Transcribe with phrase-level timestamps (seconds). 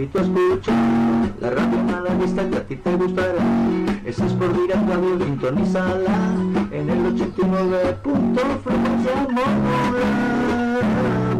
[0.00, 0.74] invito a escuchar
[1.40, 3.44] la radio malaguista que a ti te gustará.
[4.06, 6.16] Ese es por Direct Radio Sintonízala
[6.70, 10.80] en el 89 punto frecuencia modular,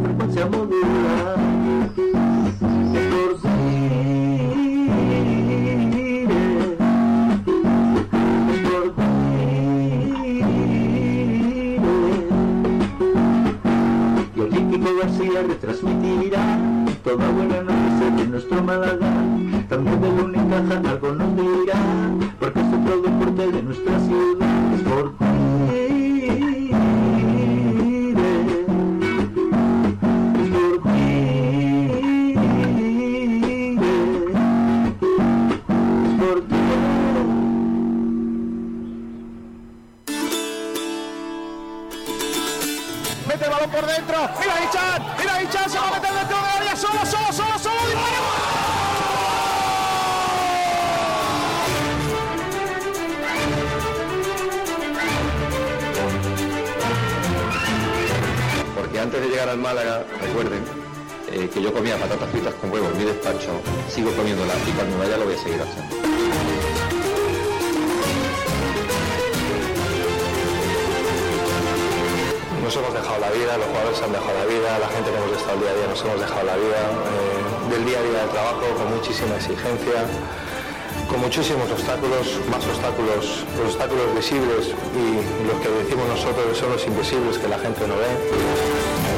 [0.02, 1.40] frecuencia modular.
[14.36, 16.59] Por García retransmitirá
[17.02, 19.08] toda buena noticia de nuestro Málaga.
[19.68, 21.76] También de Unicaja algo nos dirá,
[22.38, 24.74] porque es otro deporte de nuestra ciudad.
[24.74, 26.70] Es por por Dire.
[30.42, 30.80] Es por
[59.10, 60.62] antes de llegar al Málaga, recuerden
[61.32, 63.50] eh, que yo comía patatas fritas con huevo en mi despacho,
[63.88, 65.96] sigo comiéndolas y cuando vaya lo voy a seguir haciendo.
[72.62, 75.16] Nos hemos dejado la vida, los jugadores se han dejado la vida, la gente que
[75.16, 76.80] hemos estado el día a día nos hemos dejado la vida,
[77.10, 80.06] eh, del día a día del trabajo con muchísima exigencia,
[81.20, 87.38] muchísimos obstáculos, más obstáculos, los obstáculos visibles y los que decimos nosotros son los invisibles
[87.38, 89.09] que la gente no ve.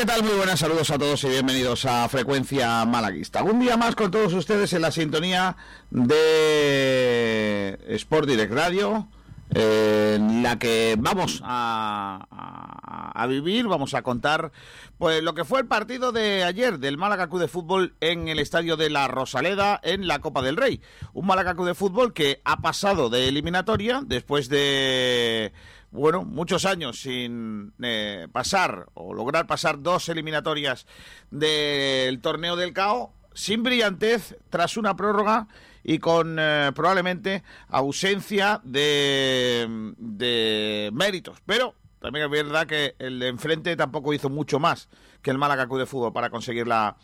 [0.00, 0.22] ¿Qué tal?
[0.22, 3.42] Muy buenas saludos a todos y bienvenidos a Frecuencia Malaguista.
[3.42, 5.56] Un día más con todos ustedes en la sintonía
[5.90, 9.08] de Sport Direct Radio,
[9.54, 12.26] eh, en la que vamos a,
[13.14, 14.50] a- vivir, vamos a contar
[14.96, 18.38] pues lo que fue el partido de ayer del Málaga Club de Fútbol en el
[18.38, 20.80] estadio de la Rosaleda en la Copa del Rey.
[21.12, 25.52] Un Málaga Club de Fútbol que ha pasado de eliminatoria después de
[25.90, 30.86] bueno, muchos años sin eh, pasar o lograr pasar dos eliminatorias
[31.30, 35.48] del torneo del CAO sin brillantez tras una prórroga
[35.82, 41.38] y con eh, probablemente ausencia de, de méritos.
[41.46, 44.88] Pero también es verdad que el de enfrente tampoco hizo mucho más
[45.22, 46.96] que el Málaga de Fútbol para conseguir la,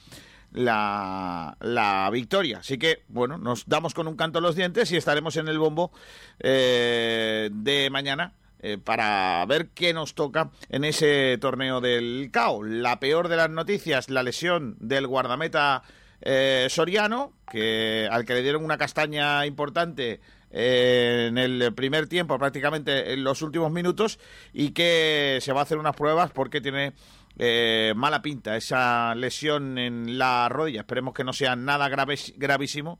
[0.53, 2.59] la, la victoria.
[2.59, 5.59] Así que, bueno, nos damos con un canto en los dientes y estaremos en el
[5.59, 5.91] bombo
[6.39, 12.63] eh, de mañana eh, para ver qué nos toca en ese torneo del CAO.
[12.63, 15.83] La peor de las noticias, la lesión del guardameta
[16.21, 22.39] eh, Soriano, que al que le dieron una castaña importante eh, en el primer tiempo,
[22.39, 24.19] prácticamente en los últimos minutos,
[24.53, 26.95] y que se va a hacer unas pruebas porque tiene
[27.39, 30.81] eh, mala pinta esa lesión en la rodilla.
[30.81, 32.99] Esperemos que no sea nada grave, gravísimo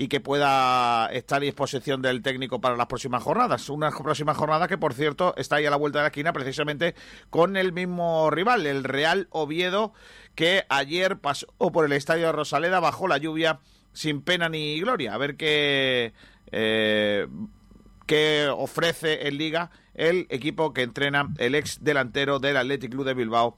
[0.00, 3.68] y que pueda estar a disposición del técnico para las próximas jornadas.
[3.68, 6.94] Una próxima jornada que, por cierto, está ahí a la vuelta de la esquina precisamente
[7.30, 9.92] con el mismo rival, el Real Oviedo,
[10.36, 13.58] que ayer pasó por el estadio de Rosaleda bajo la lluvia
[13.92, 15.14] sin pena ni gloria.
[15.14, 16.12] A ver qué,
[16.52, 17.26] eh,
[18.06, 23.14] qué ofrece en Liga el equipo que entrena el ex delantero del Athletic Club de
[23.14, 23.56] Bilbao,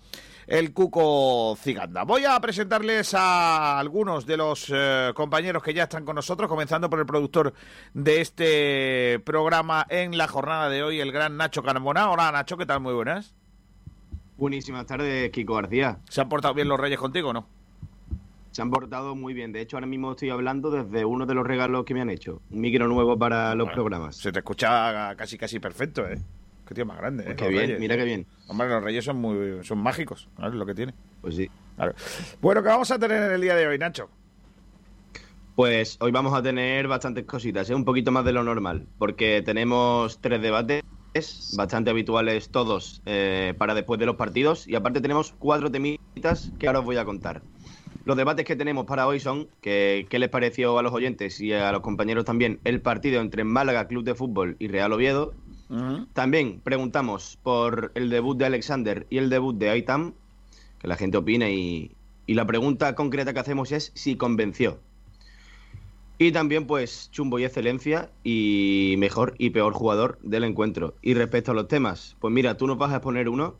[0.50, 2.02] el Cuco Ciganda.
[2.02, 6.90] Voy a presentarles a algunos de los eh, compañeros que ya están con nosotros, comenzando
[6.90, 7.54] por el productor
[7.94, 12.10] de este programa en la jornada de hoy, el gran Nacho Carmona.
[12.10, 12.80] Hola Nacho, ¿qué tal?
[12.80, 13.32] Muy buenas.
[14.36, 15.98] Buenísimas tardes, Kiko García.
[16.08, 17.46] ¿Se han portado bien los Reyes contigo no?
[18.50, 19.52] Se han portado muy bien.
[19.52, 22.42] De hecho, ahora mismo estoy hablando desde uno de los regalos que me han hecho.
[22.50, 24.16] Un micro nuevo para los Bueno, programas.
[24.16, 26.18] Se te escucha casi casi perfecto, ¿eh?
[26.70, 27.26] Qué tío más grande, ¿eh?
[27.26, 27.80] Pues qué Los bien, Reyes.
[27.80, 28.26] mira qué bien.
[28.46, 30.94] Hombre, los Reyes son muy son mágicos, ¿sabes lo que tiene?
[31.20, 31.50] Pues sí.
[31.74, 31.94] Claro.
[32.40, 34.08] Bueno, ¿qué vamos a tener en el día de hoy, Nacho?
[35.56, 37.74] Pues hoy vamos a tener bastantes cositas, ¿eh?
[37.74, 40.84] un poquito más de lo normal, porque tenemos tres debates
[41.56, 46.68] bastante habituales todos eh, para después de los partidos y aparte tenemos cuatro temitas que
[46.68, 47.42] ahora os voy a contar.
[48.04, 51.52] Los debates que tenemos para hoy son que, qué les pareció a los oyentes y
[51.52, 55.34] a los compañeros también el partido entre Málaga Club de Fútbol y Real Oviedo.
[56.12, 60.14] También preguntamos por el debut de Alexander y el debut de Aitam,
[60.80, 61.92] que la gente opine y,
[62.26, 64.80] y la pregunta concreta que hacemos es si convenció
[66.18, 70.94] Y también, pues, chumbo y excelencia y mejor y peor jugador del encuentro.
[71.02, 73.56] Y respecto a los temas, pues mira, tú nos vas a exponer uno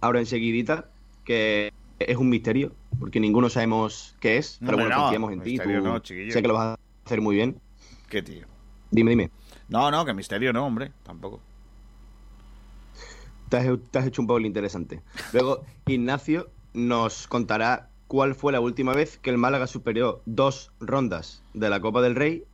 [0.00, 0.88] ahora enseguidita,
[1.24, 5.56] que es un misterio, porque ninguno sabemos qué es, pero bueno, no, confiamos en ti.
[5.56, 7.60] no, sé que lo vas a hacer muy bien.
[8.08, 8.46] ¿Qué tío?
[8.90, 9.30] Dime, dime.
[9.68, 11.40] No, no, que misterio no, hombre, tampoco.
[13.48, 15.02] Te has, te has hecho un poco el interesante.
[15.32, 21.42] Luego, Ignacio nos contará cuál fue la última vez que el Málaga superó dos rondas
[21.54, 22.44] de la Copa del Rey.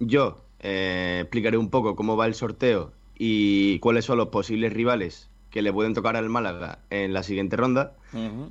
[0.00, 5.28] Yo eh, explicaré un poco cómo va el sorteo y cuáles son los posibles rivales
[5.50, 7.92] que le pueden tocar al Málaga en la siguiente ronda.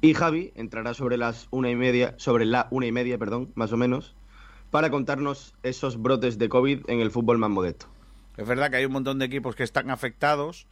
[0.01, 3.74] Y Javi entrará sobre las una y media, sobre la una y media, perdón, más
[3.74, 4.16] o menos,
[4.71, 7.88] para contarnos esos brotes de COVID en el fútbol más modesto.
[8.38, 10.65] Es verdad que hay un montón de equipos que están afectados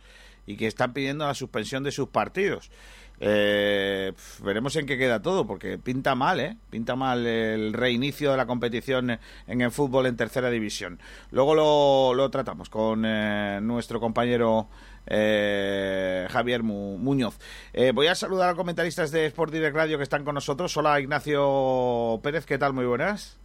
[0.46, 2.72] y que están pidiendo la suspensión de sus partidos.
[3.20, 6.56] Eh, veremos en qué queda todo, porque pinta mal, ¿eh?
[6.70, 11.00] Pinta mal el reinicio de la competición en el fútbol en tercera división.
[11.32, 14.70] Luego lo, tratamos con eh, nuestro compañero
[15.06, 17.38] eh, Javier Mu- Muñoz.
[17.74, 20.76] Eh, voy a saludar a comentaristas de Sport Direct Radio que están con nosotros.
[20.78, 22.72] Hola Ignacio Pérez, ¿qué tal?
[22.72, 23.38] Muy buenas.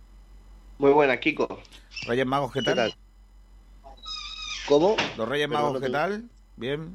[0.79, 1.61] Muy buena, Kiko.
[2.07, 2.77] Reyes Magos, ¿qué ¿Qué tal?
[2.77, 2.95] tal?
[4.69, 4.97] ¿Cómo?
[5.17, 6.25] Los Reyes Magos, no ¿qué tal?
[6.57, 6.95] Bien.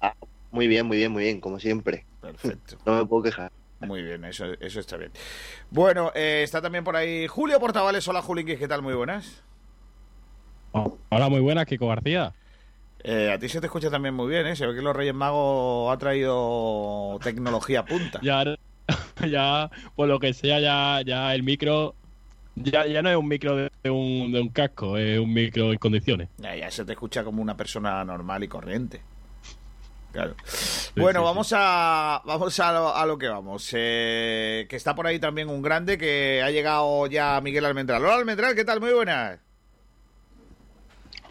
[0.00, 0.14] Ah,
[0.50, 2.04] muy bien, muy bien, muy bien, como siempre.
[2.20, 2.76] Perfecto.
[2.86, 3.50] No me puedo quejar.
[3.80, 5.12] Muy bien, eso, eso está bien.
[5.70, 8.06] Bueno, eh, está también por ahí Julio Portavales.
[8.08, 8.82] Hola, Julinquis, ¿qué tal?
[8.82, 9.42] Muy buenas.
[11.10, 12.32] Hola, muy buenas, Kiko García.
[13.02, 14.56] Eh, a ti se te escucha también muy bien, ¿eh?
[14.56, 18.18] Se ve que los Reyes Magos ha traído tecnología punta.
[18.22, 18.44] Ya,
[19.28, 21.94] ya, por lo que sea, ya, ya el micro,
[22.56, 25.72] ya, ya no es un micro de, de un, de un casco, es un micro
[25.72, 26.28] en condiciones.
[26.38, 29.02] Ya, ya se te escucha como una persona normal y corriente.
[30.12, 30.36] Claro.
[30.94, 33.68] bueno, sí, vamos a vamos a lo, a lo que vamos.
[33.72, 38.04] Eh, que está por ahí también un grande que ha llegado ya Miguel Almendral.
[38.04, 38.80] Hola, Almendral, ¿qué tal?
[38.80, 39.40] Muy buenas.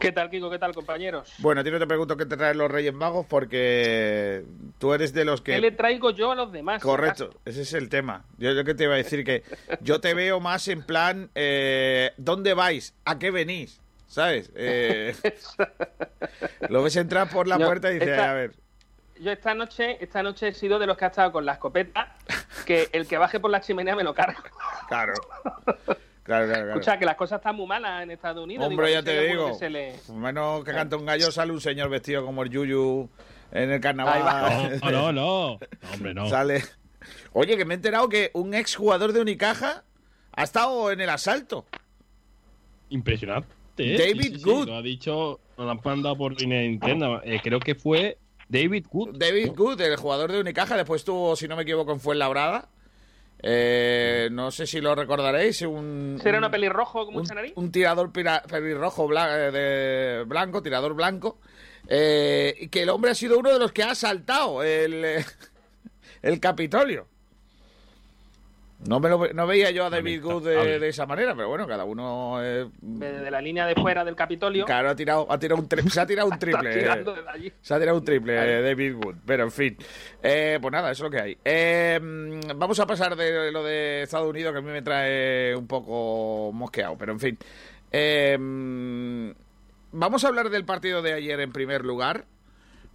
[0.03, 0.49] ¿Qué tal, Kiko?
[0.49, 1.33] ¿Qué tal, compañeros?
[1.37, 4.43] Bueno, a ti no te pregunto qué te traen los Reyes Magos porque
[4.77, 5.53] tú eres de los que...
[5.53, 6.81] ¿Qué le traigo yo a los demás?
[6.83, 8.25] Correcto, ese es el tema.
[8.37, 9.43] Yo lo que te iba a decir que
[9.79, 12.93] yo te veo más en plan, eh, ¿dónde vais?
[13.05, 13.79] ¿A qué venís?
[14.07, 14.51] ¿Sabes?
[14.55, 15.15] Eh,
[16.69, 18.51] lo ves entrar por la Yo- puerta y dices, esta- a ver,
[19.21, 22.13] Yo esta noche, esta noche he sido de los que ha estado con la escopeta,
[22.65, 24.43] que el que baje por la chimenea me lo carga.
[24.89, 25.13] claro.
[26.23, 26.79] Claro, claro, claro.
[26.79, 28.65] Escucha, que las cosas están muy malas en Estados Unidos.
[28.67, 29.47] Hombre, digo, ya te digo.
[29.47, 33.09] que se le- Menos que canta un gallo, sale un señor vestido como el Yuyu
[33.51, 34.79] en el carnaval.
[34.81, 35.59] No, no, no, no,
[35.93, 36.29] hombre, no.
[36.29, 36.63] Sale.
[37.33, 39.83] Oye, que me he enterado que un exjugador de Unicaja
[40.31, 41.65] ha estado en el asalto.
[42.89, 43.47] Impresionante.
[43.77, 43.97] ¿eh?
[43.97, 44.67] David Sí, sí, sí, Good.
[44.67, 47.21] Lo ha dicho, nos lo han mandado por línea interna.
[47.23, 48.17] Eh, creo que fue
[48.47, 49.17] David Good.
[49.17, 52.69] David Good, el jugador de Unicaja, después estuvo, si no me equivoco, en Fuenlabrada.
[53.45, 55.61] Eh, no sé si lo recordaréis.
[55.63, 57.51] Un, ¿Será un- una pelirrojo con un, mucha nariz?
[57.55, 61.39] un tirador pira- pelirrojo eh, de blanco, tirador blanco.
[61.87, 65.03] eh, que el hombre ha sido uno de los que ha asaltado el,
[66.21, 67.07] el Capitolio.
[68.87, 71.65] No, me lo, ve- no veía yo a David Good de, esa manera, pero bueno,
[71.65, 72.43] cada uno.
[72.43, 74.65] eh, De, de la línea de fuera del Capitolio.
[74.65, 76.69] claro, ha tirado, ha tirado un tri- se ha tirado un triple.
[76.71, 76.79] eh.
[76.79, 77.53] tirando desde allí.
[77.61, 79.77] Se ha tirado un triple eh, David Wood, pero en fin.
[80.21, 81.37] Eh, pues nada, eso es lo que hay.
[81.45, 81.99] Eh,
[82.55, 86.51] vamos a pasar de lo de Estados Unidos, que a mí me trae un poco
[86.53, 87.37] mosqueado, pero en fin.
[87.91, 88.37] Eh,
[89.91, 92.25] vamos a hablar del partido de ayer en primer lugar,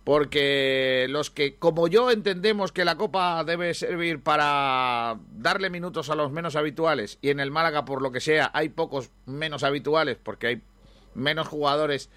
[0.09, 6.15] porque los que, como yo, entendemos que la Copa debe servir para darle minutos a
[6.15, 10.17] los menos habituales, y en el Málaga, por lo que sea, hay pocos menos habituales,
[10.17, 10.63] porque hay
[11.13, 12.09] menos jugadores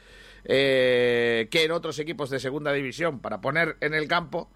[0.45, 4.49] eh, que en otros equipos de segunda división para poner en el campo.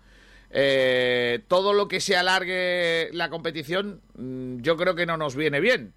[0.49, 5.59] eh, todo lo que se alargue la competición, mm, yo creo que no nos viene
[5.59, 5.93] bien,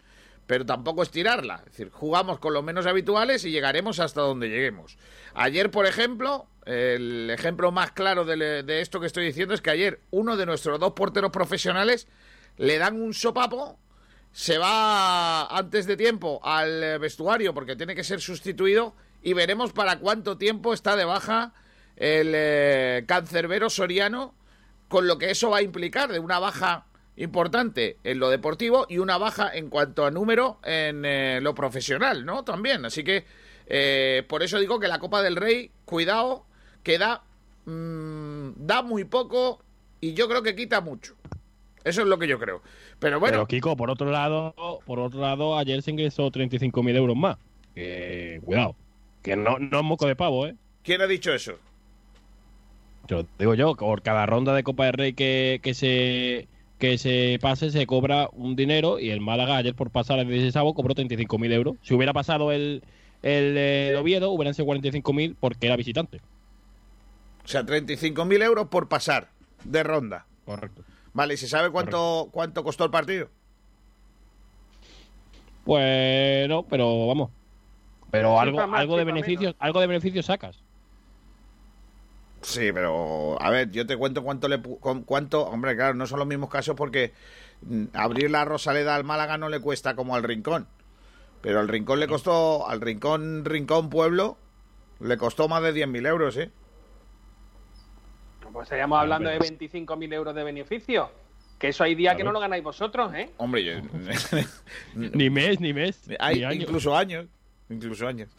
[0.48, 1.62] pero tampoco estirarla.
[1.66, 4.98] Es decir, jugamos con los menos habituales y llegaremos hasta donde lleguemos.
[5.34, 10.00] Ayer, por ejemplo, el ejemplo más claro de, esto que estoy diciendo es que ayer
[10.10, 12.08] uno de nuestros dos porteros profesionales
[12.58, 13.78] le dan un sopapo
[14.32, 19.98] se va antes de tiempo al vestuario porque tiene que ser sustituido y veremos para
[19.98, 21.54] cuánto tiempo está de baja
[21.96, 24.34] el eh, cancerbero soriano
[24.88, 28.98] con lo que eso va a implicar de una baja importante en lo deportivo y
[28.98, 32.44] una baja en cuanto a número en eh, lo profesional, ¿no?
[32.44, 33.24] También, así que
[33.66, 36.46] eh, por eso digo que la Copa del Rey, cuidado,
[36.82, 37.22] que da,
[37.66, 39.60] mm, da muy poco
[40.00, 41.14] y yo creo que quita mucho.
[41.84, 42.60] Eso es lo que yo creo.
[42.98, 44.54] Pero bueno, Pero Kiko, por otro lado,
[44.84, 47.36] por otro lado, ayer se ingresó 35.000 euros más.
[47.74, 48.74] Que, cuidado,
[49.22, 50.56] que no, no es moco de pavo, ¿eh?
[50.82, 51.52] ¿quién ha dicho eso?
[53.08, 57.38] Yo digo yo, por cada ronda de Copa del Rey que, que se que ese
[57.40, 61.52] pase se cobra un dinero y el Málaga ayer por pasar el 16 cobró 35.000
[61.52, 61.76] euros.
[61.82, 62.82] Si hubiera pasado el,
[63.22, 66.20] el, eh, Oviedo, hubieran sido 45.000 porque era visitante.
[67.48, 69.30] O sea, 35.000 euros por pasar
[69.64, 70.26] de ronda.
[70.44, 70.84] Correcto.
[71.14, 73.30] Vale, ¿y se sabe cuánto, cuánto costó el partido?
[75.64, 77.30] Pues no, pero vamos.
[78.10, 80.58] Pero algo, algo de beneficios, algo de beneficios sacas.
[82.42, 86.28] Sí, pero a ver, yo te cuento cuánto le cuánto, hombre, claro, no son los
[86.28, 87.14] mismos casos porque
[87.62, 90.66] mm, abrir la Rosaleda al Málaga no le cuesta como al Rincón.
[91.40, 94.36] Pero al Rincón le costó, al Rincón, Rincón Pueblo,
[95.00, 96.50] le costó más de 10.000 euros, ¿eh?
[98.52, 101.10] Pues estaríamos hablando de 25.000 euros de beneficio.
[101.58, 103.30] Que eso hay días que no lo ganáis vosotros, ¿eh?
[103.38, 103.72] Hombre, yo-
[104.94, 106.08] Ni mes, ni mes.
[106.20, 106.62] hay ni año.
[106.62, 107.26] incluso años.
[107.70, 108.30] Incluso años.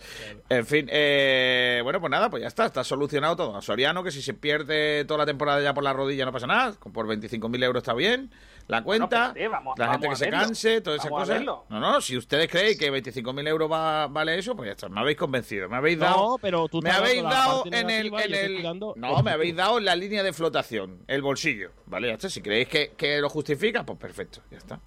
[0.50, 3.56] En fin, eh, bueno, pues nada, pues ya está, está solucionado todo.
[3.56, 6.48] A Soriano, que si se pierde toda la temporada ya por la rodilla no pasa
[6.48, 8.32] nada, por 25.000 euros está bien,
[8.68, 11.38] la cuenta, vamos- la gente que se canse, todas esas cosas.
[11.70, 15.00] No, no, si ustedes creen que 25.000 euros va, vale eso, pues ya está, me
[15.00, 16.18] habéis convencido, me habéis dado...
[16.32, 18.64] No, pero tú me habéis dado en el, en el-
[18.96, 22.30] no, me habéis dado en la línea de flotación, el bolsillo, vale, ya está.
[22.30, 24.80] Si creéis que, que lo justifica, pues perfecto, ya está.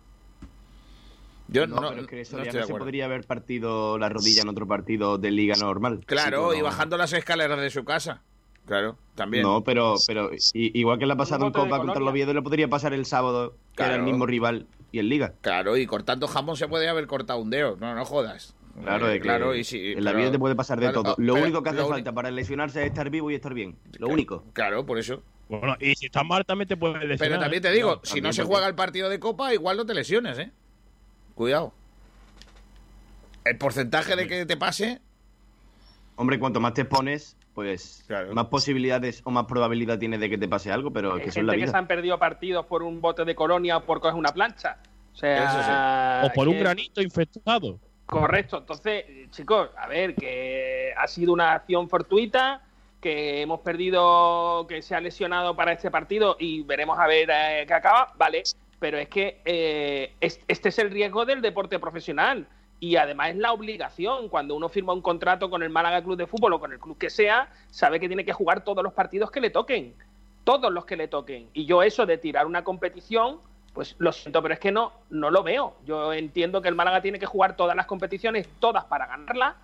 [1.53, 3.99] Yo no, No, no, pero es que no Soriano estoy de se podría haber partido
[3.99, 6.01] la rodilla en otro partido de liga normal.
[6.07, 8.23] Claro, Sí, y no- bajando las escaleras de su casa.
[8.67, 9.43] Claro, también.
[9.43, 12.07] No, pero, pero igual que le ha pasado en Copa contra el.
[12.09, 14.05] Oviedo, le podría pasar el sábado, que era el Claro.
[14.05, 15.35] mismo rival, y en Liga.
[15.41, 17.77] Claro, y cortando jamón se puede haber cortado un dedo.
[17.81, 18.55] No, no jodas.
[18.83, 21.13] Claro, Eh, de claro, y sí, en la vida te puede pasar de claro, todo.
[21.13, 23.77] ah, Lo pero único que hace falta para lesionarse es estar vivo y estar bien.
[23.99, 24.45] Lo único.
[24.55, 25.23] Claro, por eso.
[25.49, 27.19] Bueno, y si estás mal también te puedes lesionar.
[27.19, 27.69] Pero también ¿eh?
[27.69, 30.39] te digo, No, si no se juega el partido de Copa, igual no te lesiones,
[30.39, 30.51] ¿eh?
[31.43, 31.73] Cuidado.
[33.45, 35.01] El porcentaje de que te pase,
[36.15, 38.33] Hombre, cuanto más te expones, pues Claro.
[38.33, 41.37] más posibilidades o más probabilidad tienes de que te pase algo, pero es que es
[41.37, 41.79] la gente que se vida.
[41.81, 44.77] han perdido partidos por un bote de colonia o por coger una plancha.
[45.13, 47.81] O sea, O por un granito infectado.
[48.07, 52.63] Correcto, entonces, chicos, a ver, que ha sido una acción fortuita,
[53.01, 57.65] que hemos perdido, que se ha lesionado para este partido y veremos a ver eh,
[57.67, 58.45] qué acaba, vale,
[58.83, 62.49] pero es que eh, es- este es el riesgo del deporte profesional
[62.81, 66.27] y además es la obligación, cuando uno firma un contrato con el Málaga Club de
[66.27, 69.31] Fútbol o con el club que sea, sabe que tiene que jugar todos los partidos
[69.31, 69.95] que le toquen,
[70.43, 73.39] todos los que le toquen, y yo eso de tirar una competición
[73.73, 75.77] pues lo siento, pero es que no, no lo veo.
[75.87, 79.57] Yo entiendo que el Málaga tiene que jugar todas las competiciones, todas para ganarla.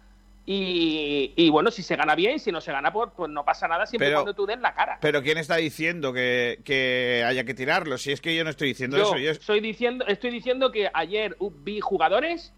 [0.50, 3.68] Y, y bueno, si se gana bien, si no se gana, pues, pues no pasa
[3.68, 4.96] nada siempre Pero- cuando tú des la cara.
[4.98, 7.98] pero ¿quién está diciendo que, que haya que tirarlo?
[7.98, 9.18] Si es que yo no estoy diciendo Yo eso.
[9.18, 9.30] Yo...
[9.30, 12.54] estoy, diciendo, estoy diciendo que ayer vi jugadores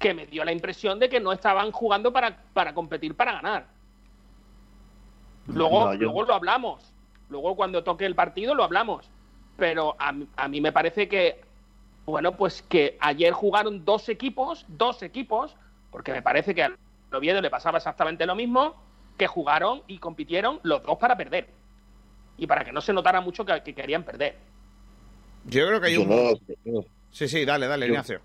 [0.00, 3.68] que me dio la impresión de que no estaban jugando para, para competir, para ganar.
[5.46, 6.92] Luego, No, yo- luego lo hablamos.
[7.28, 9.08] Luego cuando toque el partido lo hablamos.
[9.56, 11.40] Pero a, mí- a mí me parece que,
[12.04, 15.54] bueno, pues que ayer jugaron dos equipos, dos equipos,
[15.92, 16.68] porque me parece que
[17.12, 18.74] Oviedo le pasaba exactamente lo mismo,
[19.16, 21.48] que jugaron y compitieron los dos para perder.
[22.36, 24.36] Y para que no se notara mucho que- que querían perder.
[25.44, 26.08] Yo creo que hay un...
[26.08, 28.20] no- Sí, sí, dale, dale, Yo- Ignacio.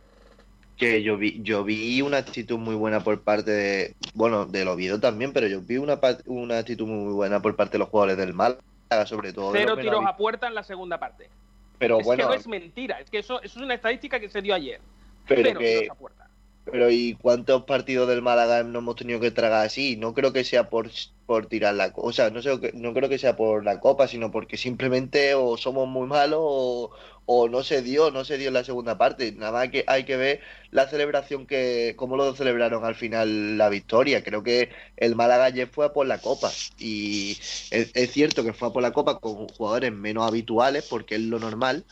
[0.76, 5.00] que yo vi, yo vi una actitud muy buena por parte de, bueno, del Oviedo
[5.00, 8.34] también, pero yo vi una, una actitud muy buena por parte de los jugadores del
[8.34, 8.60] Málaga,
[9.06, 9.52] sobre todo.
[9.54, 11.30] Cero tiros a puerta en la segunda parte.
[11.78, 14.28] Pero es bueno, que no es mentira, es que eso, eso es una estadística que
[14.30, 14.82] se dio ayer.
[15.28, 16.21] Pero Cero que- tiros a puerta.
[16.70, 19.98] Pero ¿y cuántos partidos del Málaga no hemos tenido que tragar así?
[19.98, 20.90] No creo que sea por,
[21.26, 24.08] por tirar la co- o sea, no sé, no creo que sea por la copa,
[24.08, 26.92] sino porque simplemente o somos muy malos o,
[27.26, 29.32] o no se dio, no se dio en la segunda parte.
[29.34, 30.42] Nada más que hay que ver
[30.72, 34.24] la celebración que, cómo lo celebraron al final la victoria.
[34.24, 37.40] Creo que el Málaga ayer fue a por la copa y
[37.70, 41.22] es, es cierto que fue a por la copa con jugadores menos habituales porque es
[41.22, 41.86] lo normal,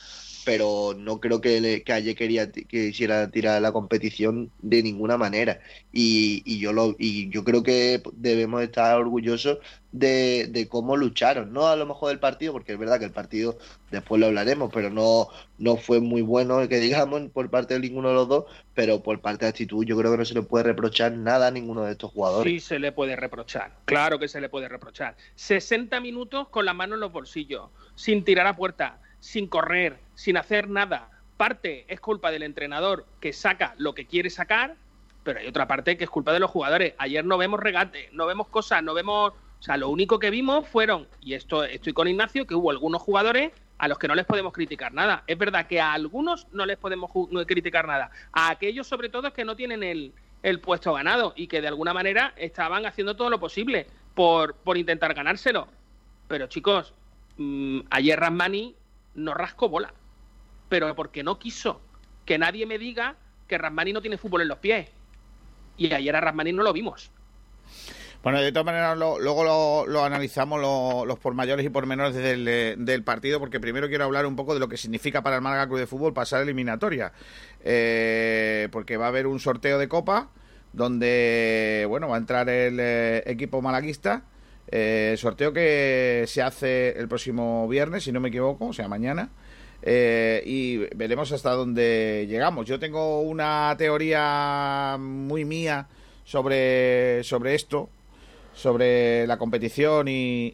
[0.43, 5.17] pero no creo que, le- que ayer quería que quisiera tirar la competición de ninguna
[5.17, 5.59] manera.
[5.91, 9.59] Y, y yo lo y yo creo que debemos estar orgullosos
[9.91, 13.11] de, de cómo lucharon no a lo mejor del partido porque es verdad que el
[13.11, 13.57] partido
[13.89, 18.09] después lo hablaremos pero no no fue muy bueno que digamos por parte de ninguno
[18.09, 20.63] de los dos pero por parte de actitud yo creo que no se le puede
[20.65, 22.51] reprochar nada a ninguno de estos jugadores.
[22.53, 25.17] Sí se le puede reprochar, claro que se le puede reprochar.
[25.35, 30.37] 60 minutos con la mano en los bolsillos, sin tirar a puerta, sin correr, sin
[30.37, 31.09] hacer nada.
[31.37, 34.75] Parte es culpa del entrenador que saca lo que quiere sacar,
[35.23, 36.93] pero hay otra parte que es culpa de los jugadores.
[36.97, 39.33] Ayer no vemos regate, no vemos cosas, no vemos...
[39.33, 43.01] O sea, lo único que vimos fueron, y esto estoy con Ignacio, que hubo algunos
[43.01, 45.23] jugadores a los que no les podemos criticar nada.
[45.27, 47.11] Es verdad que a algunos no les podemos
[47.45, 48.11] criticar nada.
[48.31, 50.13] A aquellos, sobre todo, que no tienen el,
[50.61, 55.13] puesto ganado y que de alguna manera estaban haciendo todo lo posible por, por intentar
[55.13, 55.67] ganárselo.
[56.27, 56.93] Pero chicos,
[57.37, 58.75] mm, ayer Rasmani
[59.19, 59.93] no rascó bola.
[60.69, 61.81] pero porque no quiso.
[62.25, 63.15] Que nadie me diga
[63.47, 64.87] que Rasmani no tiene fútbol en los pies.
[65.77, 67.09] Y ayer a Rasmani no lo vimos.
[68.21, 72.13] Bueno, de todas maneras, lo- luego lo, analizamos lo- los por mayores y por menores
[72.15, 75.37] del, eh, del partido, porque primero quiero hablar un poco de lo que significa para
[75.37, 77.13] el Málaga Club de Fútbol pasar eliminatoria.
[77.63, 80.29] Eh, porque va a haber un sorteo de Copa,
[80.73, 84.23] donde, bueno, va a entrar el eh, equipo malaguista.
[84.71, 89.29] Eh, sorteo que se hace el próximo viernes, si no me equivoco, o sea, mañana.
[89.81, 92.67] Eh, y veremos hasta dónde llegamos.
[92.67, 95.87] Yo tengo una teoría muy mía
[96.23, 97.89] sobre, sobre esto,
[98.53, 100.51] sobre la competición y,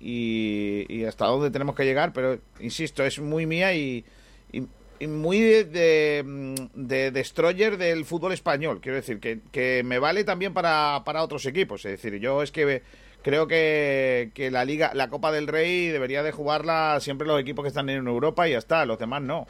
[0.87, 4.05] y- hasta dónde tenemos que llegar, pero insisto, es muy mía y,
[4.53, 8.79] y- muy de, de, de destroyer del fútbol español.
[8.81, 11.83] Quiero decir, que, que me vale también para, para otros equipos.
[11.85, 12.81] Es decir, yo es que
[13.25, 17.63] creo que, que la liga, la Copa del Rey debería de jugarla siempre los equipos
[17.63, 19.47] que están en Europa y ya está, los demás no.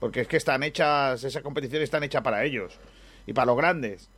[0.00, 2.80] Porque es que están hechas, esas competiciones están hechas para ellos
[3.24, 4.10] y para los grandes.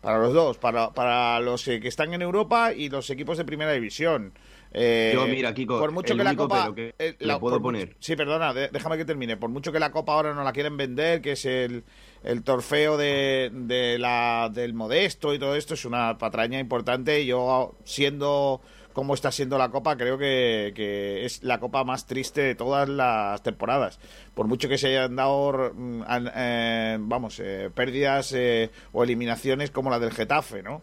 [0.00, 3.70] Para los dos, para, para los que están en Europa y los equipos de primera
[3.70, 4.32] división.
[4.76, 6.62] Eh, Yo, mira, Kiko, por mucho el que la único Copa.
[6.62, 7.96] pero que eh, le puedo mucho- poner.
[8.00, 9.36] sí, perdona, de- déjame que termine.
[9.36, 11.84] Por mucho que la Copa ahora no la quieren vender, que es el,
[12.24, 17.24] el trofeo de, de la, del modesto y todo esto, es una patraña importante.
[17.24, 18.60] Yo, siendo
[18.92, 22.88] como está siendo la Copa, creo que, que es la Copa más triste de todas
[22.88, 23.98] las temporadas.
[24.34, 26.02] Por mucho que se hayan dado, mm,
[26.36, 30.82] eh, vamos, eh, pérdidas eh, o eliminaciones como la del Getafe, ¿no?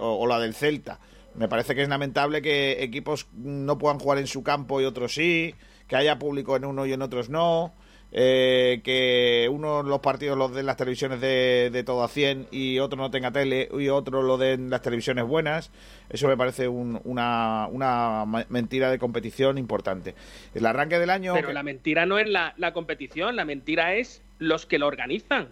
[0.00, 0.98] O, o la del Celta.
[1.40, 5.14] Me parece que es lamentable que equipos no puedan jugar en su campo y otros
[5.14, 5.54] sí,
[5.88, 7.72] que haya público en uno y en otros no,
[8.12, 12.78] eh, que uno los partidos los den las televisiones de, de todo a 100 y
[12.78, 15.70] otro no tenga tele y otro lo den las televisiones buenas.
[16.10, 20.14] Eso me parece un- una, una mentira de competición importante.
[20.54, 21.32] El arranque del año...
[21.32, 25.48] Pero la mentira no es la, la competición, la mentira es los que lo organizan.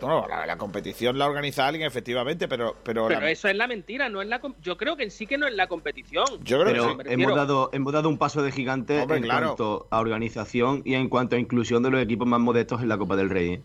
[0.00, 2.76] No, la, la competición la organiza alguien, efectivamente, pero...
[2.84, 5.26] Pero, Pero la- eso es la mentira, no es la yo creo que en sí
[5.26, 6.24] que no es la competición.
[6.44, 7.12] Yo creo Pero que sí.
[7.14, 9.46] hemos dado, hemos dado un paso de gigante Hombre, en claro.
[9.48, 12.96] cuanto a organización y en cuanto a inclusión de los equipos más modestos en la
[12.98, 13.54] Copa del Rey.
[13.54, 13.62] ¿eh?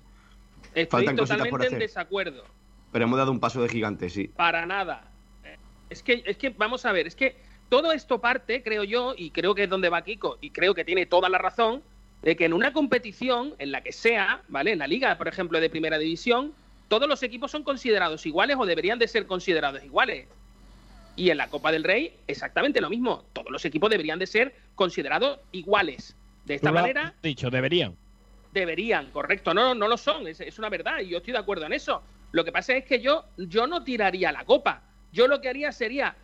[0.73, 2.43] Estoy faltan por totalmente en desacuerdo.
[2.91, 4.27] Pero hemos dado un paso de gigante, sí.
[4.27, 5.09] Para nada.
[5.89, 7.35] Es que, es que, vamos a ver, es que
[7.69, 10.83] todo esto parte, creo yo, y creo que es donde va Kiko, y creo que
[10.83, 11.83] tiene toda la razón,
[12.23, 14.71] de que en una competición, en la que sea, ¿vale?
[14.71, 16.53] En la liga, por ejemplo, de primera división,
[16.87, 20.27] todos los equipos son considerados iguales o deberían de ser considerados iguales.
[21.15, 23.25] Y en la Copa del Rey, exactamente lo mismo.
[23.33, 26.15] Todos los equipos deberían de ser considerados iguales.
[26.45, 27.95] De esta Tú lo has manera, dicho, deberían.
[28.53, 29.53] deberían, correcto.
[29.53, 32.01] No, no lo son, es, es una verdad y yo estoy de acuerdo en eso.
[32.31, 34.81] Lo que pasa es que yo, yo no tiraría la copa.
[35.11, 36.15] Yo lo que haría sería,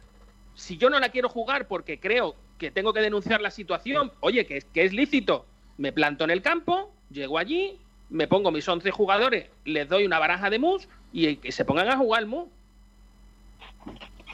[0.55, 4.45] si yo no la quiero jugar porque creo que tengo que denunciar la situación, oye,
[4.45, 5.45] que, que es lícito,
[5.79, 10.19] me planto en el campo, llego allí, me pongo mis 11 jugadores, les doy una
[10.19, 12.49] baraja de mus y que se pongan a jugar el mus.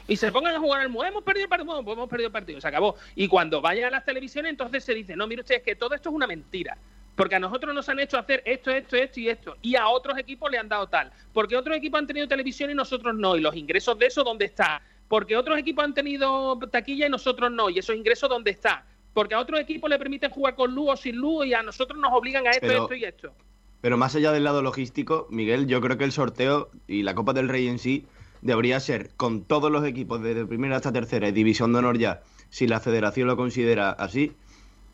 [0.08, 1.06] Y se pongan a jugar al mus.
[1.06, 2.96] Hemos perdido el partido, hemos perdido el partido, se acabó.
[3.14, 5.94] Y cuando vayan a las televisiones, entonces se dice, no, mire usted, es que todo
[5.94, 6.76] esto es una mentira.
[7.14, 9.56] Porque a nosotros nos han hecho hacer esto, esto, esto y esto.
[9.62, 11.12] Y a otros equipos le han dado tal.
[11.32, 13.36] Porque otros equipos han tenido televisión y nosotros no.
[13.36, 14.82] Y los ingresos de eso, ¿dónde está?
[15.08, 17.70] Porque otros equipos han tenido taquilla y nosotros no.
[17.70, 18.84] Y esos ingresos, ¿dónde está?
[19.16, 21.98] Porque a otros equipos le permiten jugar con luz o sin luz y a nosotros
[21.98, 23.32] nos obligan a esto, Pero- esto y esto.
[23.80, 27.32] Pero más allá del lado logístico, Miguel, yo creo que el sorteo y la Copa
[27.32, 28.04] del Rey en sí
[28.42, 32.20] debería ser con todos los equipos desde primera hasta tercera y división de honor ya,
[32.50, 34.32] si la federación lo considera así,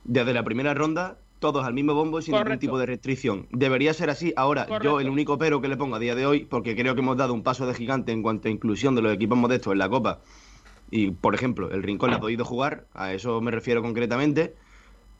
[0.04, 3.48] desde la primera ronda, todos al mismo bombo y sin ningún tipo de restricción.
[3.50, 4.32] Debería ser así.
[4.36, 4.84] Ahora, Correcto.
[4.84, 7.16] yo el único pero que le pongo a día de hoy, porque creo que hemos
[7.16, 9.88] dado un paso de gigante en cuanto a inclusión de los equipos modestos en la
[9.88, 10.20] Copa,
[10.92, 14.54] y por ejemplo, el Rincón ha podido jugar, a eso me refiero concretamente,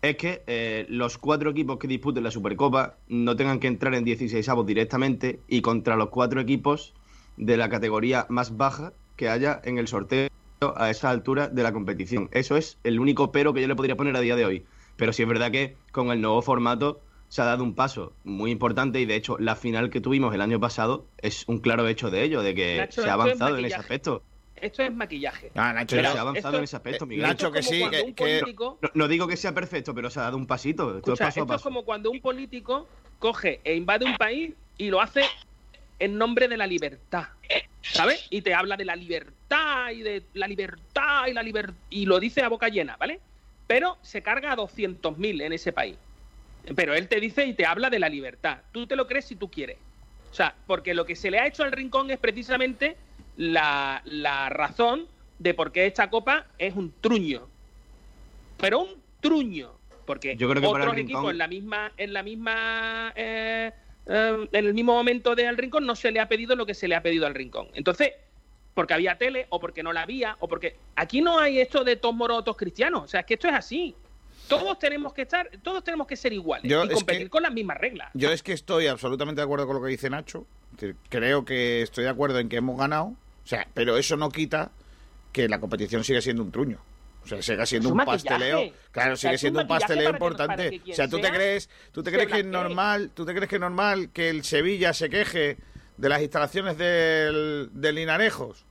[0.02, 4.04] es que eh, los cuatro equipos que disputen la Supercopa no tengan que entrar en
[4.04, 6.92] 16 avos directamente y contra los cuatro equipos
[7.38, 10.28] de la categoría más baja que haya en el sorteo
[10.76, 12.28] a esa altura de la competición.
[12.32, 14.66] Eso es el único pero que yo le podría poner a día de hoy.
[14.96, 18.50] Pero sí es verdad que con el nuevo formato se ha dado un paso muy
[18.50, 22.10] importante y de hecho la final que tuvimos el año pasado es un claro hecho
[22.10, 24.22] de ello, de que Nacho, se ha avanzado en ese aspecto.
[24.62, 25.50] Esto es maquillaje.
[25.56, 27.26] Ah, Nacho, Pero ya- se ha avanzado esto- en ese aspecto, Miguel.
[27.26, 29.92] Nacho, es que sí, cuando que- un que- político- No, no digo que sea perfecto,
[29.94, 30.84] pero se ha dado un pasito.
[30.84, 31.64] Esto Escucha, es paso a esto es paso.
[31.64, 35.22] como cuando un político coge e invade un país y lo hace
[35.98, 37.24] en nombre de la libertad.
[37.82, 38.24] ¿Sabes?
[38.30, 41.74] Y te habla de la libertad y de la libertad y la libertad.
[41.90, 43.18] Y lo dice a boca llena, ¿vale?
[43.66, 45.96] Pero se carga a 200.000 en ese país.
[46.76, 48.58] Pero él te dice y te habla de la libertad.
[48.70, 49.78] Tú te lo crees si tú quieres.
[50.30, 52.96] O sea, porque lo que se le ha hecho al rincón es precisamente
[53.36, 55.06] la, la razón
[55.38, 57.46] de por qué esta copa es un truño.
[58.58, 58.88] Pero un
[59.20, 59.70] truño.
[60.06, 63.72] porque Yo creo que otros Rincón- equipos en la misma, en la misma, eh,
[64.06, 66.88] eh, en el mismo momento del Rincón no se le ha pedido lo que se
[66.88, 67.68] le ha pedido al Rincón.
[67.74, 68.12] Entonces,
[68.74, 71.96] porque había tele o porque no la había o porque aquí no hay esto de
[71.96, 73.02] todos moros, todos cristianos.
[73.04, 73.94] O sea, es que esto es así.
[74.48, 77.52] Todos tenemos que estar, todos tenemos que ser iguales Yo y competir que- con las
[77.52, 78.10] mismas reglas.
[78.14, 80.46] Yo es que estoy absolutamente de acuerdo con lo que dice Nacho.
[81.08, 83.14] Creo que estoy de acuerdo en que hemos ganado.
[83.44, 84.70] O sea, pero eso no quita
[85.32, 86.78] que la competición sigue siendo un truño.
[87.24, 88.72] O sea, sigue siendo un pasteleo.
[88.90, 90.80] Claro, O sea, sigue siendo un pasteleo que- importante.
[90.80, 93.48] que O sea, tú te crees, tú te crees que es normal, tú te crees
[93.48, 95.56] que es normal que el Sevilla se queje
[95.96, 98.64] de las instalaciones del, del Linarejos.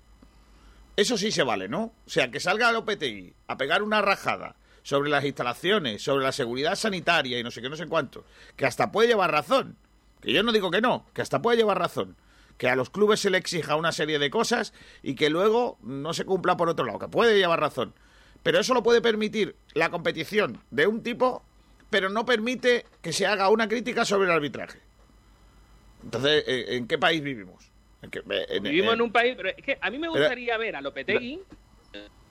[0.97, 1.83] Eso sí se vale, ¿no?
[2.05, 6.31] O sea, que salga el OPTI a pegar una rajada sobre las instalaciones, sobre la
[6.31, 8.25] seguridad sanitaria y no sé qué, no sé cuánto,
[8.57, 9.77] que hasta puede llevar razón.
[10.21, 12.15] Que yo no digo que no, que hasta puede llevar razón.
[12.57, 16.13] Que a los clubes se le exija una serie de cosas y que luego no
[16.13, 17.93] se cumpla por otro lado, que puede llevar razón.
[18.43, 21.43] Pero eso lo puede permitir la competición de un tipo,
[21.89, 24.79] pero no permite que se haga una crítica sobre el arbitraje.
[26.03, 27.71] Entonces, ¿en qué país vivimos?
[28.01, 30.19] ¿En qué- en- Vivimos en- en un país, pero es que a mí me Pero-
[30.23, 31.39] gustaría ver a Lopetegui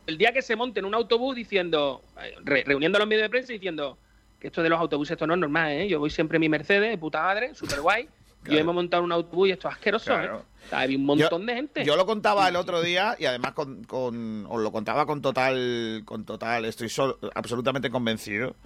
[0.07, 3.23] el día que se monte en un autobús diciendo, eh, re- reuniendo a los medios
[3.23, 3.97] de prensa y diciendo
[4.41, 5.89] que esto de los autobuses esto no es normal, ¿eh?
[5.89, 8.09] Yo voy siempre en mi Mercedes, de puta madre, súper guay.
[8.43, 8.59] Claro.
[8.59, 10.39] Yo me he montado un autobús y esto es asqueroso, Claro.
[10.39, 10.43] ¿eh?
[10.67, 11.85] O sea, Hay un montón de gente.
[11.85, 16.03] Yo lo contaba el otro día y además con, con- os lo contaba con total,
[16.05, 18.57] con total, estoy sol- absolutamente convencido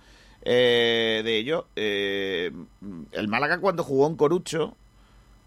[0.43, 1.67] eh, de ello.
[1.77, 2.53] Eh,
[3.13, 4.77] el Málaga cuando jugó en Corucho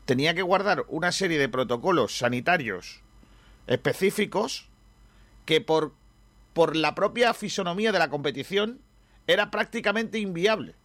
[0.06, 3.02] tenía que guardar una serie de protocolos sanitarios
[3.68, 4.68] específicos
[5.46, 5.94] que por,
[6.54, 8.80] por la propia fisonomía de la competición
[9.28, 10.76] era prácticamente inviable.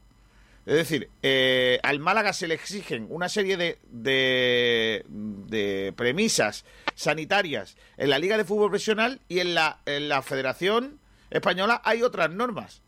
[0.64, 8.10] Es decir, eh, al Málaga se le exigen una serie de, de, premisas sanitarias en
[8.10, 12.82] la Liga de Fútbol Profesional y en la, en la Federación Española hay otras normas.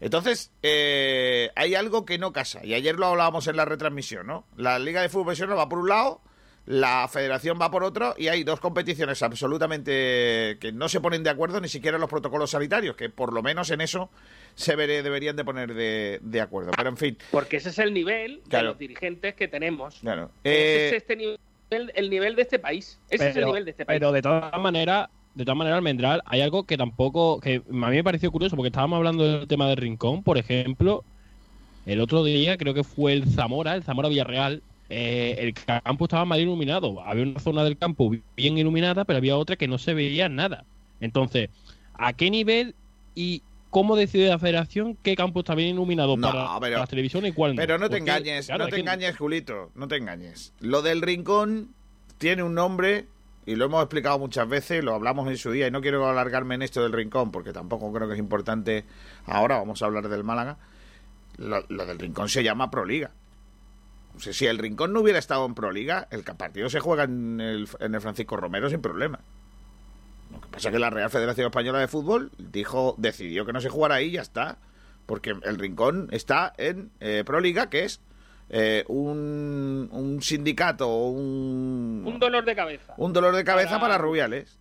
[0.00, 2.64] Entonces, eh, hay algo que no casa.
[2.64, 4.46] Y ayer lo hablábamos en la retransmisión, ¿no?
[4.56, 6.22] La Liga de Fútbol Profesional va por un lado,
[6.66, 11.30] la Federación va por otro, y hay dos competiciones absolutamente que no se ponen de
[11.30, 14.10] acuerdo ni siquiera en los protocolos sanitarios, que por lo menos en eso
[14.56, 16.72] se veré- deberían de poner de, de acuerdo.
[16.76, 18.64] Pero en fin, Porque ese es el nivel Claro.
[18.66, 19.98] de los dirigentes que tenemos.
[20.00, 20.30] claro.
[20.42, 21.38] Ese Eh, es este nivel,
[21.94, 22.98] el nivel de este país.
[23.10, 23.96] Ese es el nivel de este país.
[24.00, 27.96] pero de todas maneras, de todas maneras, Almendral, hay algo que tampoco, que a mí
[27.96, 31.04] me pareció curioso, porque estábamos hablando del tema del Rincón, por ejemplo,
[31.84, 36.24] el otro día creo que fue el Zamora, el Zamora Villarreal, eh, el campo estaba
[36.24, 39.94] mal iluminado, había una zona del campo bien iluminada, pero había otra que no se
[39.94, 40.64] veía nada.
[41.00, 41.50] Entonces,
[41.94, 42.74] ¿a qué nivel
[43.14, 46.88] y cómo decide la federación qué campo está bien iluminado No, para, pero- para las
[46.88, 47.60] televisiones y cuál no?
[47.60, 50.52] Pero no te engañes, claro, no te engañes, Julito, no te engañes.
[50.60, 51.70] Lo del rincón
[52.18, 53.06] tiene un nombre
[53.44, 56.54] y lo hemos explicado muchas veces, lo hablamos en su día y no quiero alargarme
[56.54, 58.84] en esto del rincón porque tampoco creo que es importante
[59.26, 60.56] ahora, vamos a hablar del Málaga.
[61.36, 63.10] Lo, lo del rincón se llama Proliga.
[64.18, 67.68] Sea, si el rincón no hubiera estado en Proliga, el partido se juega en el,
[67.80, 69.20] en el Francisco Romero sin problema.
[70.32, 73.60] Lo que pasa es que la Real Federación Española de Fútbol dijo, decidió que no
[73.60, 74.58] se jugara ahí y ya está.
[75.06, 78.00] Porque el Rincón está en eh, Proliga, que es
[78.50, 82.94] eh, un, un sindicato, un, Un dolor de cabeza.
[82.96, 84.58] un dolor de cabeza para, Para- Rubiales.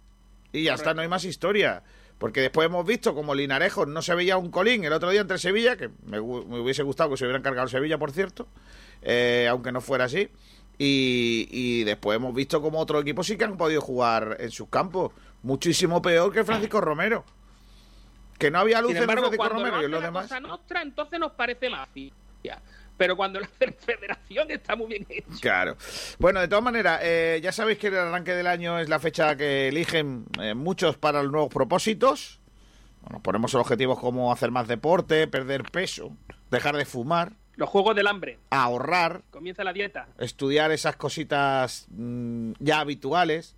[0.54, 1.82] Y ya está, no hay más historia.
[2.20, 5.38] Porque después hemos visto como Linarejos no se veía un colín el otro día entre
[5.39, 8.48] Sevilla, que me, me hubiese gustado que se hubieran cargado Sevilla, por cierto,
[9.06, 10.30] eh, aunque no fuera así.
[10.78, 14.68] Y, y después hemos visto como otros equipos sí que han podido jugar en sus
[14.68, 15.13] campos.
[15.44, 17.24] Muchísimo peor que Francisco Romero.
[18.38, 20.08] Que no había luz Sin en Francisco cuando Romero y no en los hace la
[20.08, 20.24] demás.
[20.24, 22.12] cosa nuestra, entonces nos parece mafia.
[22.98, 25.28] Pero cuando hace la federación está muy bien hecho.
[25.41, 25.78] Claro.
[26.20, 29.36] Bueno, de todas maneras, eh, ya sabéis que el arranque del año es la fecha
[29.36, 32.39] que eligen eh, muchos para los nuevos propósitos.
[33.02, 36.15] Bueno, ponemos objetivos como hacer más deporte, perder peso,
[36.52, 38.39] dejar de fumar, Los juegos del hambre.
[38.50, 40.08] ahorrar, Comienza la dieta.
[40.20, 43.56] estudiar esas cositas mm, ya habituales.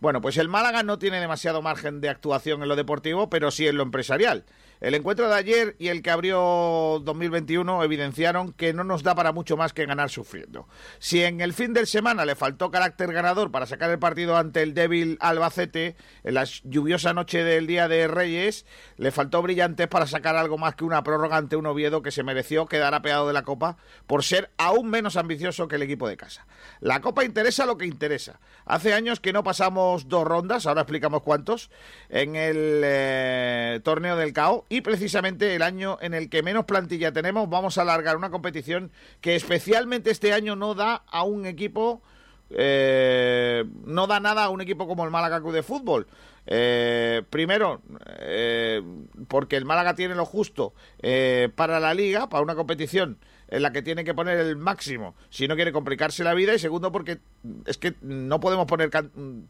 [0.00, 3.66] Bueno, pues el Málaga no tiene demasiado margen de actuación en lo deportivo, pero sí
[3.66, 4.44] en lo empresarial.
[4.80, 9.32] El encuentro de ayer y el que abrió 2021 evidenciaron que no nos da para
[9.32, 10.68] mucho más que ganar sufriendo.
[11.00, 14.62] Si en el fin de semana le faltó carácter ganador para sacar el partido ante
[14.62, 20.06] el débil Albacete, en la lluviosa noche del Día de Reyes, le faltó brillantes para
[20.06, 23.32] sacar algo más que una prórroga ante un Oviedo que se mereció quedar apeado de
[23.32, 26.46] la Copa por ser aún menos ambicioso que el equipo de casa.
[26.78, 28.38] La Copa interesa lo que interesa.
[28.64, 31.70] Hace años que no pasamos dos rondas, ahora explicamos cuántos,
[32.10, 37.12] en el eh, torneo del CAO y precisamente el año en el que menos plantilla
[37.12, 42.02] tenemos vamos a alargar una competición que especialmente este año no da a un equipo
[42.50, 46.06] eh, no da nada a un equipo como el Málaga Club de Fútbol.
[46.46, 47.82] Eh, primero,
[48.20, 48.82] eh,
[49.28, 53.72] porque el Málaga tiene lo justo eh, para la liga, para una competición en la
[53.72, 57.18] que tiene que poner el máximo si no quiere complicarse la vida y segundo porque
[57.64, 58.90] es que no podemos poner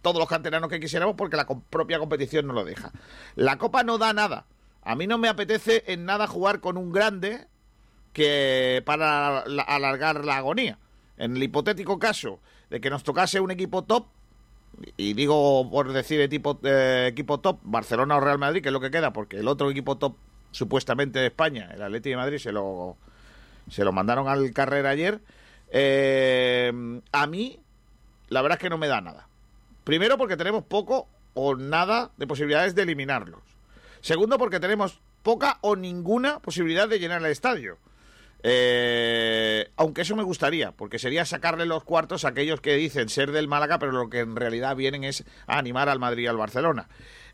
[0.03, 2.91] todos los canteranos que quisiéramos porque la propia competición no lo deja.
[3.37, 4.47] La Copa no da nada.
[4.89, 7.47] A mí no me apetece en nada jugar con un grande
[8.15, 10.79] que para alargar la agonía.
[11.19, 14.07] En el hipotético caso de que nos tocase un equipo top,
[14.97, 18.81] y digo por decir equipo, eh, equipo top, Barcelona o Real Madrid, que es lo
[18.81, 20.17] que queda, porque el otro equipo top
[20.53, 22.97] supuestamente de España, el Atlético de Madrid, se lo
[23.69, 25.21] se lo mandaron al carrera ayer.
[25.71, 26.73] Eh,
[27.13, 27.61] a mí,
[28.31, 29.29] la verdad es que no me da nada.
[29.85, 33.58] Primero porque tenemos poco o nada de posibilidades de eliminarlos.
[34.01, 37.79] Segundo porque tenemos poca o ninguna posibilidad de llenar el estadio.
[38.43, 43.33] Eh, aunque eso me gustaría, porque sería sacarle los cuartos a aquellos que dicen ser
[43.33, 46.37] del Málaga, pero lo que en realidad vienen es a animar al Madrid y al
[46.37, 46.89] Barcelona.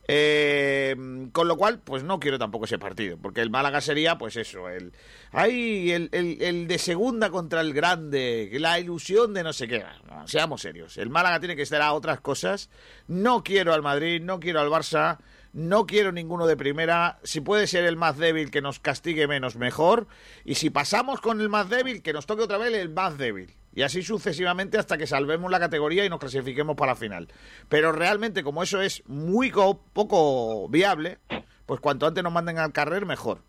[0.06, 0.94] Eh,
[1.32, 4.68] con lo cual, pues no quiero tampoco ese partido, porque el Málaga sería, pues eso,
[4.68, 4.92] el,
[5.32, 9.82] hay el, el, de segunda contra el grande, la ilusión de no sé qué.
[10.26, 12.68] seamos serios, el Málaga tiene que estar a otras cosas.
[13.08, 15.18] No quiero al Madrid, no quiero al Barça,
[15.54, 17.20] no quiero ninguno de primera.
[17.22, 20.08] Si puede ser el más débil, que nos castigue menos, mejor.
[20.44, 23.54] Y si pasamos con el más débil, que nos toque otra vez el más débil.
[23.72, 27.28] Y así sucesivamente hasta que salvemos la categoría y nos clasifiquemos para la final.
[27.68, 31.18] Pero realmente, como eso es muy poco viable,
[31.66, 33.40] pues cuanto antes nos manden al carrer, mejor.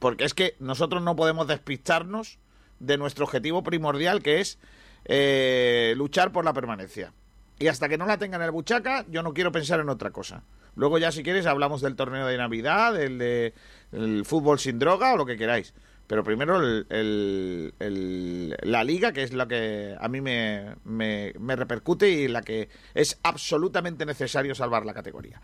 [0.00, 2.38] Porque es que nosotros no podemos despistarnos
[2.80, 4.58] de nuestro objetivo primordial, que es
[5.06, 7.14] eh, luchar por la permanencia.
[7.58, 10.10] Y hasta que no la tengan en el buchaca, yo no quiero pensar en otra
[10.10, 10.42] cosa.
[10.76, 13.54] Luego ya si quieres hablamos del torneo de Navidad, del de
[13.92, 15.72] el fútbol sin droga o lo que queráis.
[16.06, 22.42] Pero primero la liga, que es la que a mí me, me, repercute y la
[22.42, 25.40] que es absolutamente necesario salvar la categoría.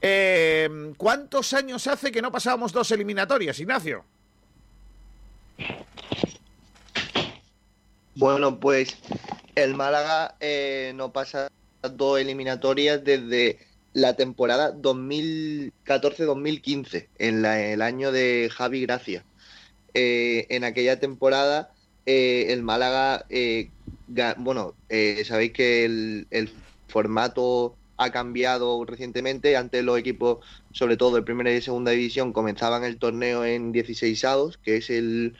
[0.00, 4.06] Eh, ¿Cuántos años hace que no pasábamos dos eliminatorias, Ignacio?
[8.14, 8.96] Bueno, pues
[9.54, 11.50] el Málaga eh, no pasa
[11.82, 13.58] dos eliminatorias desde
[13.94, 19.24] la temporada 2014-2015, en el año de Javi Gracia.
[19.94, 21.72] Eh, en aquella temporada
[22.04, 23.70] eh, el Málaga, eh,
[24.38, 24.74] bueno,
[25.24, 26.26] sabéis que el,
[26.88, 29.56] formato ha cambiado recientemente.
[29.56, 34.24] Antes los equipos, sobre todo de primera y segunda división, comenzaban el torneo en 16
[34.24, 35.36] avos, que es el,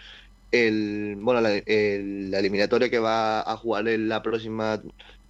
[0.53, 4.81] el bueno la, eliminatoria que va a jugar en la próxima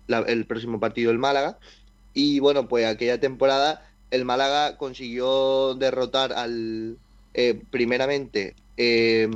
[0.09, 1.59] el próximo partido el Málaga.
[2.14, 6.96] Y bueno, pues aquella temporada el Málaga consiguió derrotar al
[7.70, 9.29] primeramente eh,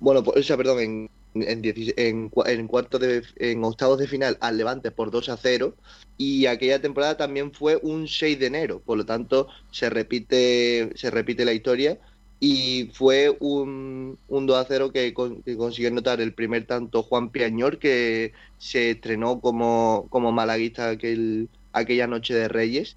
[0.00, 1.62] bueno, o sea, perdón, en, en,
[1.96, 5.74] en, en, cuarto de, en octavos de final al Levante por 2 a 0
[6.18, 11.10] y aquella temporada también fue un 6 de enero, por lo tanto se repite, se
[11.10, 11.98] repite la historia.
[12.44, 17.78] Y fue un, un 2 a 0 que, consiguió anotar el primer tanto Juan Piañor
[17.78, 22.96] que se estrenó como, como malaguista aquel, aquella noche de Reyes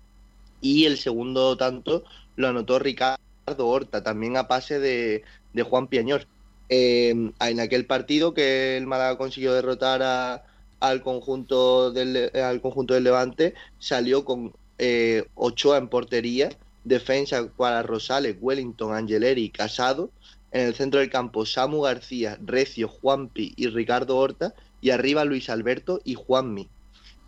[0.61, 2.03] y el segundo tanto
[2.35, 3.19] lo anotó Ricardo
[3.57, 5.23] Horta, también a pase de,
[5.63, 6.27] Juan Piañor.
[6.67, 10.43] Em, en aquel partido que el Málaga consiguió derrotar
[10.79, 16.49] al, conjunto del, al conjunto del Levante, salió con eh, Ochoa en portería,
[16.83, 20.09] defensa para Rosales, Wellington, Angeleri, Casado,
[20.51, 25.49] en el centro del campo Samu García, Recio, Juanpi y Ricardo Horta, y arriba Luis
[25.49, 26.69] Alberto y Juanmi.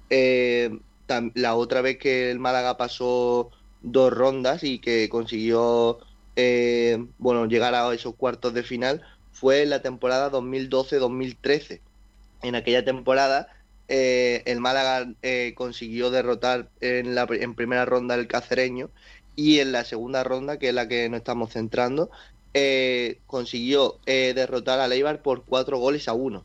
[0.10, 0.80] Eh,
[1.36, 6.00] la otra vez que el Málaga pasó dos rondas y que consiguió
[6.36, 11.82] eh, bueno, llegar a esos cuartos de final fue en la temporada 2012-2013.
[12.44, 13.48] En aquella temporada
[13.88, 18.90] eh, el Málaga eh, consiguió derrotar en, la, en primera ronda el cacereño
[19.36, 22.10] y en la segunda ronda, que es la que nos estamos centrando,
[23.28, 26.44] consiguió derrotar a Leibar por cuatro goles a uno.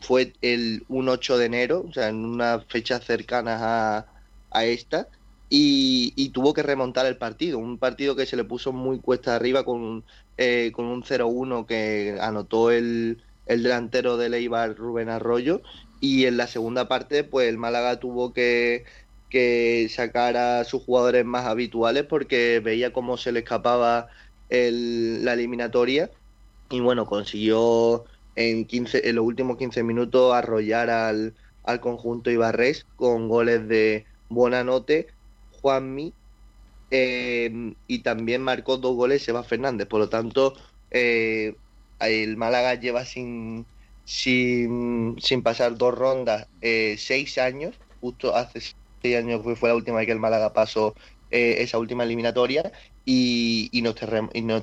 [0.00, 4.06] Fue el 1-8 de enero, o sea, en unas fechas cercanas a,
[4.50, 5.08] a esta,
[5.54, 7.58] y, tuvo que remontar el partido.
[7.58, 10.02] Un partido que se le puso muy cuesta arriba con,
[10.38, 15.60] eh, con un 0-1 que anotó el, el delantero de Leibar, Rubén Arroyo.
[16.00, 18.84] Y en la segunda parte, pues el Málaga tuvo que,
[19.28, 24.08] que sacar a sus jugadores más habituales porque veía cómo se le escapaba
[24.48, 26.10] el, la eliminatoria.
[26.70, 32.86] Y bueno, consiguió en, 15, en los últimos 15 minutos arrollar al, al conjunto Ibarres
[32.96, 35.08] con goles de Buenanote
[35.50, 36.14] Juanmi
[36.90, 39.88] eh, y también marcó dos goles Seba Fernández.
[39.88, 40.54] Por lo tanto,
[40.90, 41.56] eh,
[42.00, 43.66] el Málaga lleva sin,
[44.04, 49.76] sin, sin pasar dos rondas eh, seis años, justo hace este año fue, fue la
[49.76, 50.94] última vez que el Málaga pasó
[51.30, 52.72] eh, esa última eliminatoria
[53.04, 53.94] y, nos,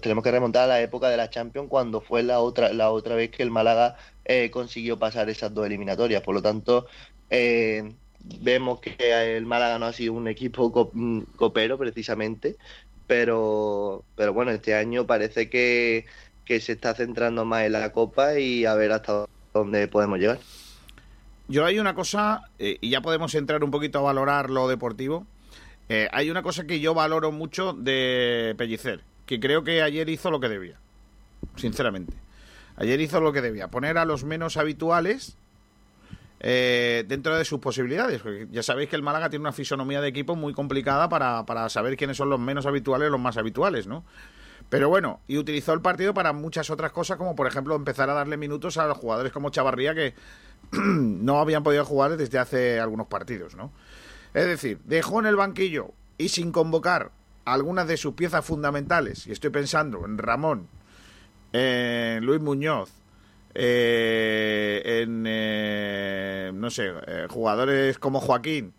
[0.01, 3.15] tenemos que remontar a la época de la Champions cuando fue la otra, la otra
[3.15, 6.21] vez que el Málaga eh, consiguió pasar esas dos eliminatorias.
[6.21, 6.87] Por lo tanto,
[7.29, 7.93] eh,
[8.41, 8.95] vemos que
[9.37, 12.55] el Málaga no ha sido un equipo mm, copero precisamente,
[13.07, 16.05] pero, pero bueno, este año parece que,
[16.45, 20.39] que se está centrando más en la Copa y a ver hasta dónde podemos llegar.
[21.49, 25.25] Yo hay una cosa, eh, y ya podemos entrar un poquito a valorar lo deportivo.
[25.89, 30.31] Eh, hay una cosa que yo valoro mucho de Pellicer, que creo que ayer hizo
[30.31, 30.79] lo que debía,
[31.55, 32.13] sinceramente.
[32.77, 35.35] Ayer hizo lo que debía, poner a los menos habituales
[36.39, 38.21] eh, dentro de sus posibilidades.
[38.21, 41.67] Porque ya sabéis que el Málaga tiene una fisonomía de equipo muy complicada para, para
[41.69, 44.05] saber quiénes son los menos habituales y los más habituales, ¿no?
[44.69, 48.13] Pero bueno, y utilizó el partido para muchas otras cosas, como por ejemplo empezar a
[48.13, 50.13] darle minutos a los jugadores como Chavarría, que
[50.71, 53.71] no habían podido jugar desde hace algunos partidos, ¿no?
[54.33, 57.11] Es decir, dejó en el banquillo y sin convocar
[57.45, 60.67] algunas de sus piezas fundamentales, y estoy pensando en Ramón,
[61.51, 62.91] en Luis Muñoz,
[63.55, 68.73] eh, en, eh, no sé, eh, jugadores como Joaquín,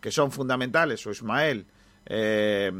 [0.00, 1.66] que son fundamentales, o Ismael,
[2.06, 2.70] eh,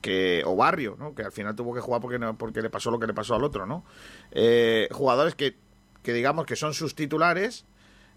[0.00, 1.14] que o Barrio, ¿no?
[1.14, 3.34] que al final tuvo que jugar porque, no, porque le pasó lo que le pasó
[3.34, 3.84] al otro, ¿no?
[4.30, 5.56] Eh, jugadores que,
[6.02, 7.66] que digamos que son sus titulares,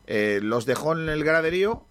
[0.07, 1.85] eh, los dejó en el graderío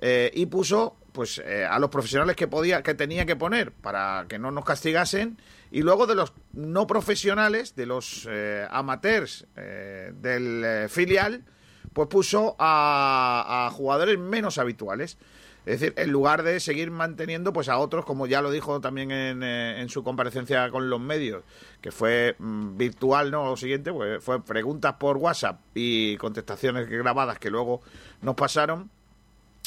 [0.00, 4.26] eh, y puso pues eh, a los profesionales que podía que tenía que poner para
[4.28, 5.38] que no nos castigasen
[5.70, 11.44] y luego de los no profesionales de los eh, amateurs eh, del eh, filial
[11.92, 15.18] pues puso a, jugadores menos habituales
[15.66, 19.10] es decir, en lugar de seguir manteniendo pues a otros, como ya lo dijo también
[19.10, 21.42] en, eh, su comparecencia con los medios,
[21.82, 23.44] que fue mm, virtual, ¿no?
[23.44, 27.82] Lo siguiente, pues fue preguntas por WhatsApp y contestaciones grabadas que luego
[28.22, 28.90] nos pasaron.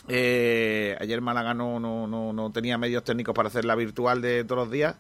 [0.07, 4.65] Eh, ayer Málaga no, no, no, tenía medios técnicos para hacer la virtual de todos
[4.65, 4.95] los días.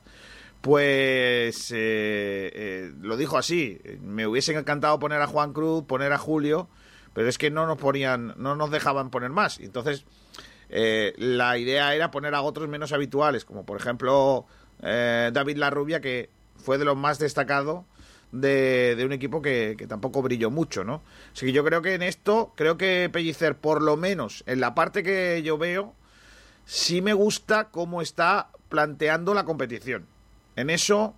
[0.61, 3.79] Pues eh, eh, lo dijo así.
[4.01, 6.69] Me hubiesen encantado poner a Juan Cruz, poner a Julio,
[7.13, 9.59] pero es que no nos ponían, no nos dejaban poner más.
[9.59, 10.05] Entonces,
[10.69, 14.45] eh, la idea era poner a otros menos habituales, como por ejemplo
[14.81, 17.85] David Larrubia, que fue de los más destacados
[18.31, 21.01] de, un equipo que, que tampoco brilló mucho, ¿no?
[21.33, 24.75] Así que yo creo que en esto, creo que Pellicer, por lo menos en la
[24.75, 25.93] parte que yo veo,
[26.65, 30.05] sí me gusta cómo está planteando la competición.
[30.55, 31.15] En eso,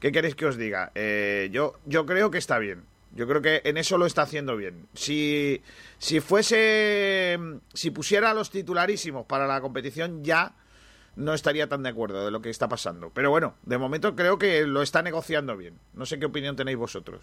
[0.00, 0.92] ¿qué queréis que os diga?
[0.94, 2.84] Eh, yo, yo creo que está bien.
[3.14, 4.86] Yo creo que en eso lo está haciendo bien.
[4.94, 5.62] Si,
[5.98, 7.38] si fuese.
[7.72, 10.54] Si pusiera a los titularísimos para la competición, ya
[11.18, 13.10] no estaría tan de acuerdo de lo que está pasando.
[13.12, 15.74] Pero bueno, de momento creo que lo está negociando bien.
[15.92, 17.20] No sé qué opinión tenéis vosotros.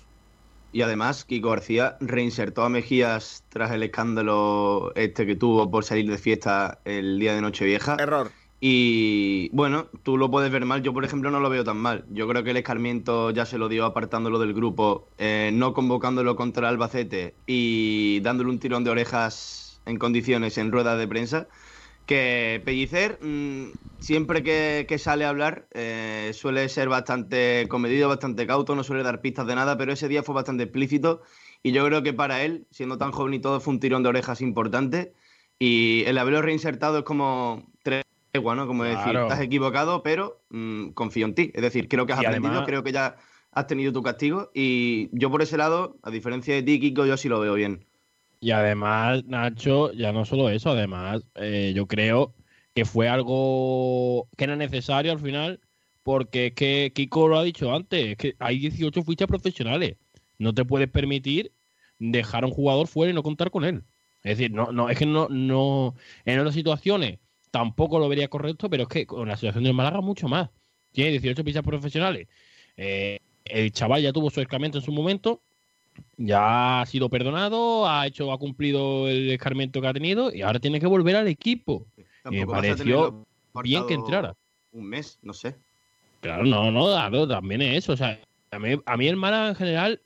[0.74, 6.12] Y además, Kiko García reinsertó a Mejías tras el escándalo este que tuvo por salir
[6.12, 7.96] de fiesta el día de Nochevieja.
[7.98, 8.30] Error.
[8.60, 12.04] Y bueno, tú lo puedes ver mal, yo por ejemplo no lo veo tan mal.
[12.10, 16.36] Yo creo que el escarmiento ya se lo dio apartándolo del grupo, eh, no convocándolo
[16.36, 21.48] contra Albacete y dándole un tirón de orejas en condiciones en ruedas de prensa.
[22.06, 28.46] Que Pellicer, mmm, siempre que, que, sale a hablar, eh, suele ser bastante comedido, bastante
[28.46, 31.22] cauto, no suele dar pistas de nada, pero ese día fue bastante explícito
[31.66, 34.10] y yo creo que para él, siendo tan joven y todo, fue un tirón de
[34.10, 35.14] orejas importante.
[35.58, 38.04] Y el haberlo reinsertado es como tres
[38.36, 38.68] ¿no?
[38.68, 39.00] Como claro.
[39.00, 41.52] decir, estás equivocado, pero mmm, confío en ti.
[41.56, 42.68] Es decir, creo que has y aprendido, además...
[42.68, 43.16] creo que ya
[43.52, 47.18] has tenido tu castigo y yo por ese lado, a diferencia de ti, Kiko, yo
[47.18, 47.86] sí lo veo bien.
[48.46, 52.36] Y además, Nacho, ya no solo eso, además, eh, yo creo
[52.76, 55.62] que fue algo que era necesario al final,
[56.04, 59.98] porque es que Kiko lo ha dicho antes, es que hay 18 fichas profesionales.
[60.38, 61.54] No te puedes permitir
[61.98, 63.84] dejar a un jugador fuera y no contar con él.
[64.22, 67.18] Es decir, no, no, es que no, no, en otras situaciones
[67.50, 70.52] tampoco lo vería correcto, pero es que con la situación del Málaga mucho más.
[70.92, 72.28] Tiene 18 pistas profesionales.
[72.78, 75.42] Eh, el chaval ya tuvo su escarmiento en su momento,
[76.18, 80.60] ya ha sido perdonado, ha hecho, ha cumplido el escarmiento que ha tenido y ahora
[80.60, 81.86] tiene que volver al equipo.
[82.30, 83.26] Y me pareció
[83.64, 84.36] bien que entrara.
[84.72, 85.56] Un mes, no sé.
[86.22, 87.94] Claro, no, no, también es eso.
[87.94, 88.20] O sea,
[88.52, 90.02] a mí, a mí el Málaga en general,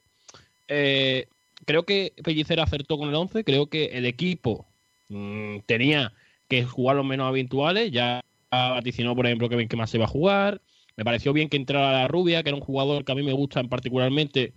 [0.68, 1.28] eh,
[1.66, 4.66] creo que Pellicer acertó con el 11, creo que el equipo
[5.10, 6.14] mmm, tenía
[6.48, 7.92] que jugar los menos habituales.
[7.92, 10.62] Ya vaticinó, por ejemplo, que más se va a jugar.
[10.98, 13.32] Me pareció bien que entrara la Rubia, que era un jugador que a mí me
[13.32, 14.54] gusta particularmente,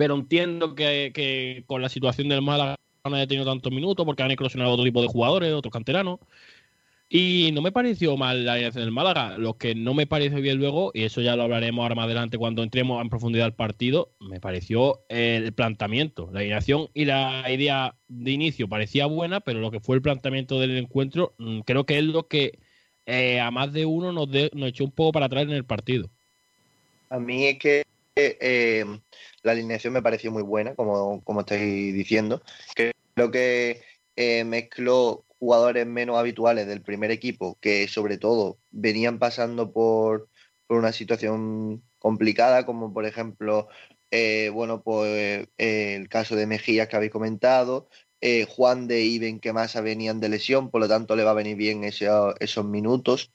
[0.00, 4.22] pero entiendo que, que con la situación del Málaga no haya tenido tantos minutos porque
[4.22, 6.20] han eclosionado otro tipo de jugadores, otros canteranos.
[7.10, 9.36] Y no me pareció mal la alineación del Málaga.
[9.36, 12.38] Lo que no me pareció bien luego, y eso ya lo hablaremos ahora más adelante
[12.38, 16.30] cuando entremos en profundidad al partido, me pareció el planteamiento.
[16.32, 20.58] La alineación y la idea de inicio parecía buena, pero lo que fue el planteamiento
[20.58, 22.58] del encuentro, mm, creo que es lo que
[23.04, 26.08] eh, a más de uno nos, nos echó un poco para atrás en el partido.
[27.10, 27.82] A mí es que
[28.16, 28.84] eh,
[29.42, 32.42] la alineación me pareció muy buena, como, como estáis diciendo.
[32.74, 33.82] Creo que
[34.16, 40.28] eh, mezcló jugadores menos habituales del primer equipo, que sobre todo venían pasando por,
[40.68, 43.68] una situación complicada, como por ejemplo,
[44.12, 47.88] eh, bueno, pues el caso de Mejías que habéis comentado,
[48.48, 51.56] Juan de Iben que más venían de lesión, por lo tanto le va a venir
[51.56, 53.32] bien esos minutos.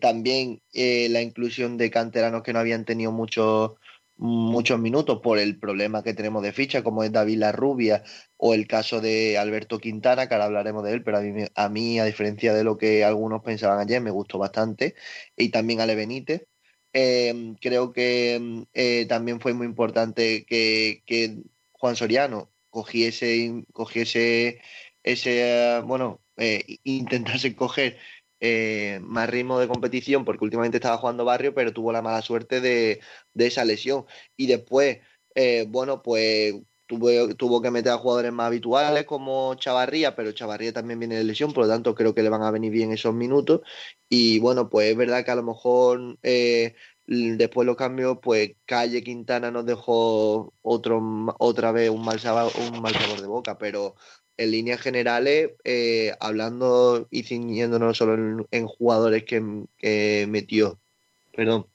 [0.00, 3.76] también la inclusión de canteranos que no habían tenido mucho,
[4.18, 8.02] muchos minutos por el problema que tenemos de ficha, como es David Larrubia
[8.36, 12.04] o el caso de Alberto Quintana, que ahora hablaremos de él, pero a mí, a,
[12.04, 14.94] diferencia de lo que algunos pensaban ayer, me gustó bastante,
[15.36, 16.46] y también Ale Benítez.
[16.92, 21.02] Em, creo que em, eh, también fue muy importante que,
[21.72, 24.60] Juan Soriano cogiese, cogiese
[25.02, 27.98] ese, bueno, eh, intentase coger
[28.40, 32.60] eh, más ritmo de competición porque últimamente estaba jugando Barrio, pero tuvo la mala suerte
[32.60, 33.00] de,
[33.34, 34.04] esa lesión.
[34.36, 34.98] Y después,
[35.34, 36.54] eh, bueno, pues
[36.86, 41.24] tuvo, tuvo que meter a jugadores más habituales como Chavarría, pero Chavarría también viene de
[41.24, 43.60] lesión, por lo tanto creo que le van a venir bien esos minutos.
[44.08, 46.74] Y bueno, pues es verdad que a lo mejor eh,
[47.06, 51.00] después los cambios, pues Calle Quintana nos dejó otro,
[51.38, 52.20] otra vez un mal,
[52.72, 53.94] un mal sabor de boca, pero
[54.36, 59.40] en líneas generales, eh, hablando y ciñéndonos solo en, jugadores que,
[60.28, 60.80] metió,
[61.34, 61.66] perdón,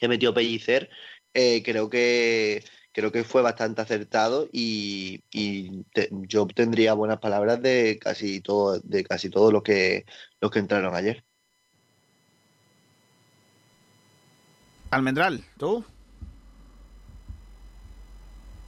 [0.00, 0.90] que metió Pellicer,
[1.34, 5.24] eh, creo que creo que fue bastante acertado y,
[6.28, 10.04] yo tendría buenas palabras de casi todo, de casi todos los que
[10.40, 11.24] los que entraron ayer.
[14.92, 15.82] Almendral, ¿tú?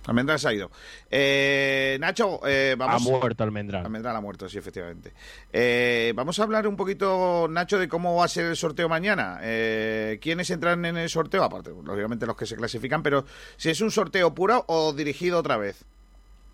[0.07, 0.71] Almendral se ha ido.
[1.11, 3.07] Eh, Nacho, eh, vamos.
[3.07, 3.85] Ha muerto Almendral.
[3.85, 5.13] Almendral ha muerto, sí, efectivamente.
[5.53, 9.39] Eh, vamos a hablar un poquito, Nacho, de cómo va a ser el sorteo mañana.
[10.21, 11.45] ¿Quiénes entran en el sorteo?
[11.45, 13.27] Aparte, obviamente los que se clasifican, pero
[13.59, 15.85] si es un sorteo puro o dirigido otra vez.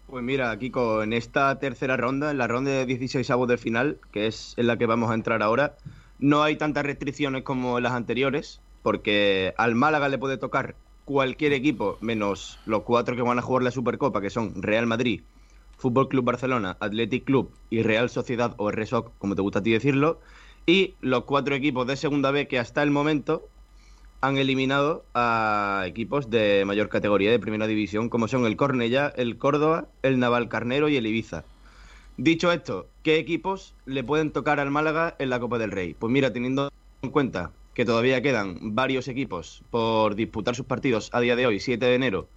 [0.09, 3.99] Pues mira, Kiko, en esta tercera ronda, en la ronda de 16 avos de final,
[4.11, 5.77] que es en la que vamos a entrar ahora,
[6.19, 10.75] no hay tantas restricciones como en las anteriores, porque al Málaga le puede tocar
[11.05, 15.23] cualquier equipo, menos los cuatro que van a jugar la Supercopa, que son Real Madrid,
[15.77, 19.73] Fútbol Club Barcelona, Athletic Club y Real Sociedad o RSOC, como te gusta a ti
[19.73, 20.21] decirlo,
[20.67, 23.49] y los cuatro equipos de Segunda B que hasta el momento
[24.21, 29.39] han eliminado a equipos de mayor categoría de Primera División, como son el Cornellá, el
[29.39, 31.45] Córdoba, el Naval Carnero y el Ibiza.
[32.19, 35.95] Dicho esto, ¿qué equipos le pueden tocar al Málaga en la Copa del Rey?
[35.99, 36.71] Pues mira, teniendo
[37.01, 37.51] en cuenta
[37.81, 41.95] que todavía quedan varios equipos por disputar sus partidos a día de hoy, 7 de
[41.95, 42.29] enero,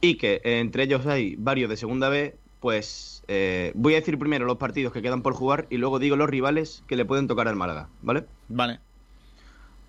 [0.00, 4.46] y que entre ellos hay varios de segunda B, pues eh, voy a decir primero
[4.46, 7.48] los partidos que quedan por jugar y luego digo los rivales que le pueden tocar
[7.48, 8.24] al Málaga, ¿vale?
[8.48, 8.80] Vale.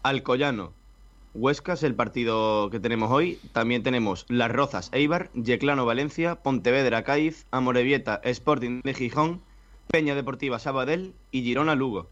[0.01, 0.73] Alcoyano,
[1.33, 3.39] Huesca es el partido que tenemos hoy.
[3.53, 9.41] También tenemos Las Rozas, Eibar, Yeclano, Valencia, Pontevedra, Cádiz, Amorebieta, Sporting de Gijón,
[9.87, 12.09] Peña Deportiva, Sabadell y Girona, Lugo.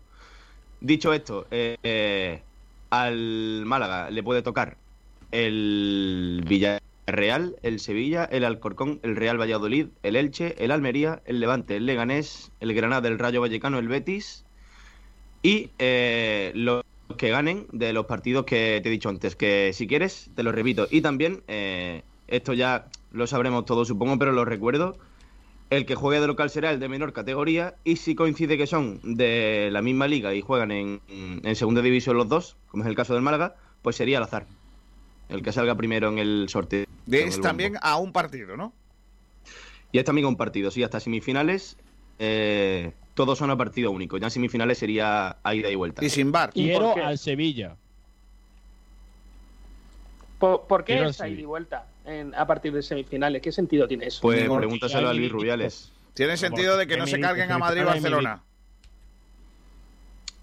[0.80, 2.43] Dicho esto, eh,
[2.91, 4.77] al Málaga le puede tocar
[5.31, 11.77] el Villarreal, el Sevilla, el Alcorcón, el Real Valladolid, el Elche, el Almería, el Levante,
[11.77, 14.45] el Leganés, el Granada, el Rayo Vallecano, el Betis
[15.41, 16.83] y eh, los
[17.17, 20.51] que ganen de los partidos que te he dicho antes, que si quieres te lo
[20.51, 20.87] repito.
[20.91, 24.97] Y también, eh, esto ya lo sabremos todos supongo, pero lo recuerdo,
[25.72, 28.99] el que juegue de local será el de menor categoría y si coincide que son
[29.03, 31.01] de la misma liga y juegan en,
[31.55, 34.45] segunda división los dos, como es el caso del Málaga, pues sería al azar.
[35.30, 36.86] El que salga primero en el sorteo.
[37.09, 38.74] Es también a un partido, ¿no?
[39.93, 41.78] Y es también a un partido, sí, hasta semifinales
[42.19, 44.17] eh, todos son a partido único.
[44.17, 46.03] Ya en semifinales sería a ida y vuelta.
[46.03, 46.51] Y sin bar.
[46.51, 47.78] Quiero al Sevilla.
[50.38, 51.88] ¿Por, qué es a ida y vuelta?
[52.35, 53.41] A partir de semifinales.
[53.41, 54.21] ¿Qué sentido tiene eso?
[54.21, 55.91] Pues pregúntaselo a Luis Rubiales.
[56.13, 58.43] Tiene sentido de que no se carguen a Madrid y Barcelona.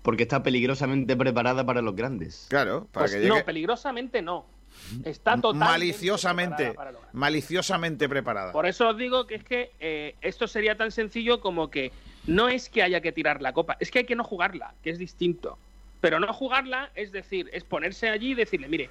[0.02, 2.46] Porque está peligrosamente preparada para los grandes.
[2.48, 4.46] Claro, para pues No, peligrosamente no.
[5.04, 6.74] Está totalmente maliciosamente,
[7.12, 8.52] maliciosamente preparada.
[8.52, 11.92] Por eso os digo que es que eh, esto sería tan sencillo como que
[12.26, 14.90] no es que haya que tirar la copa, es que hay que no jugarla, que
[14.90, 15.58] es distinto.
[16.00, 18.88] Pero no jugarla es decir, es ponerse allí y decirle, mire,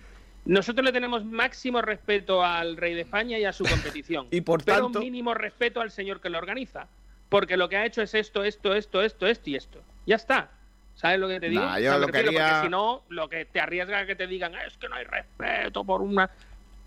[0.48, 4.28] nosotros le tenemos máximo respeto al rey de España y a su competición.
[4.32, 6.88] y por pero mínimo respeto al señor que lo organiza.
[7.30, 9.82] Porque lo que ha hecho es esto, esto, esto, esto, esto y esto.
[10.06, 10.50] Ya está.
[10.96, 11.62] ¿Sabes lo que te digo?
[11.62, 14.06] Nah, O yo sea, me lo quería- Porque si no, lo que te arriesga a
[14.06, 16.30] que te digan "Ah, es que no hay respeto por una.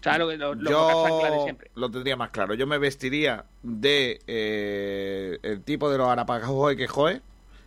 [0.03, 1.71] ¿Sabes lo que lo, lo yo siempre?
[1.75, 2.55] lo tendría más claro.
[2.55, 7.21] Yo me vestiría de eh, el tipo de los Arapajoe que joe,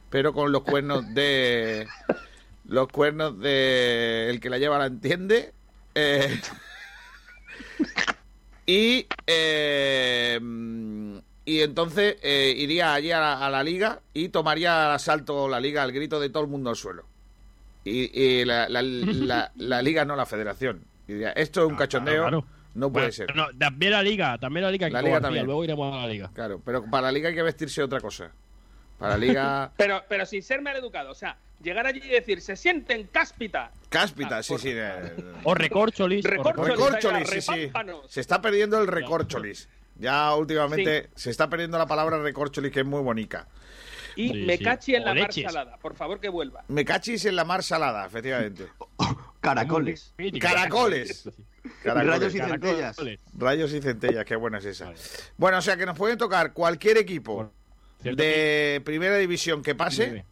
[0.09, 1.87] pero con los cuernos de
[2.67, 5.53] los cuernos de el que la lleva la entiende.
[5.95, 6.39] Eh,
[8.65, 10.39] y eh,
[11.45, 15.59] y entonces eh, iría allí a la, a la liga y tomaría al asalto la
[15.59, 17.03] liga al grito de todo el mundo al suelo.
[17.83, 20.85] Y, y la, la- la- la liga no la federación.
[21.05, 22.45] Y diría, esto es un cachondeo, claro.
[22.75, 23.35] no puede Bueno, ser.
[23.35, 24.87] no, también la liga, también la liga.
[24.89, 25.45] La García, también.
[25.45, 26.31] Luego iremos a la liga.
[26.33, 28.31] Claro, pero para la liga hay que vestirse otra cosa.
[28.97, 31.11] Para la liga Pero, pero sin ser mal educado.
[31.11, 33.71] O sea, llegar allí y decir, se sienten cáspita.
[33.89, 34.69] cáspita, Ah, sí, por- sí.
[34.73, 36.23] eh, O recorcholis.
[36.25, 36.69] Recorcholis.
[36.77, 37.71] Recorcholis, sí, sí.
[38.07, 39.67] Se está perdiendo el recorcholis.
[39.97, 43.47] Ya últimamente se está perdiendo la palabra recorcholis, que es muy bonita.
[44.15, 44.63] Y Sí, me sí.
[44.63, 45.43] cachi en O la mar leches.
[45.51, 45.77] salada.
[45.77, 46.63] Por favor, que vuelva.
[46.67, 48.67] Me cachis en la mar salada, efectivamente.
[49.41, 50.13] Caracoles.
[50.17, 50.49] Mítica.
[50.49, 51.25] Caracoles.
[51.25, 52.35] Rayos Caracoles.
[52.35, 52.77] y centellas.
[52.95, 53.19] Caracoles.
[53.37, 54.85] Rayos y centellas, qué buena es esa.
[54.85, 54.97] Vale.
[55.37, 57.51] Bueno, o sea que nos pueden tocar cualquier equipo
[58.03, 60.25] de primera división que pase.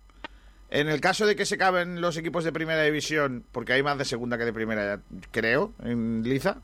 [0.70, 3.98] En el caso de que se caben los equipos de primera división, porque hay más
[3.98, 5.02] de segunda que de primera, ya
[5.32, 6.58] creo, en Liza,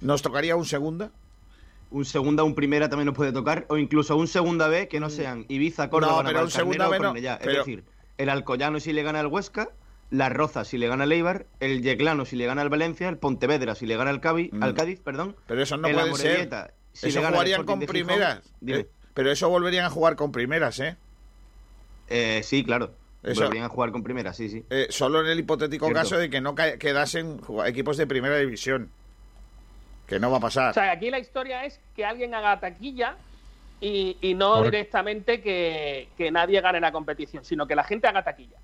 [0.00, 1.10] nos tocaría un segunda.
[1.90, 5.08] Un segunda, un primera también nos puede tocar, o incluso un segunda B que no
[5.10, 6.24] sean Ibiza, Córdoba, Mm.
[6.26, 7.82] No, pero un segunda o B no, pero- Es decir,
[8.18, 9.70] el Alcoyano si le gana al Huesca,
[10.10, 13.16] la Roza si le gana al Eibar, el Yeclano si le gana al Valencia, el
[13.18, 14.62] Pontevedra si le gana al, Cavi- Mm.
[14.62, 15.34] al Cádiz, perdón.
[15.46, 16.48] Pero eso no el puede ser.
[16.92, 18.52] Si eso le gana jugarían con de Gijón, primeras.
[18.60, 18.78] dime.
[18.80, 18.88] Eh,
[19.18, 20.96] pero eso volverían a jugar con primeras, ¿eh?
[22.08, 22.92] Eh, sí, claro.
[23.24, 24.64] Eso- Volverían a jugar con primeras, sí, sí.
[24.70, 26.00] Eh, solo en el hipotético Cierto.
[26.02, 28.90] caso de que no quedasen equipos de primera división.
[30.06, 30.70] Que no va a pasar.
[30.70, 33.16] O sea, aquí la historia es que alguien haga taquilla
[33.80, 34.70] y, y no Correcto.
[34.70, 38.58] directamente que, que nadie gane la competición, sino que la gente haga taquilla.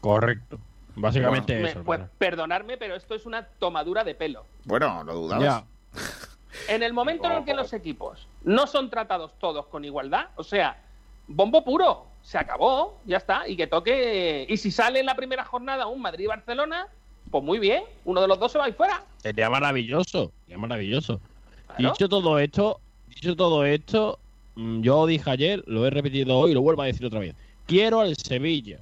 [0.00, 0.60] Correcto.
[0.94, 1.82] Básicamente Me- eso.
[1.82, 2.12] pues ¿verdad?
[2.18, 4.46] perdonarme, pero esto es una tomadura de pelo.
[4.64, 5.44] bueno, lo dudabas.
[5.44, 5.64] Ya.
[6.68, 10.44] En el momento en el que los equipos no son tratados todos con igualdad, o
[10.44, 10.78] sea,
[11.26, 14.46] bombo puro, se acabó, ya está, y que toque.
[14.48, 16.88] Y si sale en la primera jornada un Madrid-Barcelona,
[17.30, 19.04] pues muy bien, uno de los dos se va ahí fuera.
[19.18, 20.32] Sería maravilloso.
[20.44, 21.20] Sería maravilloso.
[21.66, 21.92] Claro.
[21.92, 24.18] Dicho todo esto, dicho todo esto,
[24.56, 27.34] mm, yo dije ayer, lo he repetido hoy y lo vuelvo a decir otra vez.
[27.66, 28.80] Quiero al Sevilla.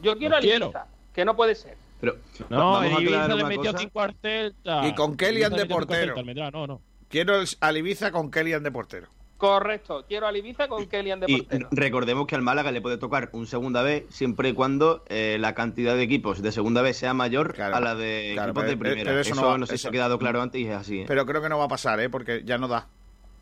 [0.00, 0.44] Yo quiero al.
[0.44, 1.76] Ibiza, que no puede ser.
[2.00, 2.16] Pero
[2.48, 3.78] No, el Ibiza le metió cosa.
[3.78, 4.86] 5 al Celta.
[4.86, 6.14] Y con Ibiza de cinco portero.
[6.52, 6.80] No, no.
[7.08, 7.42] Quiero
[7.76, 9.08] Ibiza con Kellyan de portero.
[9.38, 11.68] Correcto, quiero al Ibiza con Kellyan de Y portero.
[11.70, 15.54] recordemos que al Málaga le puede tocar un segunda B siempre y cuando eh, la
[15.54, 18.70] cantidad de equipos de segunda B sea mayor Claro, a la de claro, equipos pero-
[18.70, 19.04] de primera.
[19.10, 21.00] pero eso eso no sé si eso- ha quedado claro antes y es así.
[21.02, 21.04] ¿eh?
[21.06, 22.10] Pero creo que no va a pasar, ¿eh?
[22.10, 22.88] Porque ya no da.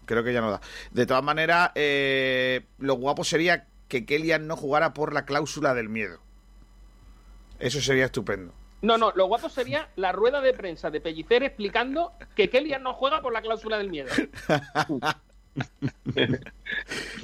[0.04, 0.60] Creo que ya no da.
[0.92, 5.88] De todas maneras, eh, lo guapo sería que Kellyan no jugara por la cláusula del
[5.88, 6.20] miedo.
[7.58, 8.52] Eso sería estupendo.
[8.86, 12.94] No, no, lo guapo sería la rueda de prensa de Pellicer explicando que Kellyan no
[12.94, 14.08] juega por la cláusula del miedo.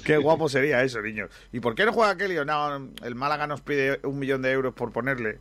[0.05, 1.31] Qué guapo sería eso, niños.
[1.53, 2.47] ¿Y por qué no juega Kellyan?
[2.47, 5.39] No, el Málaga nos pide un millón de euros por ponerle.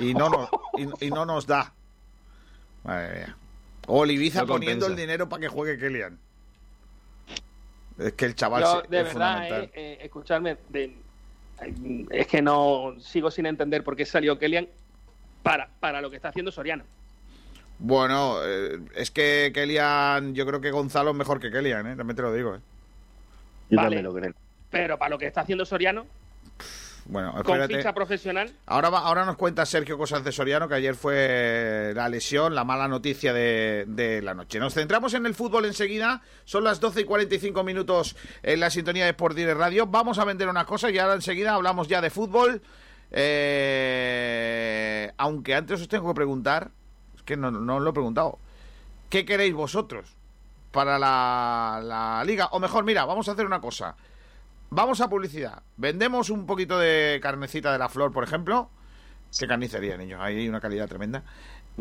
[0.00, 1.74] Y no nos, y, y no nos da.
[2.84, 3.36] Madre mía.
[3.86, 5.02] O el Ibiza No poniendo compensa.
[5.02, 6.18] el dinero para que juegue Kellyan.
[7.98, 9.70] Es que el chaval Yo, se- de es verdad, fundamental.
[9.74, 10.96] eh, eh, de-
[12.10, 14.68] es que no sigo sin entender por qué salió Kellyan
[15.44, 16.82] para, para lo que está haciendo Soriano.
[17.78, 21.96] Bueno, eh, es que Kellyan, yo creo que Gonzalo es mejor que Kellyan, ¿eh?
[21.96, 22.56] también te lo digo.
[22.56, 22.60] ¿eh?
[23.70, 23.96] Yo Vale.
[23.96, 24.32] también lo creo.
[24.70, 26.06] Pero para lo que está haciendo Soriano,
[27.06, 30.94] Bueno, con ficha profesional, Ahora, va- ahora nos cuenta Sergio cosas de Soriano, que ayer
[30.94, 34.58] fue la lesión, la mala noticia de, de la noche.
[34.58, 36.22] Nos centramos en el fútbol enseguida.
[36.44, 39.86] Son las 12 y 45 minutos en la sintonía de Sport Direct Radio.
[39.86, 42.62] Vamos a vender unas cosas y ahora enseguida hablamos ya de fútbol.
[43.16, 46.72] Eh, aunque antes os tengo que preguntar,
[47.14, 48.40] es que no, no os lo he preguntado,
[49.08, 50.16] ¿qué queréis vosotros
[50.72, 52.48] para la, la liga?
[52.50, 53.94] O mejor, mira, vamos a hacer una cosa.
[54.70, 55.62] Vamos a publicidad.
[55.76, 58.68] Vendemos un poquito de carnecita de la flor, por ejemplo.
[59.38, 60.20] Qué carnicería, niños.
[60.20, 61.22] Ahí hay una calidad tremenda.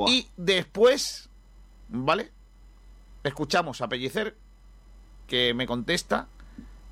[0.08, 1.30] Y después,
[1.90, 2.32] ¿vale?
[3.24, 4.36] Escuchamos a Pellicer
[5.26, 6.28] que me contesta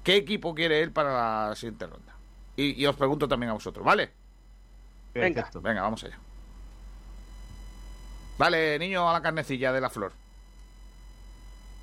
[0.03, 2.15] qué equipo quiere él para la siguiente ronda.
[2.55, 4.20] Y, y os pregunto también a vosotros, ¿vale?
[5.13, 5.41] Venga.
[5.41, 5.61] Perfecto.
[5.61, 6.17] Venga, vamos allá.
[8.37, 10.13] Vale, niño, a la carnecilla de la flor.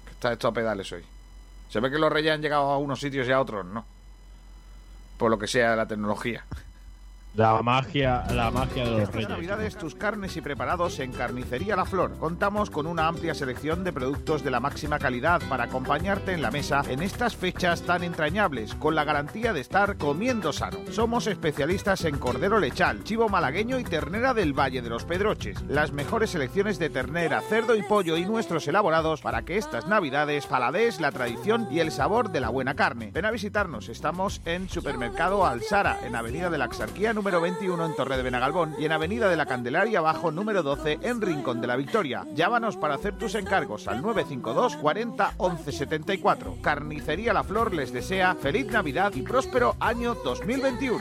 [0.05, 1.05] Que está esto a pedales hoy.
[1.69, 3.85] Se ve que los reyes han llegado a unos sitios y a otros no.
[5.19, 6.45] Por lo que sea de la tecnología.
[7.39, 9.29] La magia, la magia de los Estas reyes.
[9.29, 12.19] navidades tus carnes y preparados en Carnicería La Flor.
[12.19, 16.51] Contamos con una amplia selección de productos de la máxima calidad para acompañarte en la
[16.51, 20.79] mesa en estas fechas tan entrañables, con la garantía de estar comiendo sano.
[20.91, 25.63] Somos especialistas en cordero lechal, chivo malagueño y ternera del Valle de los Pedroches.
[25.69, 30.47] Las mejores selecciones de ternera, cerdo y pollo y nuestros elaborados para que estas navidades
[30.47, 33.13] paladees la tradición y el sabor de la buena carne.
[33.15, 37.95] Ven a visitarnos, estamos en Supermercado Alsara, en Avenida de la Axarquía número 21 en
[37.95, 41.67] Torre de Benagalbón y en Avenida de la Candelaria Abajo número 12 en Rincón de
[41.67, 42.25] la Victoria.
[42.35, 46.57] Llámanos para hacer tus encargos al 952 40 11 74.
[46.63, 50.99] Carnicería La Flor les desea feliz Navidad y próspero año 2021.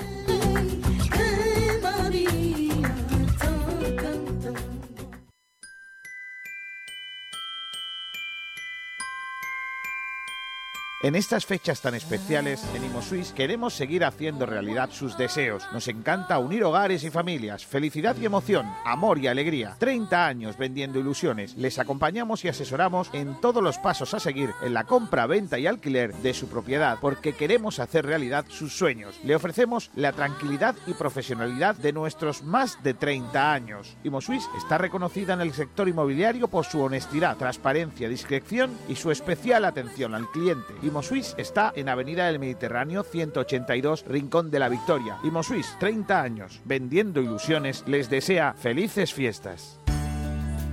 [11.03, 15.63] En estas fechas tan especiales, en ImoSuisse queremos seguir haciendo realidad sus deseos.
[15.71, 19.75] Nos encanta unir hogares y familias, felicidad y emoción, amor y alegría.
[19.77, 21.55] 30 años vendiendo ilusiones.
[21.55, 25.67] Les acompañamos y asesoramos en todos los pasos a seguir en la compra, venta y
[25.67, 29.19] alquiler de su propiedad, porque queremos hacer realidad sus sueños.
[29.23, 33.95] Le ofrecemos la tranquilidad y profesionalidad de nuestros más de 30 años.
[34.03, 39.63] ImoSuisse está reconocida en el sector inmobiliario por su honestidad, transparencia, discreción y su especial
[39.63, 40.73] atención al cliente.
[40.87, 45.17] ImoSuisse está en Avenida del Mediterráneo 182, Rincón de la Victoria.
[45.23, 49.79] ImoSuisse, 30 años, vendiendo ilusiones, les desea felices fiestas.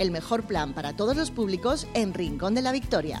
[0.00, 3.20] El mejor plan para todos los públicos en Rincón de la Victoria.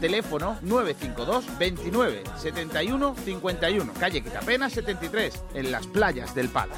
[0.00, 3.92] Teléfono 952 29 71 51.
[3.98, 6.74] Calle Quitapena 73, en las playas del Palo.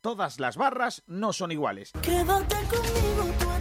[0.00, 1.92] Todas las barras no son iguales.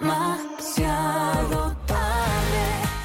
[0.00, 1.58] demasiado.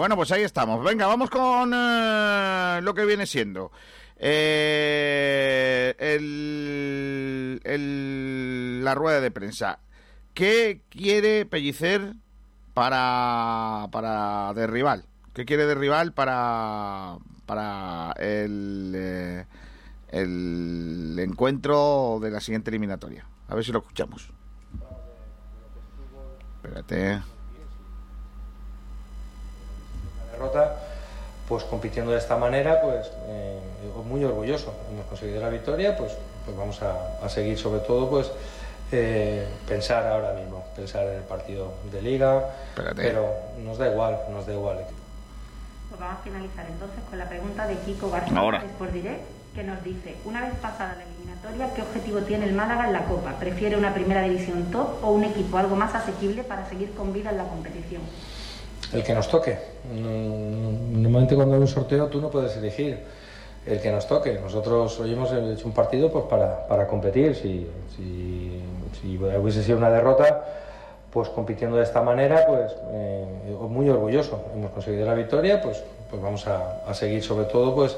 [0.00, 0.82] Bueno, pues ahí estamos.
[0.82, 3.70] Venga, vamos con eh, lo que viene siendo.
[4.16, 5.94] Eh,
[8.82, 9.80] la rueda de prensa.
[10.32, 12.14] ¿Qué quiere Pellicer
[12.72, 15.04] para, para de?
[15.34, 15.74] ¿Qué quiere de
[16.14, 19.44] para, para eh,
[20.08, 23.26] el encuentro de la siguiente eliminatoria?
[23.48, 24.30] A ver si lo escuchamos.
[26.56, 27.20] Espérate.
[30.40, 30.76] Derrota,
[31.48, 33.58] pues compitiendo de esta manera, pues eh,
[34.04, 34.72] muy orgulloso.
[34.90, 36.12] Hemos conseguido la victoria, pues,
[36.44, 38.30] pues vamos a, a seguir sobre todo, pues
[38.92, 42.44] eh, pensar ahora mismo, pensar en el partido de liga,
[42.96, 43.28] pero
[43.58, 44.78] nos da igual, nos da igual.
[45.88, 48.58] Pues vamos a finalizar entonces con la pregunta de Kiko García Ahora.
[48.58, 49.22] Sport Direct,
[49.54, 53.04] que nos dice, una vez pasada la eliminatoria, ¿qué objetivo tiene el Málaga en la
[53.04, 53.34] Copa?
[53.40, 57.30] ¿Prefiere una primera división top o un equipo algo más asequible para seguir con vida
[57.30, 58.02] en la competición?
[58.92, 59.56] El que nos toque.
[59.94, 60.70] No-
[61.00, 62.98] Normalmente cuando hay un sorteo tú no puedes elegir
[63.66, 64.38] el que nos toque.
[64.42, 67.34] Nosotros hoy hemos hecho un partido pues para, para competir.
[67.34, 67.66] Si,
[67.96, 68.62] si,
[69.00, 70.44] si hubiese sido una derrota,
[71.12, 73.24] pues compitiendo de esta manera, pues eh,
[73.68, 74.42] muy orgulloso.
[74.54, 77.96] Hemos conseguido la victoria, pues, pues vamos a, a seguir sobre todo pues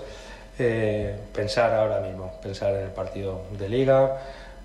[0.58, 4.18] eh, pensar ahora mismo, pensar en el partido de liga,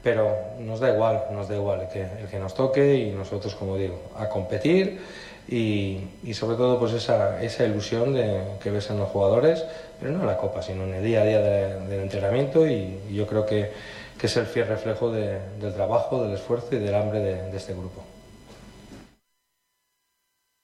[0.03, 3.55] pero nos da igual, nos da igual el que, el que nos toque y nosotros,
[3.55, 4.99] como digo, a competir
[5.47, 9.63] y, y sobre todo pues esa, esa ilusión de, que ves en los jugadores,
[9.99, 12.99] pero no en la copa, sino en el día a día de- del entrenamiento y,
[13.09, 13.71] y yo creo que,
[14.19, 17.57] que es el fiel reflejo de- del trabajo, del esfuerzo y del hambre de- de
[17.57, 18.03] este grupo.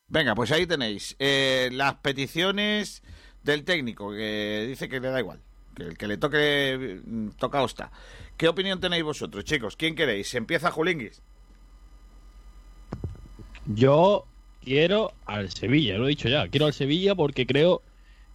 [0.08, 3.02] Venga, pues ahí tenéis eh, las peticiones
[3.44, 5.42] del técnico que dice que le da igual,
[5.76, 7.92] que el que le toque mm, tocado está.
[8.38, 9.76] ¿Qué opinión tenéis vosotros, chicos?
[9.76, 10.34] ¿Quién queréis?
[10.36, 11.22] ¿Empieza Julinguis?
[13.66, 14.28] Yo
[14.64, 16.48] quiero al Sevilla, lo he dicho ya.
[16.48, 17.82] Quiero al Sevilla porque creo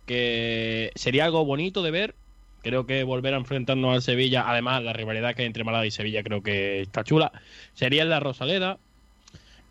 [0.07, 2.15] que sería algo bonito de ver.
[2.63, 5.91] Creo que volver a enfrentarnos al Sevilla, además la rivalidad que hay entre Málaga y
[5.91, 7.31] Sevilla creo que está chula.
[7.73, 8.79] Sería en la Rosaleda,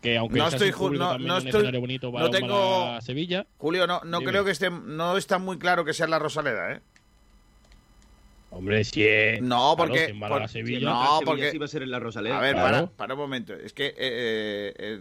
[0.00, 2.80] que aunque No estoy sin ju- público, no- no estoy- escenario bonito para no tengo-
[2.80, 3.46] Málaga-Sevilla.
[3.58, 4.30] Julio, no, no Dime.
[4.30, 6.80] creo que esté, no está muy claro que sea la Rosaleda, ¿eh?
[8.50, 9.42] Hombre, si es.
[9.42, 10.06] No, claro, porque.
[10.06, 10.88] si es Málaga, por- Sevilla.
[10.90, 11.50] no, porque.
[11.50, 12.38] sí va a ser en la Rosaleda.
[12.38, 12.70] A ver, Claro.
[12.86, 13.52] para, para un momento.
[13.54, 15.00] Es que eh, eh,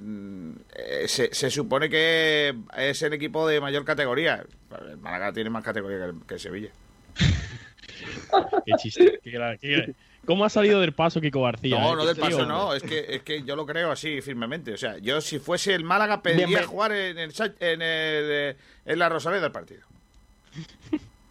[0.76, 4.44] eh, se, se supone que es el equipo de mayor categoría.
[4.90, 6.70] El Málaga tiene más categoría que, que Sevilla.
[8.66, 9.20] Qué chiste.
[9.24, 9.96] qué gra- qué gra-
[10.26, 11.80] ¿Cómo ha salido del paso Kiko García?
[11.80, 12.74] No, no del paso, no.
[12.74, 14.74] Es que, es que yo lo creo así firmemente.
[14.74, 17.32] O sea, yo si fuese el Málaga pediría Bienven- jugar en, el,
[17.62, 19.84] en, el, en la Rosaleda el partido.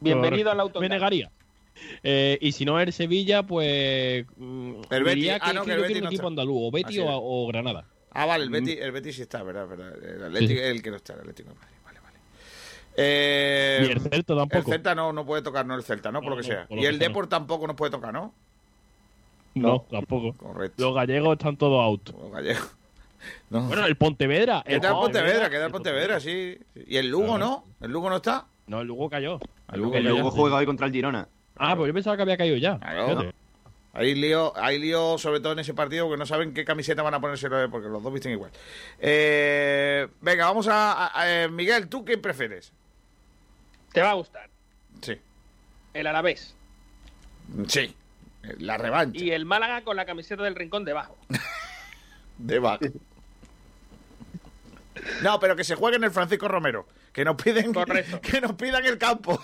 [0.01, 0.81] Bienvenido al auto.
[0.81, 1.31] Me negaría.
[2.03, 4.25] Eh, y si no el Sevilla, pues.
[4.37, 5.33] mm, El Betis.
[5.41, 6.27] Ah, no, que el yo Betis quiero un no equipo está.
[6.29, 7.09] andaluz, o Betis o, es.
[7.13, 7.85] o Granada.
[8.13, 8.53] Ah, vale, el Mm.
[8.53, 9.67] Betis, el Betis sí está, ¿verdad?
[9.69, 9.93] verdad.
[10.05, 10.59] El Atlético Sí.
[10.67, 11.77] el que no está, el Atlético de Madrid.
[11.85, 12.17] Vale, vale.
[12.97, 14.59] Eh, Ni el Celta tampoco.
[14.59, 16.21] El Celta no, no puede tocar, no el Celta, ¿no?
[16.23, 16.67] Por lo que sea.
[16.71, 18.33] lo y que el Deport tampoco nos puede tocar, ¿no?
[19.55, 20.33] No, tampoco.
[20.35, 20.83] Correcto.
[20.83, 22.11] Los gallegos están todos out.
[22.11, 22.73] Los gallegos.
[23.51, 23.63] No.
[23.63, 24.63] Bueno, el Pontevedra.
[24.65, 26.59] Queda el Pontevedra, Pontevedra, queda el Pontevedra, sí.
[26.87, 27.65] ¿Y el Lugo no?
[27.81, 28.47] ¿El Lugo no está?
[28.69, 29.41] No, el Lugo cayó.
[29.73, 30.37] El Lugo El cayó, Lugo sí.
[30.39, 31.27] juega hoy contra el Girona.
[31.57, 32.79] Ah, pues yo pensaba que había caído ya.
[32.79, 33.33] Claro.
[33.93, 37.15] Hay lío, hay lío, sobre todo en ese partido, porque no saben qué camiseta van
[37.15, 38.51] a ponerse, porque los dos visten igual.
[38.99, 42.73] Eh, venga, vamos a, a- a- eh, Miguel, ¿tú qué prefieres?
[43.93, 44.51] Te va a gustar.
[45.01, 45.19] Sí.
[45.95, 46.55] El Alavés.
[47.69, 47.97] Sí.
[48.59, 49.19] La revancha.
[49.19, 51.17] Y el Málaga con la camiseta del rincón debajo.
[52.39, 52.85] Debajo.
[55.23, 56.87] No, pero que se juegue en el Francisco Romero.
[57.13, 58.21] Que nos piden, Correcto.
[58.23, 59.43] que nos pidan el campo.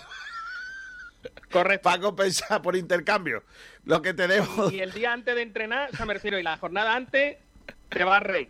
[1.50, 1.84] Correcto.
[1.84, 3.42] Para compensar por intercambio.
[3.84, 4.72] Lo que tenemos.
[4.72, 7.36] Y el día antes de entrenar, o sea, me refiero, y la jornada antes,
[7.88, 8.48] te va a rey.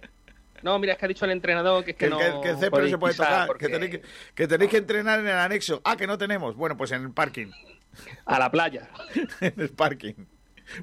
[0.62, 2.18] No, mira, es que ha dicho el entrenador que es que, Que, no.
[2.18, 3.46] que, que el césped no podéis se puede tocar.
[3.48, 4.02] porque- Que tenéis que,
[4.34, 5.80] que tenéis que entrenar en el anexo.
[5.84, 6.54] Ah, que no tenemos.
[6.56, 7.48] Bueno, pues en el parking.
[8.24, 8.88] A la playa.
[9.40, 10.14] en el parking.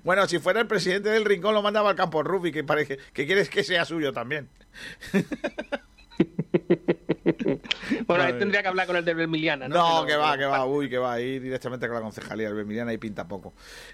[0.04, 3.26] Bueno, si fuera el presidente del rincón, lo mandaba al campo rugby, que parece que
[3.26, 4.50] quieres que sea suyo también.
[8.08, 9.76] Bueno, ahí tendría que hablar con el de Vermiliana, ¿no?
[9.76, 12.94] No, que va, que va, uy, que va, ahí directamente con la concejalía del Vermiliana
[12.94, 13.54] y pinta poco.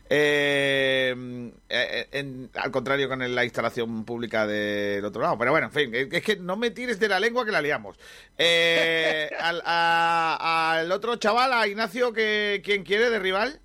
[0.10, 5.38] Eh, eh, en- al contrario con la instalación pública del otro lado.
[5.38, 7.98] Pero bueno, en fin, es que no me tires de la lengua que la liamos.
[8.38, 13.62] Eh, al, a- al otro chaval, a Ignacio, que ¿quién quiere de rival?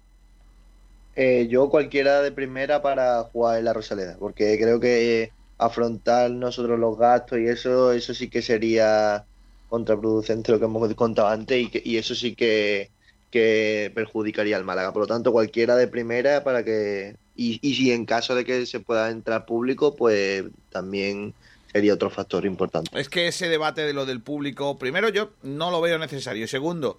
[1.14, 6.78] Eh, yo cualquiera de primera para jugar en la Rosaleda, porque creo que afrontar nosotros
[6.78, 9.28] los gastos y eso, eso sí que sería
[9.70, 12.90] contraproducente lo que hemos contado antes y, que- y eso sí que,
[13.30, 14.92] que perjudicaría al Málaga.
[14.92, 17.16] Por lo tanto, cualquiera de primera para que...
[17.36, 21.32] Y, y si en caso de que se pueda entrar público, pues también
[21.72, 22.90] sería otro factor importante.
[23.00, 26.46] Es que ese debate de lo del público, primero yo no lo veo necesario.
[26.48, 26.98] Segundo,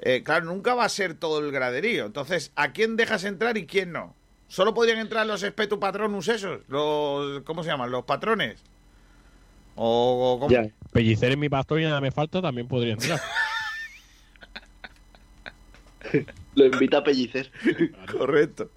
[0.00, 2.06] eh, claro, nunca va a ser todo el graderío.
[2.06, 4.14] Entonces, ¿a quién dejas entrar y quién no?
[4.48, 7.90] Solo podrían entrar los espetu patronus esos, los ¿cómo se llaman?
[7.90, 8.60] Los patrones.
[9.76, 10.50] O, o ¿cómo?
[10.50, 10.68] Ya.
[10.92, 13.20] Pellicer en mi pastor y nada me falta también podría entrar.
[16.54, 17.50] Lo invita a pellicer.
[18.18, 18.70] Correcto.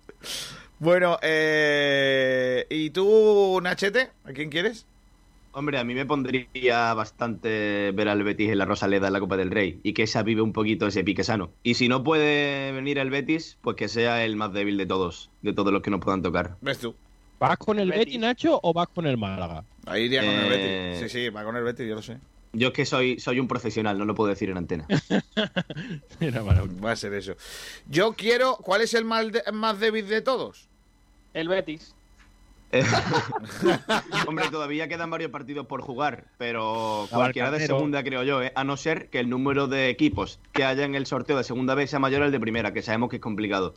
[0.80, 4.12] Bueno, eh, ¿y tú, Nachete?
[4.24, 4.86] ¿A quién quieres?
[5.52, 9.36] Hombre, a mí me pondría bastante ver al Betis en la Rosaleda en la Copa
[9.36, 11.52] del Rey y que se avive un poquito ese pique sano.
[11.64, 15.32] Y si no puede venir el Betis, pues que sea el más débil de todos,
[15.42, 16.56] de todos los que nos puedan tocar.
[16.62, 16.96] ¿Ves tú?
[17.40, 19.64] ¿Vas con el Betis, Nacho, o vas con el Málaga?
[19.86, 21.12] Ahí iría con el Eh, Betis.
[21.12, 22.18] Sí, sí, va con el Betis, yo lo sé.
[22.52, 24.86] Yo es que soy, soy un profesional, no lo puedo decir en antena.
[26.84, 27.34] Va a ser eso.
[27.88, 28.58] Yo quiero.
[28.58, 30.68] ¿Cuál es el más, de- más débil de todos?
[31.34, 31.94] El Betis.
[32.72, 32.84] Eh,
[34.28, 38.52] Hombre, todavía quedan varios partidos por jugar, pero cualquiera de segunda creo yo, ¿eh?
[38.56, 41.74] a no ser que el número de equipos que haya en el sorteo de segunda
[41.74, 43.74] vez sea mayor al de primera, que sabemos que es complicado.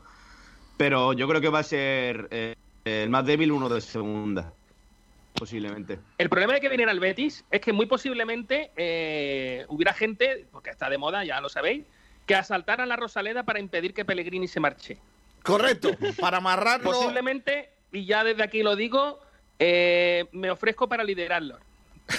[0.77, 2.55] Pero yo creo que va a ser eh,
[2.85, 4.53] el más débil uno de segunda,
[5.35, 5.99] posiblemente.
[6.19, 10.71] El problema de que viniera el Betis es que muy posiblemente eh, hubiera gente, porque
[10.71, 11.85] está de moda, ya lo sabéis,
[12.27, 14.99] que asaltaran la Rosaleda para impedir que Pellegrini se marche.
[15.43, 16.91] Correcto, para amarrarlo.
[16.91, 19.21] Posiblemente, y ya desde aquí lo digo,
[19.59, 21.59] eh, me ofrezco para liderarlo.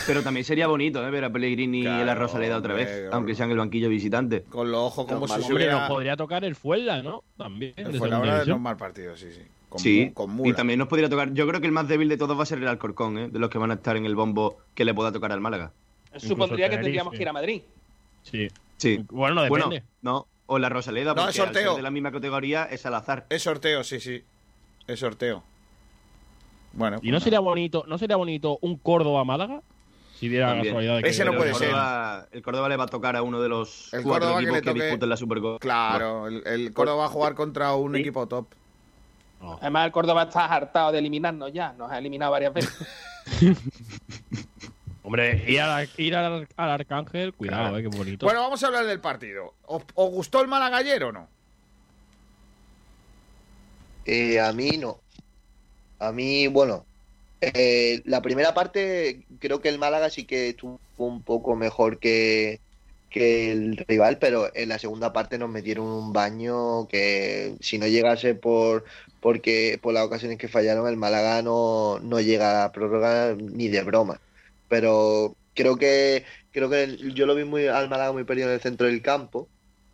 [0.07, 1.11] Pero también sería bonito ¿eh?
[1.11, 4.43] ver a Pellegrini en la Rosaleda otra vez, hombre, aunque sea en el banquillo visitante.
[4.43, 5.79] Con los ojos como si hubiera.
[5.79, 7.23] nos podría tocar el Fuela, ¿no?
[7.37, 7.75] También.
[7.75, 8.55] de Fue segunda la hora de división.
[8.55, 9.41] los mal partidos, sí, sí.
[9.73, 10.13] Con, sí,
[10.43, 11.33] y también nos podría tocar.
[11.33, 13.27] Yo creo que el más débil de todos va a ser el Alcorcón, ¿eh?
[13.29, 15.71] de los que van a estar en el bombo que le pueda tocar al Málaga.
[16.17, 17.61] Supondría que tendríamos que ir a Madrid.
[18.21, 18.47] Sí.
[18.77, 19.03] Sí.
[19.09, 19.83] Bueno, no depende.
[20.01, 21.61] no, o la Rosaleda, No, porque es sorteo.
[21.61, 23.25] al ser de la misma categoría es al azar.
[23.29, 24.23] Es sorteo, sí, sí.
[24.87, 25.41] Es sorteo.
[26.73, 26.99] Bueno.
[27.01, 29.61] ¿Y no sería bonito, no sería bonito un Córdoba-Málaga?
[30.19, 31.09] Si diera la casualidad de que...
[31.09, 31.73] Ese no puede el ser.
[32.31, 34.55] El Córdoba le va a tocar a uno de los El cuatro Córdoba que equipos
[34.55, 35.59] le que, toque- disputen la Supercopa.
[35.59, 38.47] Claro, el, el Córdoba va a jugar contra un equipo top.
[39.61, 41.73] Además, el Córdoba está hartado de eliminarnos ya.
[41.73, 42.87] Nos ha eliminado varias veces.
[45.03, 48.25] Hombre, ir, al, ir al, al Arcángel, cuidado, eh, qué bonito.
[48.25, 49.53] Bueno, vamos a hablar del partido.
[49.65, 51.27] ¿Os, os gustó el Málaga ayer o no?
[54.05, 54.99] Eh, a mí no.
[55.99, 56.85] A mí, bueno,
[57.41, 62.61] eh, la primera parte creo que el Málaga sí que estuvo un poco mejor que,
[63.13, 67.87] que el rival, pero en la segunda parte nos metieron un baño que si no
[67.87, 68.85] llegase por
[69.21, 73.83] porque por las ocasiones que fallaron el Málaga no, no llega a prórroga ni de
[73.83, 74.19] broma.
[74.69, 78.61] Pero creo que creo que yo lo vi muy al Málaga muy perdido en el
[78.61, 79.49] centro del campo.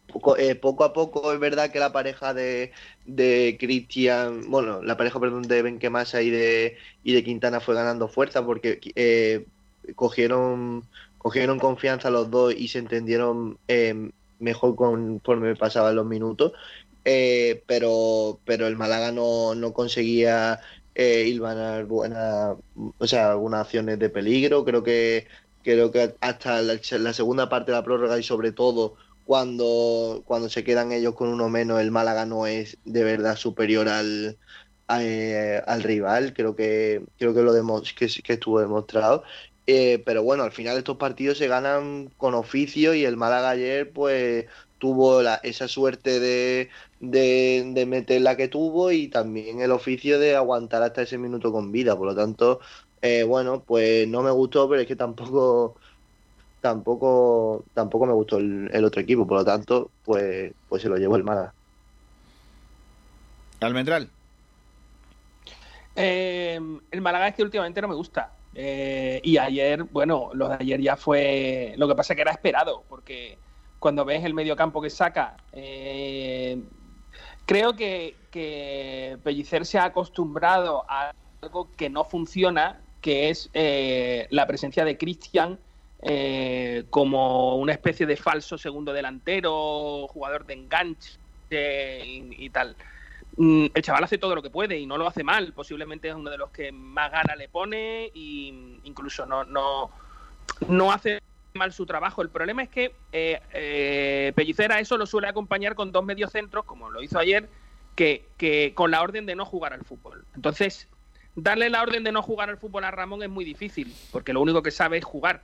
[0.08, 2.72] Poco, eh, a poco es verdad que la pareja de,
[3.06, 8.08] de Cristian, bueno, la pareja, perdón, de Benquemasa y de, y de Quintana fue ganando
[8.08, 9.46] fuerza porque eh,
[9.96, 10.84] cogieron,
[11.20, 16.54] cogieron confianza los dos y se entendieron eh, mejor conforme pasaban los minutos.
[17.06, 20.60] Eh, pero, pero el Málaga no, no conseguía
[20.96, 22.56] eh, hilvanar buena,
[22.98, 24.66] o sea, algunas acciones de peligro.
[24.66, 25.28] Creo que,
[25.64, 28.96] creo que hasta la, segunda parte de la prórroga y sobre todo
[29.26, 33.88] cuando, cuando se quedan ellos con uno menos, el Málaga no es de verdad superior
[33.88, 34.38] al,
[34.90, 36.34] eh, al rival.
[36.34, 37.54] Creo que, creo que lo
[37.96, 39.24] que, que estuvo demostrado.
[39.72, 43.94] Eh, pero bueno, al final estos partidos se ganan con oficio y el Málaga ayer
[43.94, 44.48] pues
[44.80, 50.18] tuvo la- esa suerte de, de, de meter la que tuvo y también el oficio
[50.20, 51.96] de aguantar hasta ese minuto con vida.
[51.96, 52.60] Por lo tanto,
[53.02, 55.80] eh, bueno, pues no me gustó, pero es que tampoco
[56.62, 59.28] tampoco tampoco me gustó el, el otro equipo.
[59.28, 61.56] Por lo tanto, pues, pues se lo llevó el Málaga.
[63.62, 64.10] Almendral.
[65.96, 66.60] Eh,
[66.92, 68.39] el Málaga es que últimamente no me gusta.
[68.54, 71.74] Eh, y ayer, bueno, lo de ayer ya fue.
[71.78, 73.40] Lo que pasa que era esperado, porque
[73.80, 76.62] cuando ves el mediocampo que saca, eh,
[77.46, 78.18] creo que,
[79.24, 84.98] Pellicer se ha acostumbrado a algo que no funciona, que es eh, la presencia de
[84.98, 85.60] Cristian
[86.02, 91.18] eh, como una especie de falso segundo delantero, jugador de enganche
[91.50, 92.76] y tal.
[93.38, 95.54] Mm, el chaval hace todo lo que puede y no lo hace mal.
[95.54, 99.92] Posiblemente es uno de los que más gana le pone y incluso no, no,
[100.68, 101.20] no hace
[101.54, 102.22] mal su trabajo.
[102.22, 106.66] El problema es que eh, eh, Pellicer a eso lo suele acompañar con dos mediocentros,
[106.66, 107.50] como lo hizo ayer,
[107.96, 110.26] que, que con la orden de no jugar al fútbol.
[110.36, 110.88] Entonces,
[111.36, 114.42] darle la orden de no jugar al fútbol a Ramón es muy difícil, porque lo
[114.42, 115.42] único que sabe es jugar.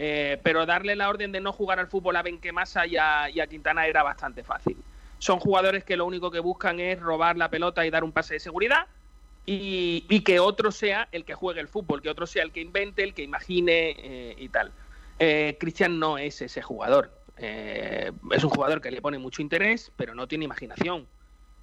[0.00, 3.40] Eh, pero darle la orden de no jugar al fútbol a Benquemasa y a, y
[3.40, 4.76] a Quintana era bastante fácil.
[5.18, 8.34] Son jugadores que lo único que buscan es robar la pelota y dar un pase
[8.34, 8.86] de seguridad.
[9.46, 12.60] y, y que otro sea el que juegue el fútbol, que otro sea el que
[12.60, 14.72] invente, el que imagine eh, y tal.
[15.18, 17.10] Eh, Cristian no es ese jugador.
[17.38, 21.06] Eh, es un jugador que le pone mucho interés, pero no tiene imaginación.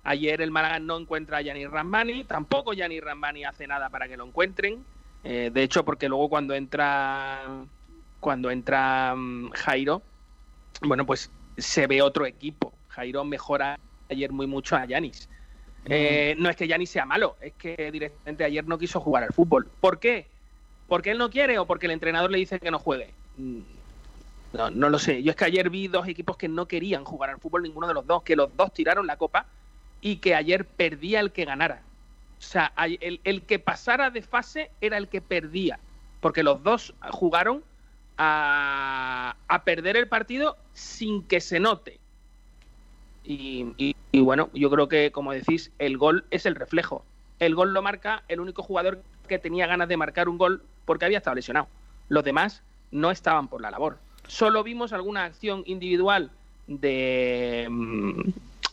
[0.03, 4.17] Ayer el Málaga no encuentra a Yanni Ramani, tampoco Yanni Ramani hace nada para que
[4.17, 4.83] lo encuentren.
[5.23, 7.65] De hecho, porque luego cuando entra
[8.19, 10.01] cuando entra mm, Jairo,
[10.81, 12.74] bueno, pues se ve otro equipo.
[12.95, 13.77] Jairo mejora
[14.09, 15.29] ayer muy mucho a Yanis.
[15.87, 19.33] Eh, no es que Yanis sea malo, es que directamente ayer no quiso jugar al
[19.33, 19.67] fútbol.
[19.81, 20.25] ¿Por qué?
[20.87, 23.13] ¿Porque él no quiere o porque el entrenador le dice que no juegue?
[23.37, 23.59] Mm,
[24.53, 25.21] No, no lo sé.
[25.21, 27.93] Yo es que ayer vi dos equipos que no querían jugar al fútbol, ninguno de
[27.93, 29.45] los dos, que los dos tiraron la copa
[30.01, 31.81] y que ayer perdía el que ganara.
[32.39, 35.77] O sea, el, el que pasara de fase era el que perdía,
[36.21, 37.63] porque los dos jugaron
[38.17, 41.99] a, a perder el partido sin que se note.
[43.27, 47.03] Y, bueno, yo creo que, como decís, el gol es el reflejo.
[47.39, 51.05] El gol lo marca el único jugador que tenía ganas de marcar un gol porque
[51.05, 51.67] había estado lesionado.
[52.07, 52.61] Los demás
[52.91, 53.97] no estaban por la labor.
[54.27, 56.31] Solo vimos alguna acción individual
[56.67, 58.21] de, mm,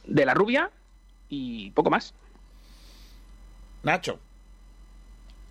[0.07, 0.70] de la rubia
[1.28, 2.14] y poco más.
[3.82, 4.18] Nacho.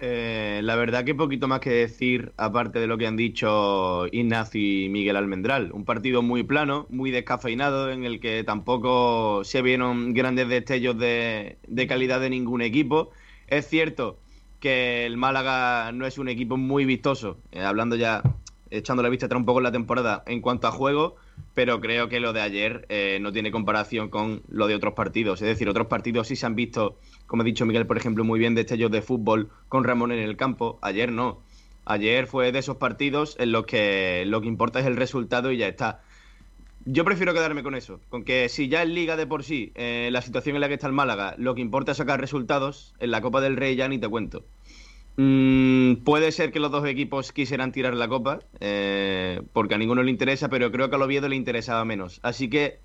[0.03, 4.59] Eh, la verdad que poquito más que decir, aparte de lo que han dicho Ignacio
[4.59, 5.71] y Miguel Almendral.
[5.73, 11.59] Un partido muy plano, muy descafeinado, en el que tampoco se vieron grandes destellos de,
[11.67, 13.11] de calidad de ningún equipo.
[13.45, 14.17] Es cierto
[14.59, 18.23] que el Málaga no es un equipo muy vistoso, eh, hablando ya,
[18.71, 21.17] echando la vista atrás un poco en la temporada en cuanto a juego,
[21.53, 25.41] pero creo que lo de ayer eh, no tiene comparación con lo de otros partidos.
[25.41, 28.39] Es decir, otros partidos sí se han visto, como ha dicho Miguel, por ejemplo, muy
[28.39, 30.79] bien destellos de fútbol con Ramón en el campo.
[30.81, 31.39] Ayer no.
[31.85, 35.57] Ayer fue de esos partidos en los que lo que importa es el resultado y
[35.57, 36.01] ya está.
[36.85, 40.09] Yo prefiero quedarme con eso, con que si ya en Liga de por sí, eh,
[40.11, 43.11] la situación en la que está el Málaga, lo que importa es sacar resultados, en
[43.11, 44.43] la Copa del Rey ya ni te cuento.
[45.17, 50.03] Mm, puede ser que los dos equipos quisieran tirar la copa, eh, porque a ninguno
[50.03, 52.19] le interesa, pero creo que al Oviedo le interesaba menos.
[52.23, 52.79] Así que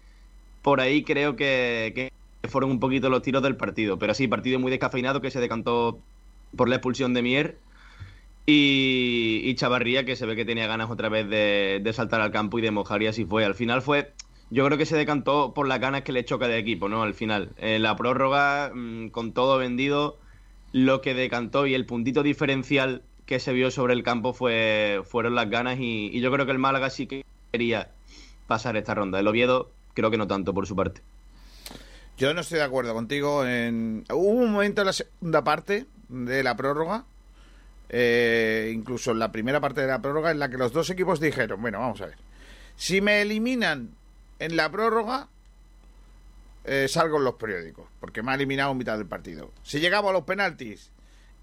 [0.62, 3.99] por ahí creo que, que fueron un poquito los tiros del partido.
[3.99, 6.01] Pero sí, partido muy descafeinado que se decantó
[6.57, 7.59] por la expulsión de Mier.
[8.47, 12.31] Y, y Chavarría, que se ve que tenía ganas otra vez de, de saltar al
[12.31, 13.45] campo y de mojar, y así fue.
[13.45, 14.12] Al final fue.
[14.51, 17.03] Yo creo que se decantó por las ganas que le choca de equipo, ¿no?
[17.03, 17.51] Al final.
[17.59, 20.18] En la prórroga, mm, con todo vendido,
[20.77, 25.35] lo que decantó y el puntito diferencial que se vio sobre el campo fue, fueron
[25.35, 25.79] las ganas.
[25.81, 27.93] Y, yo creo que el Málaga sí que quería
[28.47, 29.18] pasar esta ronda.
[29.18, 31.01] El Oviedo, creo que no tanto por su parte.
[32.18, 33.47] Yo no estoy de acuerdo contigo.
[33.47, 34.05] En...
[34.12, 37.07] Hubo un momento en la segunda parte de la prórroga,
[37.89, 41.20] eh, incluso en la primera parte de la prórroga, en la que los dos equipos
[41.20, 42.18] dijeron, bueno, vamos a ver,
[42.77, 43.93] si me eliminan
[44.39, 45.29] en la prórroga,
[46.67, 49.53] eh, salgo en los periódicos, porque me ha eliminado mitad del partido.
[49.62, 50.91] Si llegamos a los penaltis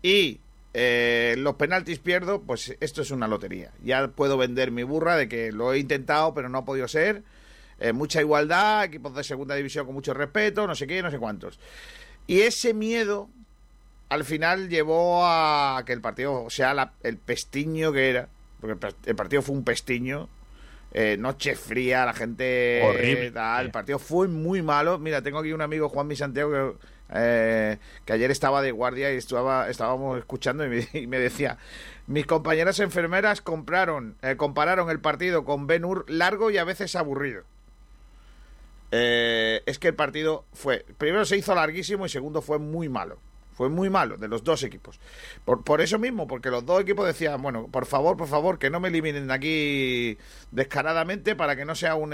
[0.02, 0.42] y
[0.74, 3.72] eh, los penaltis pierdo, pues esto es una lotería.
[3.84, 7.24] Ya puedo vender mi burra de que lo he intentado, pero no ha podido ser.
[7.80, 11.20] Eh, mucha igualdad, equipos de segunda división con mucho respeto, no sé qué, no sé
[11.20, 11.58] cuántos.
[12.28, 13.30] Y ese miedo
[14.10, 19.42] al final llevó a que el partido sea el pestiño que era, porque el partido
[19.42, 20.28] fue un pestiño,
[20.94, 23.32] eh, noche fría, la gente Horrible.
[23.32, 25.00] tal, el partido fue muy malo.
[25.00, 26.86] Mira, tengo aquí un amigo, Juan Mi Santiago, que,
[27.16, 31.58] eh, que ayer estaba de guardia y estaba, estábamos escuchando y me, y me decía,
[32.08, 36.96] mis compañeras enfermeras compraron, eh, compararon el partido con Ben Hur largo y a veces
[36.96, 37.44] aburrido.
[38.92, 43.18] Eh, es que el partido fue, primero se hizo larguísimo y segundo fue muy malo.
[43.54, 45.00] Fue muy malo de los dos equipos.
[45.46, 48.70] Por, por eso mismo, porque los dos equipos decían, bueno, por favor, por favor, que
[48.70, 50.18] no me eliminen de aquí
[50.52, 52.14] descaradamente para que no sea un,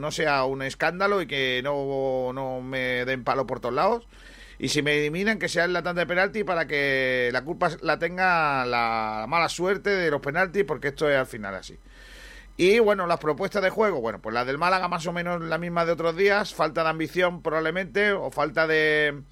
[0.00, 4.06] no sea un escándalo y que no, no me den palo por todos lados.
[4.58, 7.98] Y si me eliminan, que sea en la de penalti para que la culpa la
[7.98, 11.78] tenga la mala suerte de los penaltis, porque esto es al final así.
[12.58, 15.56] Y bueno, las propuestas de juego, bueno, pues la del Málaga más o menos la
[15.56, 19.22] misma de otros días, falta de ambición probablemente, o falta de,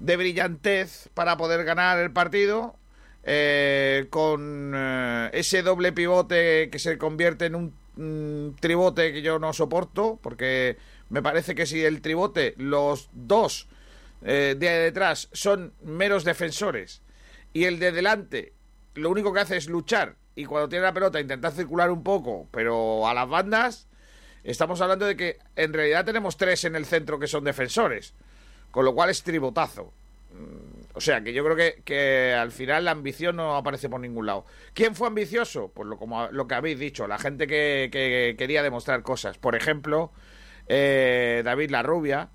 [0.00, 2.76] de brillantez para poder ganar el partido,
[3.24, 9.38] eh, con eh, ese doble pivote que se convierte en un mm, tribote que yo
[9.38, 10.76] no soporto, porque
[11.10, 13.68] me parece que si el tribote, los dos
[14.22, 17.02] eh, de detrás son meros defensores
[17.52, 18.52] y el de delante
[18.94, 22.48] lo único que hace es luchar y cuando tiene la pelota intentar circular un poco,
[22.50, 23.88] pero a las bandas
[24.44, 28.14] estamos hablando de que en realidad tenemos tres en el centro que son defensores,
[28.70, 29.92] con lo cual es tribotazo.
[30.32, 34.00] Mm, O sea, que yo creo que, que al final la ambición no aparece por
[34.00, 34.44] ningún lado.
[34.74, 35.70] ¿Quién fue ambicioso?
[35.74, 39.38] Pues lo, como lo que habéis dicho, la gente que, que quería demostrar cosas.
[39.38, 40.10] Por ejemplo,
[40.68, 42.30] eh, David La Rubia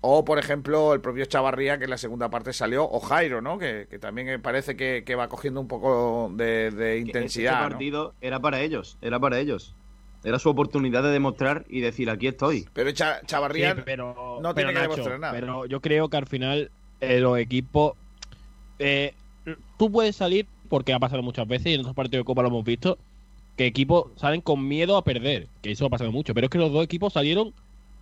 [0.00, 3.58] O, por ejemplo, el propio Chavarría, que en la segunda parte salió, o Jairo, ¿no?
[3.58, 7.68] Que, que también parece que, que va cogiendo un poco de, de intensidad.
[7.68, 7.70] ¿no?
[7.70, 9.76] partido era para ellos, era para ellos.
[10.24, 12.66] Era su oportunidad de demostrar y decir, aquí estoy.
[12.72, 15.32] Pero Cha- Chavarría Sí, pero, no pero, tiene que Nacho, demostrar nada.
[15.32, 16.70] Pero yo creo que al final
[17.00, 17.94] eh, los equipos.
[18.78, 19.14] eh,
[19.76, 22.48] tú puedes salir, porque ha pasado muchas veces y en otros partidos de Copa lo
[22.48, 22.98] hemos visto,
[23.56, 25.48] que equipos salen con miedo a perder.
[25.60, 26.34] Que eso ha pasado mucho.
[26.34, 27.52] Pero es que los dos equipos salieron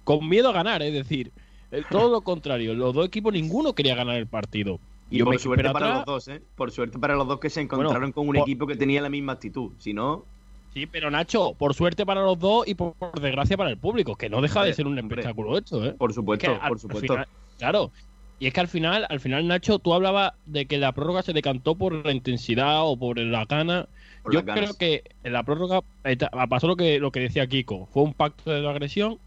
[0.05, 0.83] con miedo a ganar.
[0.83, 1.33] Es decir,
[1.73, 2.75] eh, todo lo contrario.
[2.75, 4.79] Los dos equipos, ninguno quería ganar el partido.
[5.11, 6.41] Y por suerte para atrás- los dos, ¿eh?
[6.55, 9.01] Por suerte para los dos que se encontraron Bueno, con un por- equipo que tenía
[9.03, 9.73] la misma actitud.
[9.79, 10.25] Si no,
[10.73, 14.15] Sí, pero Nacho, por suerte para los dos y por, por desgracia para el público,
[14.17, 15.93] que no deja de ser un espectáculo esto, ¿eh?
[15.93, 17.13] por supuesto, Es que al- por supuesto.
[17.15, 17.27] final-
[17.59, 17.91] claro.
[18.39, 21.33] Y es que al final, al final, Nacho, tú hablabas de que la prórroga se
[21.35, 23.87] decantó por la intensidad o por la gana.
[24.23, 25.83] Por Yo creo que en la prórroga
[26.19, 27.87] ta- pasó lo que, lo que decía Kiko.
[27.93, 29.19] Fue un pacto de agresión.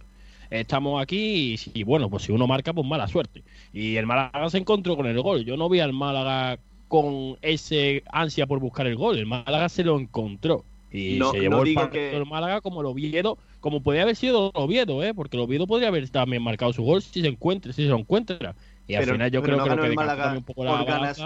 [0.49, 3.43] Estamos aquí y, y bueno, pues si uno marca, pues mala suerte.
[3.71, 5.45] Y el Málaga se encontró con el gol.
[5.45, 9.17] Yo no vi al Málaga con ese ansia por buscar el gol.
[9.17, 10.63] El Málaga se lo encontró.
[10.93, 14.15] Y No- se llevó no el partido que- Málaga como el Oviedo, como podría haber
[14.15, 15.13] sido Oviedo, ¿eh?
[15.15, 17.97] porque el Oviedo podría haber también marcado su gol si se encuentra, si se lo
[17.97, 18.53] encuentra.
[18.87, 20.63] Y al Pero- final yo creo no que lo que el Málaga también un poco
[20.65, 21.21] la por ganas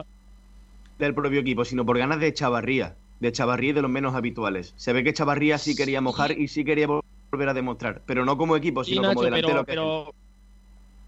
[0.98, 2.96] del propio equipo, sino por ganas de Chavarría.
[3.20, 4.74] De Chavarría y de los menos habituales.
[4.78, 7.02] Se ve que Chavarría sí quería mojar y sí quería vol-
[7.32, 8.02] volver a demostrar.
[8.06, 9.66] Pero no como equipo, Sí, sino Nacho, como delantero.
[9.66, 10.14] pero, pero,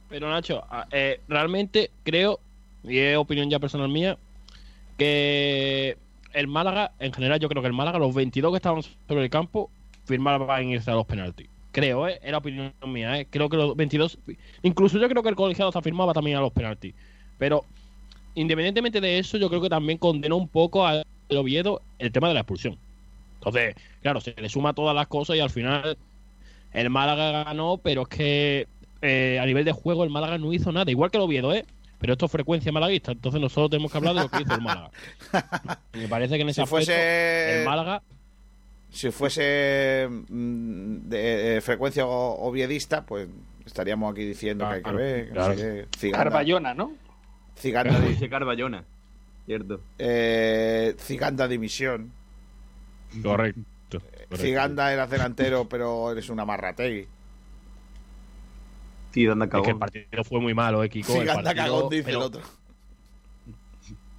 [0.10, 2.40] pero, Nacho, a- eh, realmente creo,
[2.84, 4.18] y es opinión ya personal mía,
[4.98, 5.98] que
[6.34, 9.30] el Málaga, en general, yo creo que el Málaga, los 22 que estaban sobre el
[9.30, 9.70] campo,
[10.06, 11.48] firmaban irse a los penaltis.
[11.72, 12.20] Creo, ¿eh?
[12.24, 13.28] Era opinión mía, ¿eh?
[13.30, 14.18] Creo que los 22,
[14.64, 16.94] incluso yo creo que el colegiado se firmaba también a los penaltis.
[17.38, 17.64] Pero,
[18.36, 22.34] independientemente de eso, yo creo que también condenó un poco al Oviedo el tema de
[22.34, 22.78] la expulsión.
[23.36, 25.98] Entonces, claro, se le suma todas las cosas y al final
[26.74, 28.68] el Málaga ganó, pero es que
[29.02, 31.66] eh, a nivel de juego el Málaga no hizo nada, igual que el Oviedo, ¿eh?
[32.00, 34.62] Pero esto es frecuencia malaguista, entonces nosotros tenemos que hablar de lo que hizo el
[34.62, 34.92] Málaga.
[35.94, 38.02] Me parece que en ese Si aspecto fuese- el Málaga
[38.90, 43.28] Si fuese mm, de, frecuencia oviedista, pues
[43.66, 45.24] estaríamos aquí diciendo que hay que Claro, ver.
[45.24, 45.56] que no claro.
[45.56, 45.98] sé qué.
[46.00, 46.92] Ciganda- Carballona, ¿no?
[47.58, 48.84] Ciganda, di- Dice Carballona.
[49.46, 49.82] Cierto.
[49.98, 52.12] eh, Ciganda dimisión.
[53.22, 53.62] correcto.
[53.92, 54.38] correcto.
[54.38, 57.08] Ciganda eras delantero, pero eres una marrategui.
[59.12, 59.80] Sí, anda Es que el cagón.
[59.80, 61.14] partido fue muy malo, eh, Kiko.
[61.14, 62.42] el Ciganda partido, cagón, dice pero, el otro.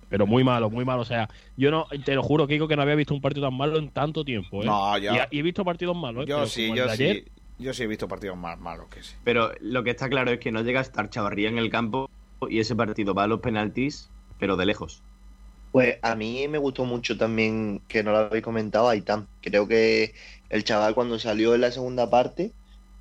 [0.08, 1.02] pero muy malo, muy malo.
[1.02, 3.56] O sea, yo no, te lo juro, Kiko, que no había visto un partido tan
[3.56, 4.66] malo en tanto tiempo, ¿eh?
[4.66, 5.28] No, Y, ya.
[5.30, 6.26] y he visto partidos malos, ¿eh?
[6.28, 6.90] Yo pero sí, yo sí.
[6.90, 7.24] ayer,
[7.58, 9.14] Yo sí he visto partidos más malos que sí.
[9.22, 12.10] Pero lo que está claro es que no llega a estar Chavarría en el campo
[12.48, 14.10] y ese partido va a los penaltis,
[14.40, 15.02] pero de lejos.
[15.70, 19.28] Pues a mí me gustó mucho también, que no lo habéis comentado, Aitán.
[19.40, 20.14] Creo que
[20.48, 22.50] el chaval cuando salió en la segunda parte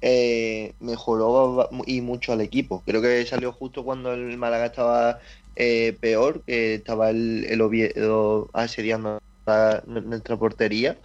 [0.01, 2.83] eh, mejoró y mucho al equipo.
[2.85, 5.19] Creo que salió justo cuando el Málaga estaba
[5.55, 9.19] eh, peor, que estaba el, el Oviedo asediando
[9.87, 10.99] nuestra portería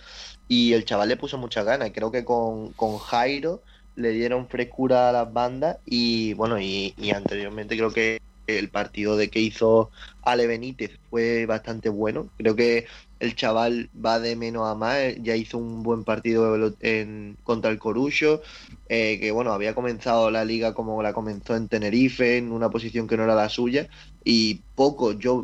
[0.49, 1.90] y el chaval le puso muchas ganas.
[1.95, 3.62] Creo que con, con Jairo
[3.97, 9.30] le dieron frescura a las bandas y bueno, y anteriormente creo que el partido de
[9.30, 9.90] que hizo
[10.22, 12.30] Ale Benítez fue bastante bueno.
[12.36, 12.86] Creo que
[13.18, 14.97] el chaval va de menos a más.
[14.99, 18.42] eh, Ya hizo un buen partido en- contra el Corucho,
[18.88, 23.07] eh, que bueno, había comenzado la liga como la comenzó en Tenerife, en una posición
[23.07, 23.88] que no era la suya,
[24.24, 25.42] y poco yo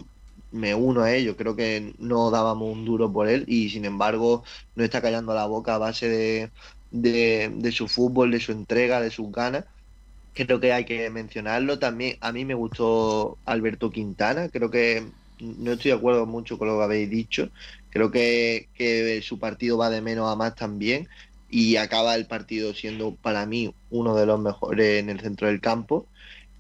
[0.51, 1.37] me uno a ello.
[1.37, 4.45] Creo que no dábamos un duro por él y sin embargo
[4.75, 6.53] no está callando la boca a base de,
[6.91, 9.65] de, de su fútbol, de su entrega, de sus ganas.
[10.47, 12.17] Creo que hay que mencionarlo también.
[12.21, 14.49] A mí me gustó Alberto Quintana.
[14.49, 15.05] Creo que
[15.41, 17.51] no estoy de acuerdo mucho con lo que habéis dicho.
[17.91, 21.09] Creo que, que su partido va de menos a más también.
[21.51, 25.61] Y acaba el partido siendo para mí uno de los mejores en el centro del
[25.61, 26.07] campo.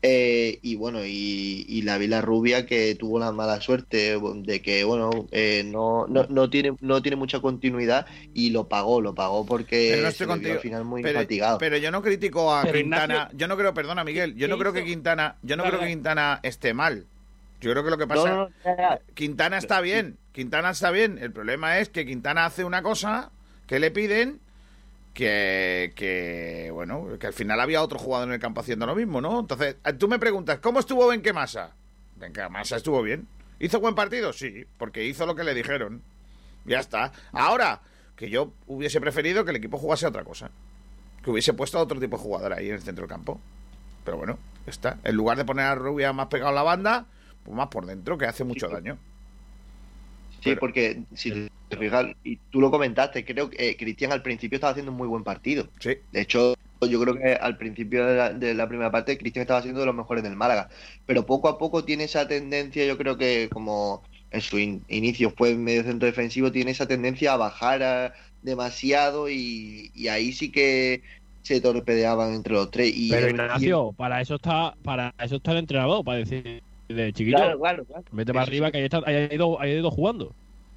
[0.03, 4.83] Eh, y bueno, y, y la Vila Rubia que tuvo la mala suerte de que,
[4.85, 9.45] bueno, eh, no, no, no tiene, no tiene mucha continuidad y lo pagó, lo pagó
[9.45, 11.59] porque Pero no se al final muy pero, fatigado.
[11.59, 13.15] pero yo no critico a Pero Quintana.
[13.15, 14.85] Ignacio- Yo no creo, perdona Miguel, yo ¿Qué no creo que?
[14.87, 15.89] Quintana, yo no creo que.
[15.89, 17.05] Quintana esté mal.
[17.61, 18.99] Yo creo que lo que pasa, No, no.
[19.13, 21.19] Quintana está bien, Quintana está bien.
[21.21, 23.33] El problema es que Quintana hace una cosa
[23.67, 24.41] que le piden
[25.15, 29.21] que, que bueno, que al final había otro jugador en el campo haciendo lo mismo,
[29.21, 29.41] ¿no?
[29.41, 31.75] Entonces, eh, tú me preguntas, ¿cómo estuvo Benquemasa?
[32.17, 33.27] Benquemasa estuvo bien.
[33.59, 34.33] ¿Hizo buen partido?
[34.33, 36.03] Sí, porque hizo lo que le dijeron.
[36.65, 37.13] Ya está.
[37.33, 37.81] Ahora,
[38.17, 40.51] que yo hubiese preferido que el equipo jugase otra cosa.
[41.23, 43.41] Que hubiese puesto a otro tipo de jugador ahí en el centro del campo.
[44.05, 44.99] Pero bueno, ya está.
[45.05, 47.07] En lugar de poner a Rubia más pegado a la banda,
[47.45, 48.99] pues más por dentro, que hace mucho daño.
[50.43, 51.31] Sí, porque si
[51.69, 54.99] te fijas, y tú lo comentaste, creo que eh, Cristian al principio estaba haciendo un
[54.99, 55.71] muy buen partido.
[55.81, 55.97] Sí.
[56.11, 56.55] De hecho,
[56.89, 59.87] yo creo que al principio de la, de la primera parte Cristian estaba siendo de
[59.87, 60.69] los mejores del Málaga,
[61.05, 65.33] pero poco a poco tiene esa tendencia, yo creo que como en su in- inicio
[65.37, 70.51] fue medio centro defensivo, tiene esa tendencia a bajar a- demasiado y, y ahí sí
[70.51, 71.03] que
[71.43, 72.93] se torpedeaban entre los tres.
[72.95, 76.63] Y, Pero y- Ignacio, para eso está, para eso está el entrenador, para decir
[76.95, 77.37] de chiquito.
[77.39, 78.05] Claro, claro, claro.
[78.11, 78.73] Vete para arriba sí.
[78.73, 80.35] que ahí, está, ahí ha ido, ahí ha ido jugando.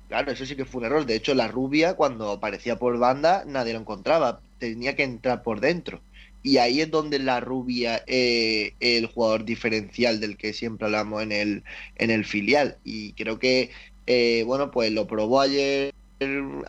[0.07, 1.05] Claro, eso sí que fue un error.
[1.05, 4.41] De hecho, la rubia, cuando aparecía por banda, nadie lo encontraba.
[4.59, 6.01] Tenía que entrar por dentro.
[6.43, 11.31] Y ahí es donde la rubia eh, el jugador diferencial del que siempre hablamos en
[11.31, 11.63] el,
[11.95, 12.77] en el filial.
[12.83, 13.71] Y creo que,
[14.05, 15.93] eh, bueno, pues lo probó ayer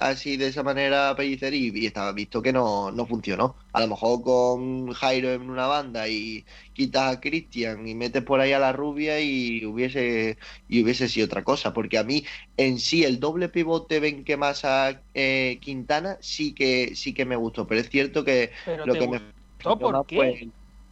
[0.00, 3.56] así de esa manera Pellicer y, y estaba visto que no, no funcionó.
[3.72, 8.40] A lo mejor con Jairo en una banda y quitas a Cristian y metes por
[8.40, 11.72] ahí a la rubia y hubiese y hubiese sido otra cosa.
[11.72, 12.24] Porque a mí
[12.56, 17.66] en sí el doble pivote Benquemasa eh, Quintana sí que sí que me gustó.
[17.66, 19.20] Pero es cierto que Pero lo que me
[19.58, 20.16] gustó, ¿por más qué?
[20.16, 20.48] fue-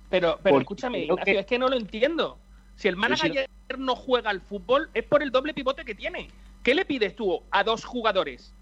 [0.09, 2.39] Pero, pero escúchame, Ignacio, que- es que no lo entiendo.
[2.77, 3.49] Si el ayer
[3.79, 6.29] no juega al fútbol, es por el doble pivote que tiene.
[6.63, 8.53] ¿Qué le pides tú a dos jugadores?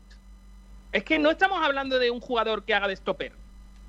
[0.93, 3.33] Es que no estamos hablando de un jugador que haga de stopper.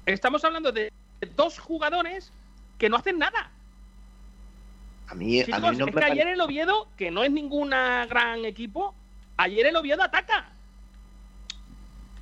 [0.05, 0.91] Estamos hablando de
[1.35, 2.31] dos jugadores
[2.77, 3.51] que no hacen nada.
[5.07, 7.31] a mí, a Chicos, mí no es me que ayer el Oviedo, que no es
[7.31, 8.95] ninguna gran equipo,
[9.37, 10.51] ayer el Oviedo ataca.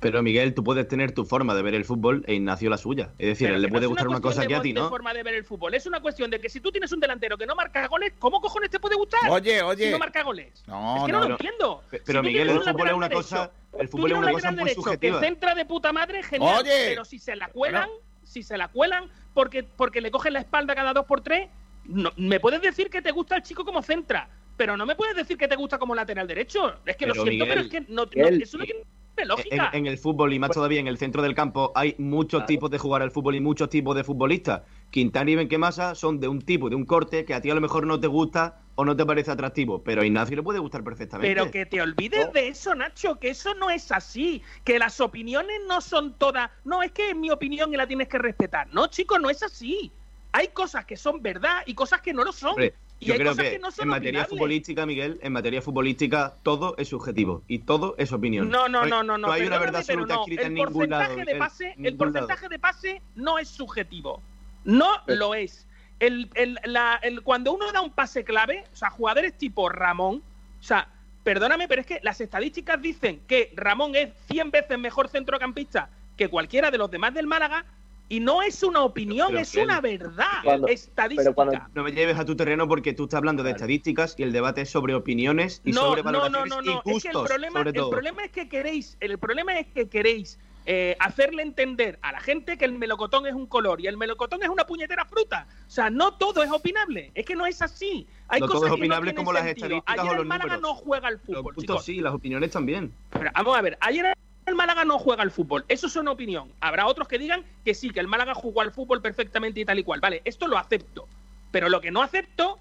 [0.00, 3.10] Pero Miguel, tú puedes tener tu forma de ver el fútbol e Ignacio la suya.
[3.18, 4.62] Es decir, Pero a él le no puede es gustar una cosa de que a
[4.62, 4.88] ti, ¿no?
[4.88, 5.74] forma de ver el fútbol.
[5.74, 8.40] Es una cuestión de que si tú tienes un delantero que no marca goles, ¿cómo
[8.40, 9.20] cojones te puede gustar?
[9.30, 9.86] Oye, oye.
[9.86, 10.64] Si no marca goles.
[10.66, 11.28] No, es que no, no.
[11.28, 11.82] lo entiendo.
[11.90, 14.36] Si Pero Miguel, el fútbol es una derecho, cosa, el tú fútbol es una cosa
[14.36, 15.20] lateral muy derecho subjetiva.
[15.20, 16.60] Que centra de puta madre, genial.
[16.60, 16.84] Oye.
[16.88, 17.90] Pero si se la cuelan,
[18.24, 21.50] si se la cuelan porque, porque le cogen la espalda cada dos por tres,
[21.84, 25.14] no, me puedes decir que te gusta el chico como centra, pero no me puedes
[25.14, 26.76] decir que te gusta como lateral derecho.
[26.86, 28.80] Es que lo Pero, siento, pero es que no, no- Miguel, eso no tiene
[29.22, 29.70] En, lógica.
[29.72, 32.78] en el fútbol y más todavía en el centro del campo hay muchos tipos de
[32.78, 34.62] jugar al fútbol y muchos tipos de futbolistas.
[34.90, 37.60] Quintana y Benquemasa son de un tipo, de un corte que a ti a lo
[37.60, 40.82] mejor no te gusta o no te parece atractivo, pero a Ignacio le puede gustar
[40.82, 41.28] perfectamente.
[41.28, 45.60] Pero que te olvides de eso, Nacho, que eso no es así, que las opiniones
[45.68, 48.68] no son todas, no es que es mi opinión y la tienes que respetar.
[48.72, 49.92] No, chicos, no es así.
[50.32, 52.50] Hay cosas que son verdad y cosas que no lo son.
[52.50, 52.74] Hombre,
[53.06, 54.28] yo hay creo cosas que, que, no son en materia opinables.
[54.30, 58.48] futbolística, Miguel, en materia futbolística todo es subjetivo y todo es opinión.
[58.50, 59.30] No, no, hay- no, no, no.
[59.32, 60.20] hay una verdad absoluta no.
[60.22, 61.24] escrita El en ningún porcentaje lado.
[61.26, 62.26] de pase, en el ningún lado.
[62.26, 64.22] porcentaje de pase no es subjetivo.
[64.64, 65.66] No lo es.
[65.98, 70.22] El, el- la- el- cuando uno da un pase clave, o sea, jugadores tipo Ramón,
[70.60, 70.88] o sea,
[71.24, 76.28] perdóname, pero es que las estadísticas dicen que Ramón es 100 veces mejor centrocampista que
[76.28, 77.64] cualquiera de los demás del Málaga
[78.10, 81.68] y no es una opinión, pero es que una verdad Cuando- estadística.
[81.74, 84.62] No me lleves a tu terreno porque tú estás hablando de estadísticas y el debate
[84.62, 86.82] es sobre opiniones y no, sobre no, no, valoraciones no, no.
[86.84, 89.88] y Es que el problema, sobre el problema es que queréis, el problema es que
[89.88, 93.96] queréis eh, hacerle entender a la gente que el melocotón es un color y el
[93.96, 95.46] melocotón es una puñetera fruta.
[95.66, 97.12] O sea, no todo es opinable.
[97.14, 98.06] Es que no es así.
[98.28, 99.66] Hay No todo cosas es que no opinable como las sentido.
[99.68, 100.62] estadísticas Ayer o los el Málaga números.
[100.62, 101.84] no juega al Los fútbol, chicos.
[101.84, 102.92] sí, las opiniones también.
[103.10, 104.12] Pero vamos a ver, ayer
[104.50, 105.64] el Málaga no juega al fútbol.
[105.68, 106.52] Eso es una opinión.
[106.60, 109.78] Habrá otros que digan que sí, que el Málaga jugó al fútbol perfectamente y tal
[109.78, 110.00] y cual.
[110.00, 111.08] Vale, esto lo acepto.
[111.50, 112.58] Pero lo que no acepto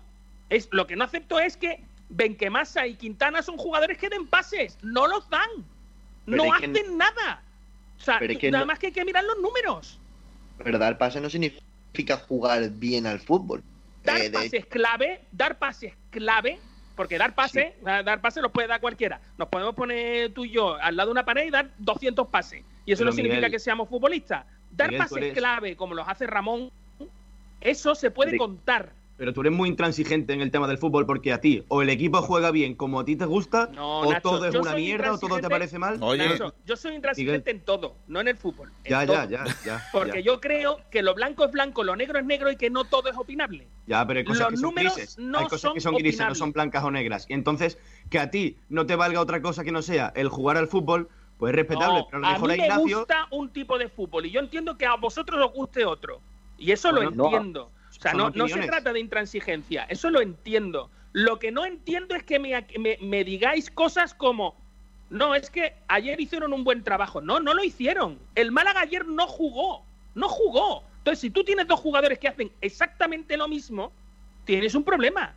[0.50, 4.78] es lo que no acepto es que Benquemasa y Quintana son jugadores que den pases,
[4.82, 5.50] no los dan.
[6.26, 7.44] Pero no que- hacen nada.
[8.00, 10.00] O sea, es que nada no- más que hay que mirar los números.
[10.64, 13.62] Pero dar pase no significa jugar bien al fútbol.
[14.04, 16.60] Dar Eh, de- pases clave, dar pases clave,
[17.00, 19.22] porque dar pases, dar pases los puede dar cualquiera.
[19.38, 22.62] Nos podemos poner tú y yo al lado de una pared y dar 200 pases.
[22.86, 24.46] Y eso Pero, no significa que seamos futbolistas.
[24.70, 26.70] Dar Miguel, pases eres- clave, como los hace Ramón,
[27.62, 28.38] eso se puede Sí.
[28.38, 28.92] contar.
[29.20, 31.90] Pero tú eres muy intransigente en el tema del fútbol porque a ti o el
[31.90, 35.14] equipo juega bien como a ti te gusta No, o Nacho, todo es una mierda
[35.14, 36.00] o todo te parece mal.
[36.00, 38.72] Nacho, yo soy intransigente en todo, no en el fútbol.
[38.86, 39.16] en Ya, todo.
[39.16, 39.84] ya, ya, ya.
[39.92, 40.32] Porque ya.
[40.32, 43.10] yo creo que lo blanco es blanco, lo negro es negro y que no todo
[43.10, 43.68] es opinable.
[43.88, 45.18] Ya, pero hay cosas Los que son números grises.
[45.20, 47.26] no hay cosas son que son grises, no son blancas o negras.
[47.30, 47.78] Y entonces,
[48.10, 51.10] que a ti no te valga otra cosa que no sea el jugar al fútbol,
[51.38, 52.00] pues es respetable.
[52.00, 52.98] No, pero a lo a mejor mí a me Ignacio.
[53.00, 56.22] gusta un tipo de fútbol y yo entiendo que a vosotros os guste otro.
[56.58, 57.70] Y eso Bueno, lo no.
[58.00, 60.90] O sea, no, no se trata de intransigencia, eso lo entiendo.
[61.12, 64.56] Lo que no entiendo es que me, me- me digáis cosas como,
[65.10, 67.20] no, es que ayer hicieron un buen trabajo.
[67.20, 68.18] No, no lo hicieron.
[68.36, 69.84] El Málaga ayer no jugó,
[70.16, 70.84] no jugó.
[71.00, 73.92] Entonces, si tú tienes dos jugadores que hacen exactamente lo mismo,
[74.46, 75.34] tienes un problema.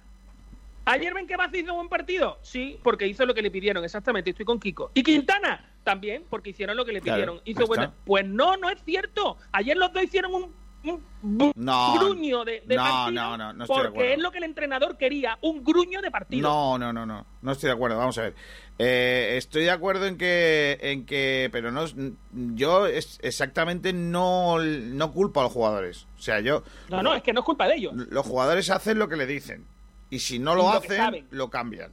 [0.85, 2.39] ¿Ayer ven que Vaz hizo un buen partido?
[2.43, 4.91] Sí, porque hizo lo que le pidieron, exactamente, estoy con Kiko.
[4.95, 5.69] ¿Y Quintana?
[5.85, 7.41] También, porque hicieron lo que le pidieron.
[7.45, 7.93] Hizo está.
[8.05, 9.37] Pues no, no es cierto.
[9.53, 13.65] Ayer los dos hicieron un un No, gruño de, de no, partido no, no, no
[13.65, 16.49] estoy de porque es lo que el entrenador quería, un gruño de partido.
[16.49, 17.27] No, no, no, no.
[17.41, 17.99] No estoy de acuerdo.
[17.99, 18.35] Vamos a ver.
[18.79, 21.85] Eh, estoy de acuerdo en que, en que, pero no,
[22.33, 26.07] yo es, exactamente no, no culpo a los jugadores.
[26.19, 26.63] O sea, yo.
[26.89, 27.95] No, no, es que no es culpa de ellos.
[27.95, 29.67] Los jugadores hacen lo que le dicen.
[30.11, 31.93] Y si no lo, hacen, lo cambian.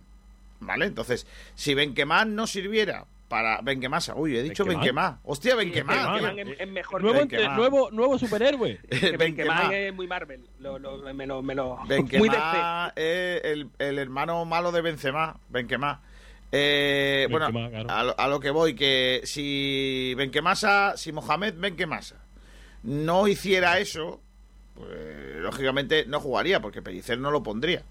[0.62, 0.86] ¿Vale?
[0.86, 1.26] Entonces,
[1.56, 4.82] si Benquemá no sirviera para Benquemasa, uy, he dicho Benquemá.
[5.12, 5.20] Benquemá.
[5.24, 6.20] Hostia, Benquemá.
[6.20, 7.56] Benquemá es, mejor Nuevo, Benzema.
[7.56, 8.80] nuevo, nuevo superhéroe.
[9.18, 9.74] Benzema.
[9.74, 10.50] es muy Marvel.
[10.60, 15.40] Lo, lo- me lo, me lo- muy Benquemá es el, el hermano malo de Benzema,
[15.48, 16.02] Benquemá.
[16.52, 17.90] Eh, bueno, claro.
[17.90, 22.16] a, lo, a lo que voy, que si Benquemasa, si Mohamed Benquemasa
[22.82, 24.20] no hiciera eso,
[24.74, 24.90] pues
[25.38, 27.84] lógicamente no jugaría, porque Pellicer no lo pondría.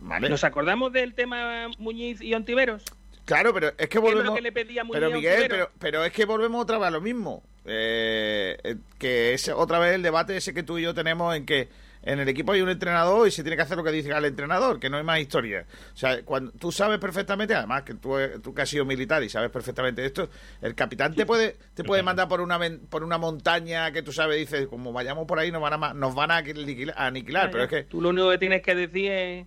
[0.00, 0.28] ¿Vale?
[0.28, 2.84] ¿Nos acordamos del tema Muñiz y Ontiveros?
[3.24, 4.26] Claro, pero es que ¿Qué es volvemos.
[4.26, 6.90] lo que le pedía Muñiz Pero Miguel, pero, pero es que volvemos otra vez a
[6.90, 7.42] lo mismo.
[7.66, 11.46] Eh, eh, que es otra vez el debate ese que tú y yo tenemos en
[11.46, 11.70] que
[12.02, 14.24] en el equipo hay un entrenador y se tiene que hacer lo que dice el
[14.26, 15.64] entrenador, que no hay más historia.
[15.94, 19.22] O sea, cuando tú sabes perfectamente, además que tú, eh, tú que has sido militar
[19.22, 20.28] y sabes perfectamente esto,
[20.60, 22.60] el capitán te puede te puede mandar por una
[22.90, 26.14] por una montaña que tú sabes, dices, como vayamos por ahí nos van a nos
[26.14, 29.10] van a aniquilar, a aniquilar, pero es que Tú lo único que tienes que decir
[29.10, 29.46] es...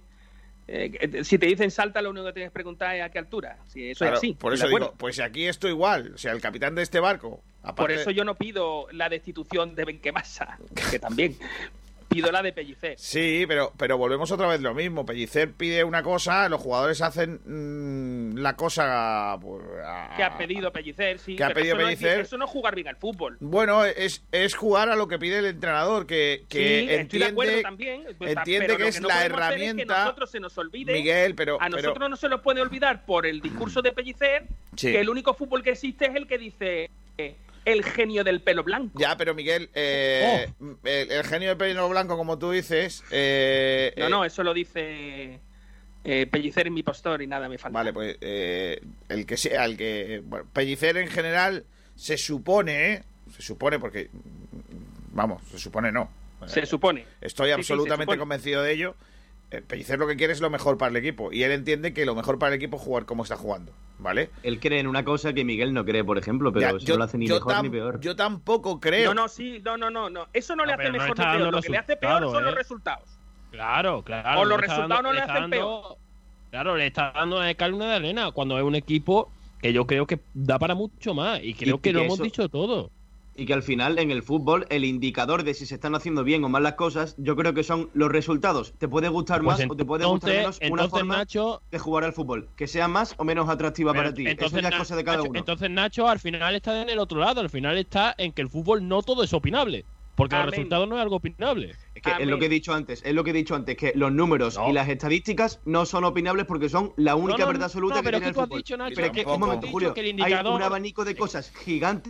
[0.67, 3.19] eh, que- si te dicen salta, lo único que tienes que preguntar es a qué
[3.19, 3.57] altura.
[3.67, 4.33] Si eso claro, es así.
[4.33, 7.69] por eso digo, pues aquí esto igual, o sea, el capitán de este barco, Por
[7.71, 10.57] aparte- eso yo no pido la destitución de Benquemasa,
[10.91, 11.37] que también
[12.07, 12.95] pido la de Pellicer.
[12.97, 15.05] Sí, pero, pero volvemos otra vez lo mismo.
[15.05, 19.37] Pellicer pide una cosa, los jugadores hacen mm, la cosa.
[19.41, 21.35] pues, a- Que ha pedido Pellicer, sí.
[21.35, 22.19] Que ha pedido eso no es- Pellicer.
[22.21, 23.37] eso no es jugar bien al fútbol.
[23.39, 27.25] Bueno, es, es jugar a lo que pide el entrenador, que, que sí, estoy de
[27.25, 28.15] acuerdo entiende, también.
[28.17, 30.93] pues, entiende que es no la es herramienta- que a nosotros se nos olvide.
[30.93, 34.45] Miguel, pero- A pero- nosotros no se nos puede olvidar por el discurso de Pellicer
[34.75, 34.91] Sí.
[34.91, 37.35] que el único fútbol que existe es el que dice eh,
[37.73, 38.97] el genio del pelo blanco.
[38.99, 40.75] Ya, pero Miguel, eh, Oh.
[40.83, 43.03] el, el genio del pelo blanco, como tú dices.
[43.11, 45.39] eh, No, eh, no, eso lo dice
[46.03, 47.77] eh, Pellicer en mi postor y nada me falta.
[47.77, 50.21] Vale, pues eh, el que sea, el que.
[50.23, 51.65] Bueno, Pellicer en general
[51.95, 53.03] se supone.
[53.35, 54.09] Se supone porque.
[55.11, 56.09] Vamos, se supone no.
[56.45, 57.05] Se supone.
[57.19, 58.19] Estoy Sí, sí, se absolutamente supone.
[58.19, 58.95] convencido de ello.
[59.49, 61.31] Eh, Pellicer lo que quiere es lo mejor para el equipo.
[61.31, 63.71] Y él entiende que lo mejor para el equipo es jugar como está jugando.
[63.99, 64.29] ¿Vale?
[64.43, 66.93] Él cree en una cosa que Miguel no cree, por ejemplo, pero Ya, eso yo-
[66.93, 67.99] no lo hace ni mejor tam- ni peor.
[67.99, 69.13] Yo tampoco creo.
[69.15, 70.27] No, no, sí, no, no, no, no.
[70.33, 71.53] Eso no le No, hace no mejor está ni peor.
[71.53, 72.55] Lo que le hace peor son los ¿eh?
[72.57, 73.09] resultados.
[73.51, 74.41] Claro, claro.
[74.41, 75.97] O los resultados no le hacen dando-
[76.51, 79.87] Claro, le está dando a cal una de arena cuando es un equipo que yo
[79.87, 81.39] creo que da para mucho más.
[81.43, 82.91] Y creo Y- que y lo hemos dicho todo.
[83.39, 86.43] Y que al final, en el fútbol, el indicador de si se están haciendo bien
[86.43, 88.73] o mal las cosas, yo creo que son los resultados.
[88.79, 91.61] Te puede gustar Pues más o te puede gustar entonces- menos una entonces, forma Nacho-
[91.69, 92.49] de jugar al fútbol.
[92.55, 94.23] Que sea más o menos atractiva para ti.
[94.23, 95.39] Eso entonces, ya es cosa de cada Nacho, uno.
[95.39, 97.39] entonces Nacho al final está en el otro lado.
[97.41, 99.85] Al final está en que el fútbol no todo es opinable.
[100.15, 100.47] Porque Amén.
[100.47, 101.75] los resultados no es algo opinable.
[101.93, 103.91] Es que es lo que he dicho antes, es lo que he dicho antes, que
[103.93, 107.65] los números y las estadísticas no son opinables porque son la única No, no, verdad
[107.65, 108.57] absoluta no, que pero tiene es que tú el has fútbol.
[108.57, 110.61] dicho, Nacho, pero que- que, un tú has momento, dicho Julio, que el hay un
[110.63, 112.09] abanico de cosas gigante,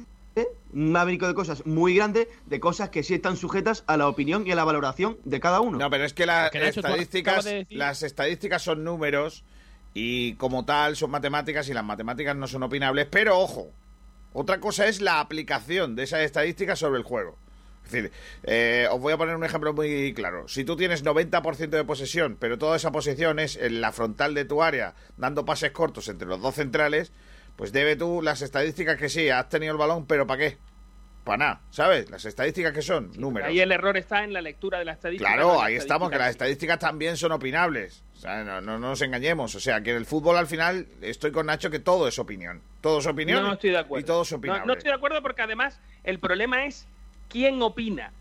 [0.73, 4.45] un abanico de cosas muy grande, de cosas que sí están sujetas a la opinión
[4.45, 5.77] y a la valoración de cada uno.
[5.77, 9.43] No, pero es que las estadísticas, de las estadísticas son números
[9.93, 13.71] y como tal son matemáticas y las matemáticas no son opinables, pero ojo,
[14.33, 17.37] otra cosa es la aplicación de esas estadísticas sobre el juego.
[17.87, 18.11] Es decir,
[18.43, 20.47] eh, os voy a poner un ejemplo muy claro.
[20.49, 24.43] Si tú tienes 90% de posesión, pero toda esa posesión es en la frontal de
[24.43, 27.13] tu área, dando pases cortos entre los dos centrales,
[27.57, 30.57] pues debe tú las estadísticas que sí, has tenido el balón, pero ¿para qué?
[31.25, 32.09] Para nada, ¿sabes?
[32.09, 33.49] Las estadísticas que son, números.
[33.49, 35.29] Ahí el error está en la lectura de la estadística.
[35.33, 36.73] Claro, ahí estamos, que las estadística.
[36.75, 38.01] estadísticas también son opinables.
[38.15, 39.53] O sea, no, no, no nos engañemos.
[39.53, 42.61] O sea, que en el fútbol al final estoy con Nacho que todo es opinión.
[42.79, 44.01] Todo es opinión No estoy de acuerdo.
[44.01, 44.65] y todo es No, opinable.
[44.67, 46.87] no estoy de acuerdo porque además el problema es
[47.27, 48.13] quién opina.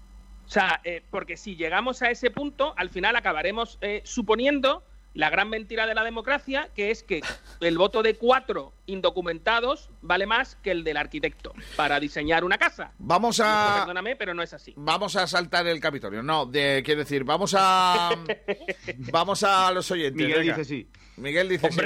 [0.47, 4.83] O sea, eh, porque si llegamos a ese punto, al final acabaremos eh, suponiendo
[5.17, 7.23] la gran mentira de la democracia, que es que
[7.61, 12.93] el voto de cuatro indocumentados vale más que el del arquitecto para diseñar una casa.
[12.99, 13.79] Vamos a...
[13.81, 14.75] Perdóname, pero no es así.
[14.77, 16.23] Vamos a saltar el Capitolio.
[16.23, 18.11] No, de, quiero decir, vamos a...
[19.11, 20.17] vamos a los oyentes.
[20.23, 20.57] Miguel venga.
[20.57, 20.87] dice sí.
[21.17, 21.81] Miguel dice sí.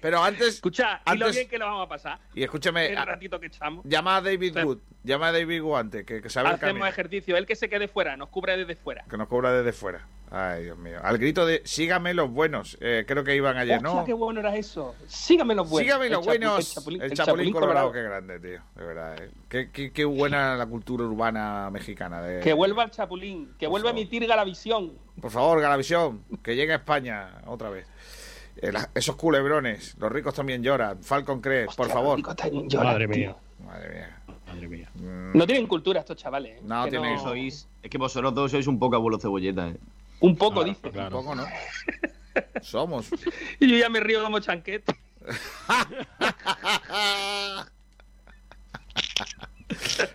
[0.00, 0.48] Pero antes...
[0.48, 2.18] Escucha, y lo antes- bien que lo vamos a pasar.
[2.34, 3.84] Y escúchame, El ratito que echamos.
[3.86, 4.78] llama a David Wood.
[5.04, 6.86] Llama a David Wood antes, que, que sabe el Hacemos camino.
[6.86, 7.36] ejercicio.
[7.36, 9.04] El que se quede fuera, nos cubre desde fuera.
[9.08, 10.06] Que nos cobra desde fuera.
[10.34, 10.98] Ay, Dios mío.
[11.02, 12.78] Al grito de sígame los buenos.
[12.80, 14.02] Eh, creo que iban ayer, ¿no?
[14.06, 14.94] qué bueno era eso.
[15.06, 15.86] Sígame los buenos.
[15.86, 16.58] Sígame El los chapu- buenos.
[16.58, 18.60] el chapulín, el el chapulín, chapulín colorado, qué grande, tío.
[18.74, 19.30] De verdad, eh.
[19.50, 22.22] Qué, qué- qué buena la cultura urbana mexicana.
[22.22, 22.40] De...
[22.40, 24.92] Que vuelva el Chapulín, que vuelva a emitir Galavisión.
[25.20, 27.86] Por favor, Galavisión, que llegue a España otra vez.
[28.56, 31.02] Eh, la- esos culebrones, los ricos también lloran.
[31.02, 32.20] Falcon Crest, por favor.
[32.22, 33.34] Madre mía.
[33.64, 34.18] Madre mía.
[34.46, 34.88] Madre mía.
[35.34, 36.58] No tienen cultura estos chavales.
[36.58, 36.62] ¿eh?
[36.64, 39.76] No, Que tienen- Sois, es que vosotros dos sois un poco abuelo cebolleta, ¿eh?
[40.20, 40.88] Un poco, dice.
[40.88, 41.46] Un poco, ¿no?
[42.62, 43.08] Somos.
[43.58, 44.94] Y yo ya me río como chanquete.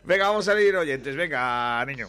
[0.04, 1.16] Venga, vamos a leer oyentes.
[1.16, 2.08] Venga, niño.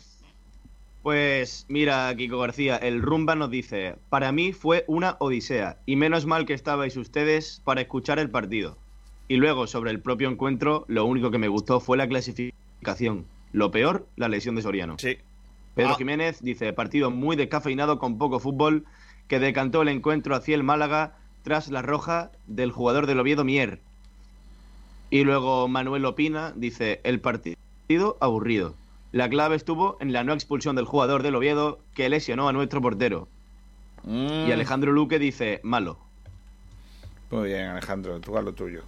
[1.02, 6.26] Pues mira, Kiko García, el Rumba nos dice, para mí fue una odisea y menos
[6.26, 8.76] mal que estabais ustedes para escuchar el partido.
[9.28, 13.26] Y luego sobre el propio encuentro, lo único que me gustó fue la clasificación.
[13.52, 14.96] Lo peor, la lesión de Soriano.
[14.98, 15.18] Sí.
[15.74, 15.96] Pedro Ah.
[15.96, 18.84] Jiménez dice, partido muy descafeinado con poco fútbol
[19.28, 23.80] que decantó el encuentro hacia el Málaga tras la roja del jugador del Oviedo Mier.
[25.10, 28.74] Y luego Manuel Opina dice, el partido aburrido.
[29.12, 32.80] La clave estuvo en la no expulsión del jugador del Oviedo que lesionó a nuestro
[32.82, 33.28] portero.
[34.05, 34.47] Mm.
[34.48, 35.98] Y Alejandro Luque dice, malo.
[37.30, 38.82] Muy bien, Alejandro, tú haz lo tuyo.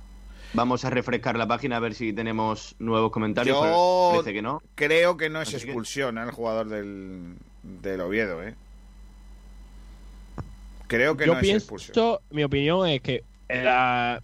[0.53, 3.57] Vamos a refrescar la página a ver si tenemos nuevos comentarios.
[3.57, 4.63] Yo parece que no.
[4.75, 6.23] creo que no es Así expulsión ¿eh?
[6.23, 8.55] el jugador del, del Oviedo, ¿eh?
[10.87, 11.93] Creo que Yo no es expulsión.
[11.95, 14.21] pienso, mi opinión es que la-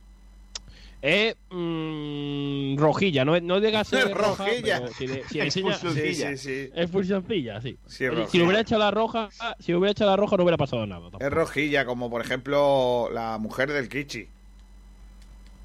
[1.03, 4.89] es mm, rojilla, no, no llega a ser roja, Rojilla.
[4.89, 5.75] si le- si enseña-.
[5.79, 6.71] Sí, sí, sí.
[6.75, 7.79] Es expulsioncilla, sí.
[7.87, 8.39] Sí, es si rojilla.
[8.39, 9.29] le hubiera hecho la roja,
[9.59, 11.03] si hubiera hecho la roja no hubiera pasado nada.
[11.03, 11.25] tampoco.
[11.25, 14.29] Es rojilla, como por ejemplo la mujer del Kichi.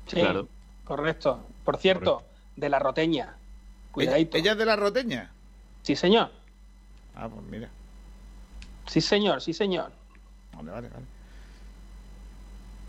[0.07, 0.21] Sí,
[0.83, 1.45] correcto.
[1.63, 2.23] Por cierto,
[2.55, 3.35] de la roteña.
[3.91, 4.37] Cuidadito.
[4.37, 5.31] ¿Ella es de la roteña?
[5.83, 6.31] Sí, señor.
[7.15, 7.69] Ah, pues mira.
[8.87, 9.91] Sí, señor, sí, señor.
[10.55, 11.05] Vale, vale, vale.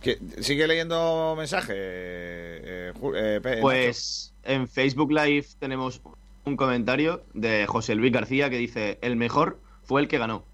[0.02, 1.74] ¿Qué- ¿Sigue leyendo mensajes?
[1.78, 6.00] eh, Ju- eh, Pe- Pues en Facebook Live tenemos
[6.44, 10.44] un comentario de José Luis García que dice, el mejor fue el que ganó.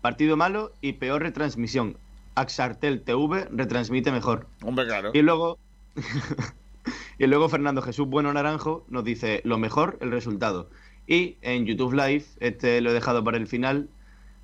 [0.00, 1.96] Partido malo y peor retransmisión.
[2.34, 4.46] Axartel TV retransmite mejor.
[4.62, 5.10] Hombre, claro.
[5.12, 5.58] Y luego,
[7.18, 10.70] y luego Fernando Jesús Bueno Naranjo nos dice, lo mejor, el resultado.
[11.06, 13.88] Y en YouTube Live, este lo he dejado para el final,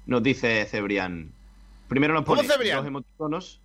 [0.07, 1.33] nos dice Cebrián.
[1.89, 3.61] Primero nos ¿Cómo pone emoticonos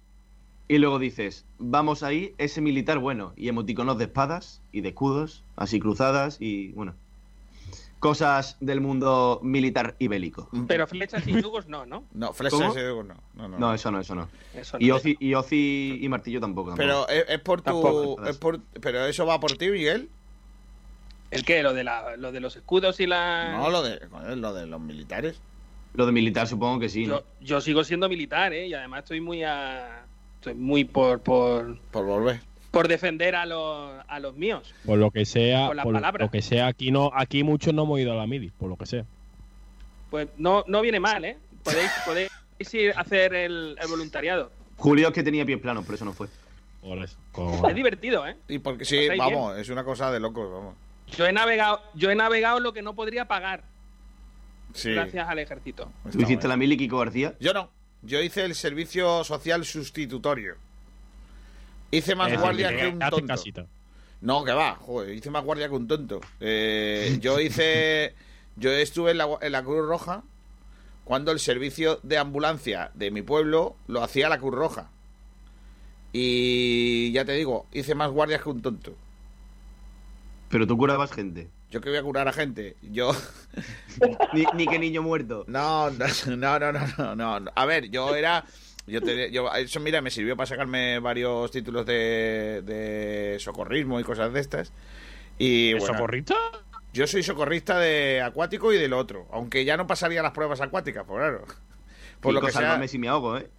[0.68, 3.34] y luego dices, vamos ahí, ese militar bueno.
[3.36, 6.94] Y emoticonos de espadas y de escudos, así cruzadas y bueno.
[8.00, 10.50] Cosas del mundo militar y bélico.
[10.68, 12.04] Pero flechas y yugos no, ¿no?
[12.14, 12.78] No, flechas ¿Cómo?
[12.78, 13.16] y yugos no.
[13.36, 14.28] No, no, No, eso no, eso no.
[14.54, 14.92] Eso y.
[14.92, 16.74] Ozi, y Ozi y Martillo tampoco.
[16.76, 17.66] Pero es, es por tu.
[17.72, 18.26] Tampoco.
[18.26, 20.10] es por- pero eso va por ti, Miguel.
[21.32, 21.64] ¿El qué?
[21.64, 23.54] ¿Lo de, la, lo de los escudos y la...?
[23.58, 24.00] No, lo de,
[24.36, 25.40] lo de los militares.
[25.96, 27.20] Lo de militar supongo que sí, ¿no?
[27.20, 28.68] Yo, yo sigo siendo militar, ¿eh?
[28.68, 30.06] Y además estoy muy a...
[30.44, 31.22] Estoy muy por...
[31.22, 32.42] Por, por volver.
[32.70, 34.74] Por defender a los, a los míos.
[34.86, 36.26] Por lo que sea, por palabra.
[36.26, 38.76] lo que sea, aquí no, aquí muchos no hemos ido a la mili, por lo
[38.76, 39.06] que sea.
[40.10, 41.38] Pues no, no viene mal, ¿eh?
[41.64, 42.30] Podéis, podéis
[42.74, 44.52] ir a hacer el, el voluntariado.
[44.76, 46.28] Julio es que tenía pies planos, por eso no fue.
[46.82, 47.18] Por eso.
[47.70, 48.36] Es divertido, ¿eh?
[48.50, 50.76] Y porque sí, vamos, es una cosa de locos, vamos.
[51.16, 53.64] Yo he navegado, yo he navegado lo que no podría pagar
[54.74, 54.92] Sí.
[54.92, 55.90] gracias al ejército.
[56.12, 57.34] ¿Tú hiciste la mili, Kiko García?
[57.40, 57.70] Yo no.
[58.04, 60.56] Yo hice el servicio social sustitutorio.
[61.92, 63.28] Hice más guardia que que un tonto.
[63.28, 63.66] casita.
[64.22, 66.22] No, que va, joder, hice más guardia que un tonto.
[66.40, 68.16] Eh, yo hice.
[68.56, 70.22] Yo estuve en la, en la Cruz Roja
[71.04, 74.92] cuando el servicio de ambulancia de mi pueblo lo hacía la Cruz Roja.
[76.12, 78.94] Y ya te digo, hice más guardias que un tonto.
[80.50, 81.50] Pero tú curabas gente.
[81.74, 82.76] Yo que voy a curar a gente.
[82.84, 83.16] Yo.
[84.34, 85.44] ni, ni que niño muerto.
[85.48, 86.06] No, no,
[86.60, 87.52] no, no, no, no.
[87.56, 88.46] A ver, yo era.
[88.86, 94.04] Yo, te- yo eso, mira, me sirvió para sacarme varios títulos de, de socorrismo y
[94.04, 94.72] cosas de estas.
[95.40, 96.36] Y, ¿De bueno, socorrista?
[96.94, 101.06] Yo soy socorrista de acuático y del otro, aunque ya no pasaría las pruebas acuáticas,
[101.08, 101.44] pues claro.
[102.20, 102.88] Por lo que sea.
[102.88, 103.50] si me ahogo, ¿eh?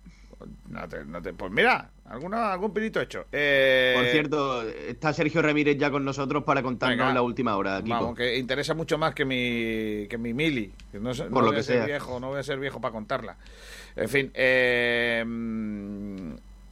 [0.69, 3.27] No te- no te- pues mira, alguna, algún pinito hecho.
[3.33, 7.15] Eh, Por cierto, está Sergio Ramírez ya con nosotros para contarnos Venga.
[7.15, 7.95] la última hora, Kiko.
[7.95, 10.73] Vamos, que interesa mucho más que mi, que mi mili.
[10.93, 11.87] Que no, sé- no Por lo voy a que ser sea.
[11.87, 13.37] viejo, no voy a ser viejo para contarla.
[13.97, 15.25] En fin, eh,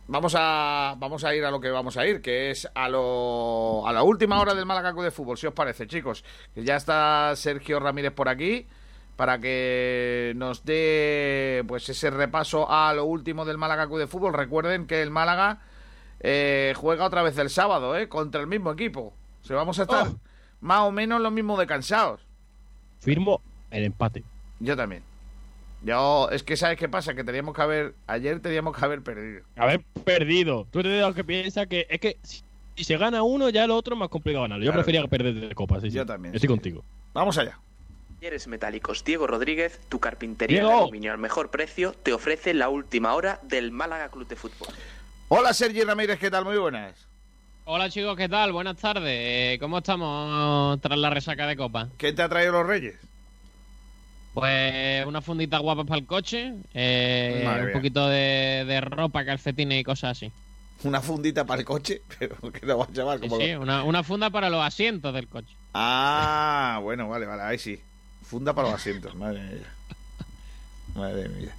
[0.09, 3.87] vamos a vamos a ir a lo que vamos a ir, que es a lo
[3.87, 6.25] a la última hora del Málaga Club de Fútbol, si os parece, chicos.
[6.55, 8.67] Que ya está Sergio Ramírez por aquí
[9.17, 14.33] para que nos dé pues ese repaso a lo último del Málaga Club de Fútbol.
[14.35, 15.61] Recuerden que el Málaga
[16.21, 18.09] eh, juega otra vez el sábado, ¿eh?
[18.09, 19.13] Contra el mismo equipo.
[19.43, 20.19] O sea, vamos a estar Oh.
[20.61, 22.21] más o menos lo mismo de cansados.
[23.01, 23.41] Firmo
[23.71, 24.23] el empate.
[24.61, 25.03] Yo también.
[25.85, 27.15] Yo, es que ¿sabes qué pasa?
[27.15, 29.43] Que teníamos que haber, ayer teníamos que haber perdido.
[29.57, 30.67] Haber perdido.
[30.71, 32.45] Tú eres de los que piensa que es que si,
[32.85, 34.65] se gana uno, ya lo otro es más complicado ganarlo.
[34.65, 34.85] Yo Claro.
[34.85, 35.81] prefería perder de copa.
[35.81, 35.97] Sí, sí.
[35.97, 36.53] Yo también, Estoy sí.
[36.53, 36.85] contigo.
[37.13, 37.59] Vamos allá.
[38.23, 40.83] Talleres Metálicos Diego Rodríguez, tu carpintería de Diego.
[40.85, 44.69] aluminio al mejor precio, te ofrece la última hora del Málaga Club de Fútbol.
[45.27, 46.45] Hola Sergi Ramírez, ¿qué tal?
[46.45, 46.95] Muy buenas.
[47.65, 48.53] Hola chicos, ¿qué tal?
[48.53, 49.07] Buenas tardes.
[49.13, 51.89] Eh, ¿Cómo estamos tras la resaca de copa?
[51.99, 52.95] ¿Qué te ha traído los Reyes?
[54.35, 57.73] Pues una fundita guapa para el coche, eh, un mía.
[57.73, 60.31] poquito de, de ropa, calcetines y cosas así.
[60.85, 63.83] Una fundita para el coche, pero que lo vas a llamar Sí, sí, lo- una,
[63.83, 65.57] una funda para los asientos del coche.
[65.75, 67.83] Ah, bueno, vale, vale, ahí sí.
[68.33, 69.69] Funda para los asientos, madre mía.
[70.95, 71.55] Madre mía.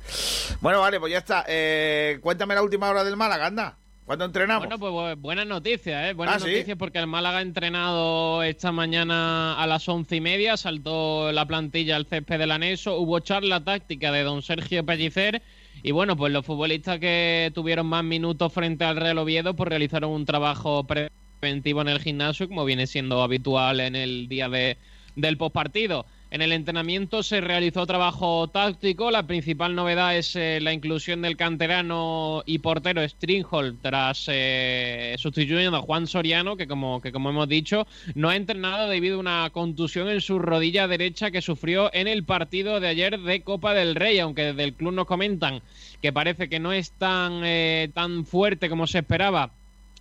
[0.60, 1.46] Bueno, vale, pues ya está.
[1.48, 3.78] Eh, cuéntame la última hora del Málaga, anda.
[4.08, 4.66] ¿Cuándo entrenamos?
[4.68, 6.14] Bueno, pues bu- buenas noticias, ¿eh?
[6.14, 6.52] Buenas Ah, ¿sí?
[6.52, 11.46] noticias porque el Málaga ha entrenado esta mañana a las once y media, saltó la
[11.46, 15.44] plantilla al césped del anexo, hubo charla táctica de don Sergio Pellicer
[15.84, 20.10] y bueno, pues los futbolistas que tuvieron más minutos frente al Real Oviedo pues realizaron
[20.10, 24.78] un trabajo preventivo en el gimnasio como viene siendo habitual en el día de,
[25.16, 26.06] del postpartido.
[26.34, 29.12] En el entrenamiento se realizó trabajo táctico.
[29.12, 35.78] La principal novedad es eh, la inclusión del canterano y portero Stringhold tras eh, sustituyendo
[35.78, 37.86] a Juan Soriano, que como, que como hemos dicho,
[38.16, 42.24] no ha entrenado debido a una contusión en su rodilla derecha que sufrió en el
[42.24, 45.62] partido de ayer de Copa del Rey, aunque desde el club nos comentan
[46.02, 49.52] que parece que no es tan, eh, tan fuerte como se esperaba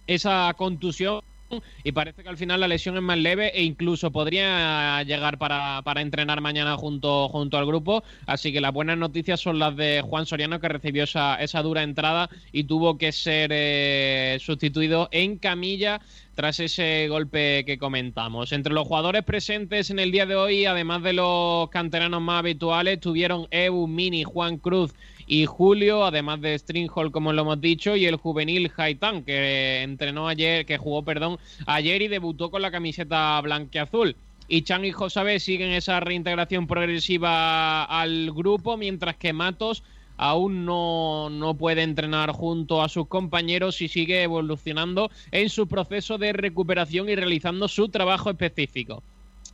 [0.06, 1.20] esa contusión
[1.84, 5.82] y parece que al final la lesión es más leve e incluso podría llegar para,
[5.82, 8.02] para entrenar mañana junto, junto al grupo.
[8.26, 11.82] Así que las buenas noticias son las de Juan Soriano que recibió esa, esa dura
[11.82, 16.00] entrada y tuvo que ser eh, sustituido en camilla
[16.34, 18.52] tras ese golpe que comentamos.
[18.52, 23.00] Entre los jugadores presentes en el día de hoy, además de los canteranos más habituales,
[23.00, 24.92] tuvieron Eu, Mini, Juan Cruz
[25.26, 30.28] y Julio, además de Stringhall, como lo hemos dicho, y el juvenil Haitán, que entrenó
[30.28, 34.16] ayer, que jugó, perdón, ayer y debutó con la camiseta blanqueazul.
[34.48, 39.82] Y Chan y Josabé siguen esa reintegración progresiva al grupo, mientras que Matos
[40.16, 46.18] aún no, no puede entrenar junto a sus compañeros y sigue evolucionando en su proceso
[46.18, 49.02] de recuperación y realizando su trabajo específico.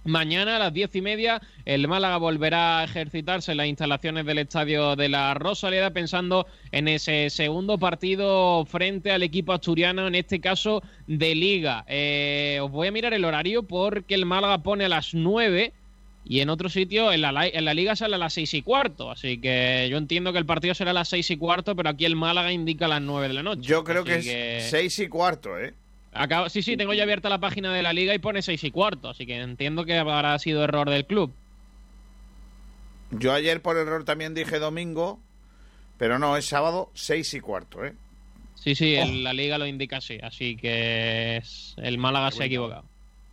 [0.04, 4.38] Mañana a las diez y media el Málaga volverá a ejercitarse en las instalaciones del
[4.38, 10.40] estadio de la Rosaleda pensando en ese segundo partido frente al equipo asturiano, en este
[10.40, 11.84] caso de liga.
[11.88, 15.72] Eh, os voy a mirar el horario porque el Málaga pone a las nueve
[16.24, 19.10] y en otro sitio en la, en la liga sale a las seis y cuarto.
[19.10, 22.04] Así que yo entiendo que el partido será a las seis y cuarto, pero aquí
[22.04, 23.62] el Málaga indica a las nueve de la noche.
[23.62, 25.74] Yo creo que Así es seis y cuarto, ¿eh?
[26.48, 29.10] Sí, sí, tengo ya abierta la página de la liga y pone seis y cuarto,
[29.10, 31.32] así que entiendo que habrá sido error del club.
[33.10, 35.18] Yo ayer por error también dije domingo,
[35.98, 37.94] pero no, es sábado seis y cuarto, ¿eh?
[38.54, 42.46] Sí, sí, el- la liga lo indica así, así que es- el Málaga se ha
[42.46, 42.84] equivocado.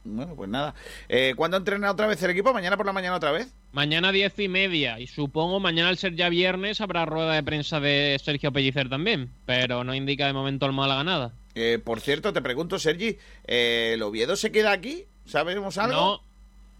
[0.03, 0.75] Bueno, pues nada.
[1.09, 2.53] Eh, ¿Cuándo entrena otra vez el equipo?
[2.53, 3.51] ¿Mañana por la mañana otra vez?
[3.71, 7.79] Mañana diez y media, y supongo mañana al ser ya viernes habrá rueda de prensa
[7.79, 11.33] de Sergio Pellicer también, pero no indica de momento el Málaga nada.
[11.55, 13.17] Eh, por cierto, te pregunto, Sergi,
[13.47, 15.05] eh, ¿el Oviedo se queda aquí?
[15.25, 15.93] ¿Sabemos algo?
[15.95, 16.21] No,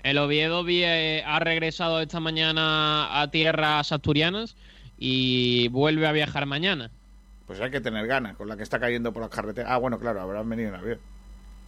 [0.03, 4.55] el Oviedo vi- eh, ha regresado esta mañana a tierras asturianas
[4.97, 6.91] y vuelve a viajar mañana.
[7.47, 9.71] Pues hay que tener ganas con la que está cayendo por las carreteras.
[9.71, 10.99] Ah, bueno, claro, habrán venido en avión.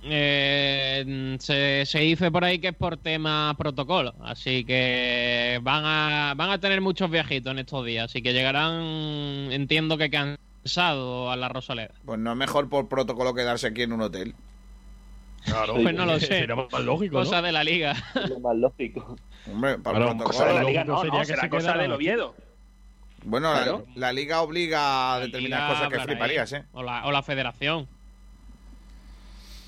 [0.03, 6.33] Eh, se, se dice por ahí que es por tema protocolo, así que van a,
[6.35, 8.81] van a tener muchos viajitos en estos días, así que llegarán,
[9.51, 10.39] entiendo que cansados
[10.77, 11.93] a la Rosaleda.
[12.05, 14.35] Pues no es mejor por protocolo quedarse aquí en un hotel.
[15.45, 16.25] Claro, pues no lo sé.
[16.27, 17.23] Sería más lógico, ¿no?
[17.23, 17.95] Cosa de la liga.
[18.27, 19.15] Lo más lógico.
[19.49, 20.47] Hombre, para Claro, el cosa protocolo.
[20.47, 21.91] de la liga no, sería no, que será se cosa del.
[21.93, 22.35] Oviedo.
[23.23, 23.85] Bueno, la- Claro.
[23.95, 26.65] la, liga obliga a determinadas Liga cosas que fliparías, ahí, ¿eh?
[26.73, 27.87] O la, o la federación.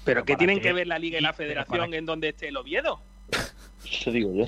[0.06, 0.64] Pero ¿qué ¿para tienen qué?
[0.64, 3.00] que ver la liga y la federación ¿para en donde esté el Oviedo?
[3.90, 4.46] Eso digo yo.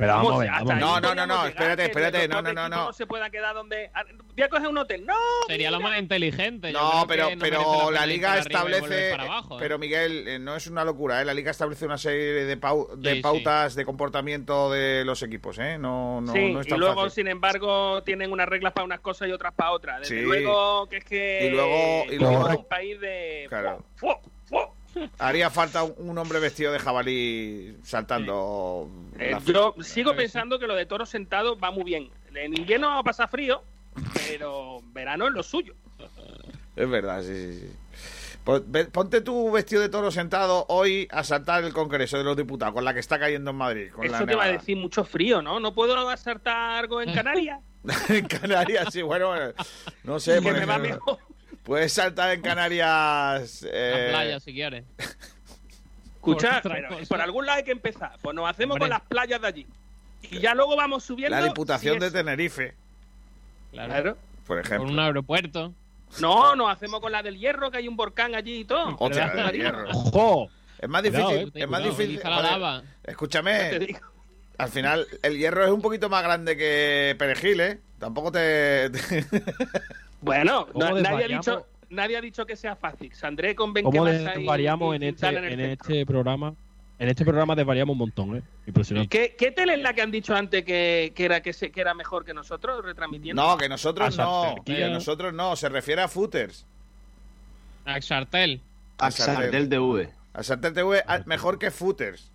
[0.00, 0.74] Pero vamos vamos.
[0.80, 2.76] No, no, no, no, espérate, espérate, no, no, no, no.
[2.86, 3.90] no se puedan quedar donde...
[4.34, 5.04] Voy a coger un hotel.
[5.06, 5.14] ¡No!
[5.46, 6.72] Sería lo más inteligente.
[6.72, 9.10] No, pero, pero la liga establece.
[9.10, 9.58] para abajo, ¿eh?
[9.60, 11.24] Pero Miguel, eh, no es una locura, ¿eh?
[11.24, 13.22] La liga establece una serie de, pau- de Sí, sí.
[13.22, 15.76] pautas de comportamiento de los equipos, ¿eh?
[15.78, 17.10] No, no, sí, no es y luego, fácil.
[17.24, 20.00] sin embargo, tienen unas reglas para unas cosas y otras para otras.
[20.00, 20.22] Desde Sí.
[20.22, 21.46] luego que es que...
[21.46, 23.46] Y luego- y luego- un país de...
[23.48, 23.84] Claro.
[23.96, 24.08] ¡Fu!
[24.46, 24.56] ¡Fu!
[25.18, 28.88] Haría falta un, hombre vestido de jabalí saltando.
[29.18, 32.10] Eh, yo sigo pensando que lo de toro sentado va muy bien.
[32.34, 33.62] En invierno va a pasar frío,
[34.28, 35.74] pero verano es lo suyo.
[36.76, 37.72] Es verdad, sí, sí, sí.
[38.44, 42.74] Pues ponte tu vestido de toro sentado hoy a saltar el Congreso de los Diputados,
[42.74, 43.90] con la que está cayendo en Madrid.
[43.92, 45.60] Con la Eso te va a decir mucho frío, ¿no?
[45.60, 47.60] ¿No puedo asaltar algo en Canarias?
[48.08, 49.54] en Canarias, sí, bueno, eh,
[50.04, 50.40] no sé.
[50.40, 51.18] que me va mejor.
[51.64, 53.66] Puedes saltar en Canarias.
[53.72, 54.84] eh, La playa, si quieres.
[56.16, 56.72] Escuchad, Por
[57.08, 58.12] pero algún lado hay que empezar.
[58.22, 58.88] Pues nos hacemos Hombre.
[58.88, 59.66] con las playas de allí.
[60.22, 61.36] Y ya luego vamos subiendo.
[61.36, 62.74] la Diputación de Tenerife,
[63.72, 63.88] Claro.
[63.92, 64.16] Claro.
[64.46, 64.90] por Por ejemplo.
[64.90, 65.72] un aeropuerto.
[66.20, 68.96] No, nos hacemos con la del hierro, que hay un volcán allí y todo.
[68.98, 69.84] Hostia, La del hierro.
[69.86, 69.98] hierro.
[69.98, 70.50] ¡Ojo!
[70.78, 71.52] Es más Cuidado, difícil.
[71.54, 72.20] eh, es más difícil.
[72.22, 72.82] joder.
[73.04, 73.96] Escúchame.
[74.58, 77.80] Al final, el hierro es un poquito más grande que perejil, ¿eh?
[77.98, 78.90] Tampoco te.
[80.20, 83.12] Bueno, ¿Cómo na- nadie, ha dicho, nade ha dicho que sea fácil.
[83.14, 86.54] Sandré con 20 ¿Cómo desvariamos y- en y este, en en este programa?
[86.98, 88.42] En este programa desvariamos un montón, ¿eh?
[88.66, 89.08] Impresionante.
[89.08, 91.80] ¿Qué, ¿Qué tele es la que han dicho antes que, que era que, se, que
[91.80, 93.42] era mejor que nosotros retransmitiendo?
[93.42, 94.54] No, que nosotros A no.
[94.66, 95.56] Que nosotros no.
[95.56, 96.66] Se refiere a footers.
[97.86, 98.60] Axartel.
[98.98, 100.10] A Sartel TV.
[100.34, 102.30] A Sartel TV ah, mejor que footers.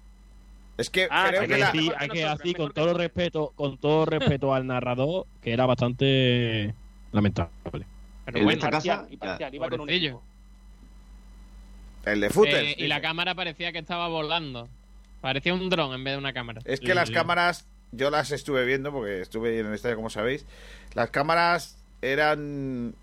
[0.77, 1.71] Es que Ah, creo Hay que que la.
[1.71, 6.73] decir, hay que decir con todo respeto, con todo respeto al narrador, que era bastante
[7.15, 7.51] lamentable.
[7.63, 7.77] Pero
[8.27, 9.89] El de bueno, esta casa, Parcial, y parcial, iba con un.
[12.05, 12.55] El de footers.
[12.57, 14.69] Eh, y la cámara parecía que estaba volando.
[15.21, 16.61] Parecía un dron en vez de una cámara.
[16.65, 20.45] Es que las cámaras, yo las estuve viendo porque estuve en el estadio, como sabéis.
[20.93, 22.93] Las cámaras eran.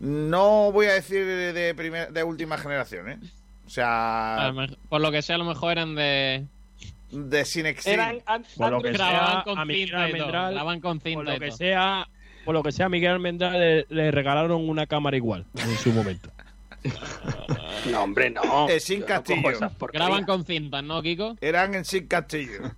[0.00, 3.18] No voy a decir de, primer- de última generación, ¿eh?
[3.66, 6.44] O sea, mejor- por lo que sea, a lo mejor eran de.
[7.12, 7.92] de Cinexin.
[7.94, 10.18] Eran an- Por lo que sea, Grababan con Miguel cinta y todo.
[10.22, 12.08] Almendral, Grababan con Por cinta lo que sea,
[12.48, 15.92] por lo que sea, a Miguel Almendral le, le regalaron una cámara igual en su
[15.92, 16.30] momento.
[17.90, 18.68] No, hombre, no.
[18.70, 19.50] Eh, sin no castillo.
[19.92, 21.36] Graban con cintas, ¿no, Kiko?
[21.42, 22.72] Eran en Sin Castillo.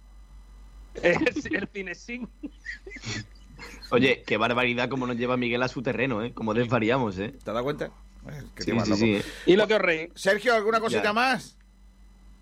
[0.95, 2.29] Es el cine sin.
[3.91, 6.33] Oye, qué barbaridad como nos lleva Miguel a su terreno, ¿eh?
[6.33, 7.29] Como desvariamos, ¿eh?
[7.31, 7.87] ¿Te has dado cuenta?
[8.29, 9.15] Eh, que Sí, sí, sí.
[9.17, 9.23] ¿eh?
[9.47, 10.09] ¿Y lo que os reí?
[10.17, 11.13] Sergio, ¿alguna cosita Ya.
[11.13, 11.57] más?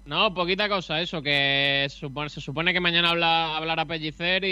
[0.09, 4.49] No, poquita cosa, eso, que supone- se supone que mañana habla, hablará Pellicer y,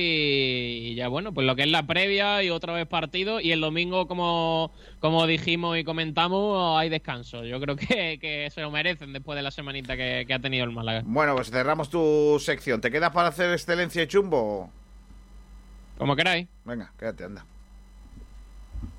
[0.90, 3.62] y ya bueno, pues lo que es la previa y otra vez partido y el
[3.62, 4.70] domingo, como,
[5.00, 7.42] como dijimos y comentamos, hay descanso.
[7.46, 10.64] Yo creo que, que se lo merecen después de la semanita que, que ha tenido
[10.66, 11.00] el Málaga.
[11.06, 12.82] Bueno, pues cerramos tu sección.
[12.82, 14.70] ¿Te quedas para hacer excelencia y chumbo?
[15.96, 16.48] Como queráis.
[16.66, 17.46] Venga, quédate, anda.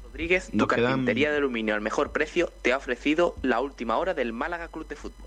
[0.06, 4.16] Rodríguez, tu quedan- carpintería de aluminio al mejor precio, te ha ofrecido la última hora
[4.16, 5.27] del Málaga Club de Fútbol.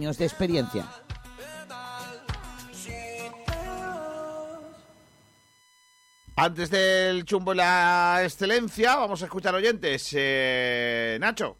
[0.00, 0.86] de experiencia.
[6.36, 10.10] Antes del chumbo y la excelencia, vamos a escuchar oyentes.
[10.16, 11.56] Eh, Nacho.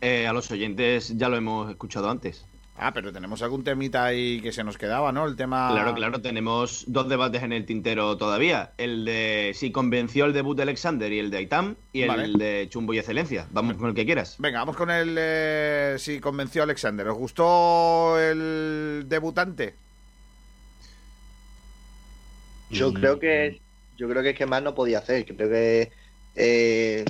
[0.00, 2.46] Eh, a los oyentes ya lo hemos escuchado antes.
[2.80, 5.26] Ah, pero tenemos algún temita ahí que se nos quedaba, ¿no?
[5.26, 5.70] El tema.
[5.72, 8.72] Claro, claro, tenemos dos debates en el tintero todavía.
[8.78, 12.28] El de si convenció el debut de Alexander y el de Aitam, y el Vale.
[12.38, 13.48] de Chumbo y Excelencia.
[13.50, 14.36] Vamos con el que quieras.
[14.38, 15.16] Venga, vamos con el.
[15.18, 17.08] Eh, si convenció a Alexander.
[17.08, 19.74] ¿Os gustó el debutante?
[22.70, 23.60] Yo creo que
[23.96, 25.24] yo creo que es que más no podía hacer.
[25.24, 25.90] Creo que
[26.36, 27.04] eh,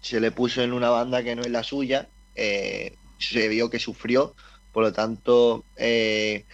[0.00, 2.08] se le puso en una banda que no es la suya.
[2.34, 4.34] eh, se vio que sufrió.
[4.72, 6.46] Por lo tanto, eh,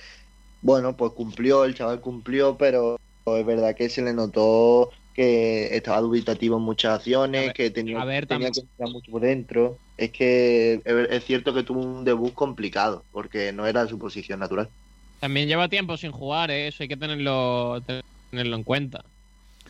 [0.60, 6.00] bueno, pues cumplió, el chaval cumplió, pero es verdad que se le notó que estaba
[6.00, 9.80] dubitativo en muchas acciones, que tenía, ver, tenía que entrar mucho por dentro.
[9.96, 14.70] Es que es, cierto que tuvo un debut complicado, porque no era su posición natural.
[15.18, 16.68] También lleva tiempo sin jugar, ¿eh?
[16.68, 17.82] eso hay que tenerlo,
[18.30, 19.04] tenerlo en cuenta.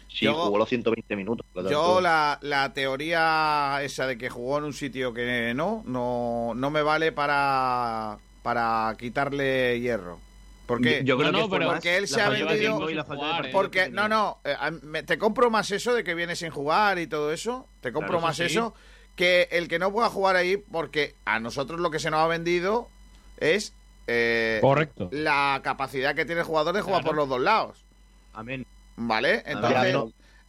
[0.09, 1.47] Sí, Yo- jugó los 120 minutos.
[1.68, 6.70] Yo la, la teoría esa de que jugó en un sitio que no, no, no
[6.70, 10.20] me vale para, para quitarle hierro.
[10.68, 12.74] Porque, Yo creo No, no, que pero- porque él se ha vendido.
[12.77, 16.51] Jugar, partido Porque, que no, no, eh, te compro más eso de que viene sin
[16.51, 17.66] jugar y todo eso.
[17.81, 18.55] Te compro Claro, más eso sí.
[18.56, 18.74] eso
[19.16, 22.28] que el que no pueda jugar ahí, porque a nosotros lo que se nos ha
[22.28, 22.89] vendido
[23.39, 23.73] es
[24.06, 25.09] eh, Correcto.
[25.10, 27.09] la capacidad que tiene el jugador de jugar Claro.
[27.10, 27.85] por los dos lados.
[28.32, 28.64] Amén.
[28.94, 29.43] ¿Vale?
[29.44, 29.97] Entonces,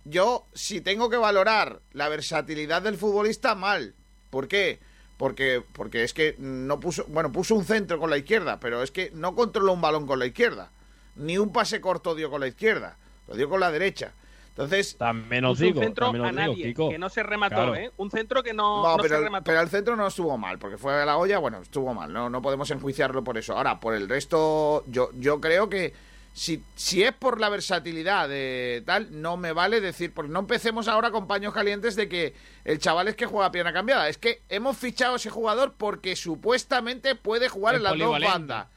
[0.05, 3.95] yo, si tengo que valorar la versatilidad del futbolista, mal.
[4.29, 4.79] ¿Por qué?
[4.79, 4.87] Porque,
[5.17, 9.11] porque es que no puso, bueno, puso un centro con la izquierda, pero es que
[9.13, 10.71] no controló un balón con la izquierda.
[11.15, 14.13] Ni un pase corto dio con la izquierda, lo dio con la derecha.
[14.49, 16.89] Entonces, También os digo, un centro también a digo, nadie, Kiko.
[16.89, 17.75] que no se remató, Claro.
[17.75, 17.91] ¿eh?
[17.97, 19.43] Un centro que no, no, no se pero, el, remató.
[19.43, 22.29] pero el centro no estuvo mal, porque fue a la olla, bueno, estuvo mal, no,
[22.29, 23.55] no podemos enjuiciarlo por eso.
[23.55, 25.93] Ahora, por el resto, yo, yo creo que
[26.37, 30.87] si, si es por la versatilidad de tal, no me vale decir, porque no empecemos
[30.87, 34.07] ahora con paños calientes de que el chaval es que juega a pierna cambiada.
[34.07, 38.19] Es que hemos fichado a ese jugador porque supuestamente puede jugar Es en las dos
[38.21, 38.67] bandas.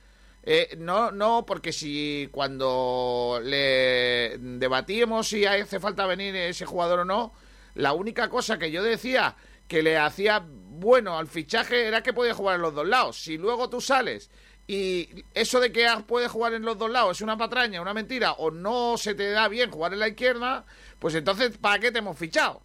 [0.43, 7.05] Eh, no, no, porque si cuando le debatíamos si hace falta venir ese jugador o
[7.05, 7.35] no,
[7.75, 9.37] La única cosa que yo decía
[9.69, 13.23] que le hacía bueno al fichaje era que podía jugar en los dos lados.
[13.23, 14.31] Si luego tú sales
[14.73, 18.35] y eso de que puedes jugar en los dos lados es una patraña, una mentira,
[18.35, 20.65] o no se te da bien jugar en la izquierda,
[21.01, 22.63] pues entonces, ¿para qué te hemos fichado?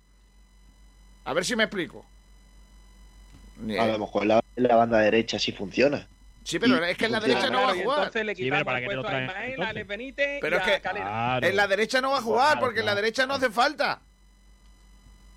[1.23, 2.06] A ver si me explico.
[3.80, 6.07] A lo mejor la, la banda derecha sí funciona.
[6.44, 7.98] Sí, pero es que en la derecha no va a jugar.
[7.98, 9.49] Entonces le Sí, quitamos pero para el que te lo puesto a traen, Ismael, a
[9.49, 9.69] entonces.
[9.72, 10.82] Alex Benítez Pero y es que.
[10.82, 11.48] Claro.
[11.48, 13.99] en la derecha no va a jugar Claro, porque en la derecha no hace falta.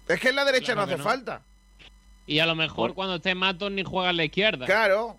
[0.07, 1.05] Es que en la derecha Claro no hace no.
[1.05, 1.41] falta.
[2.27, 4.67] Y a lo mejor cuando esté Matos ni juega en la izquierda.
[4.67, 5.19] Claro.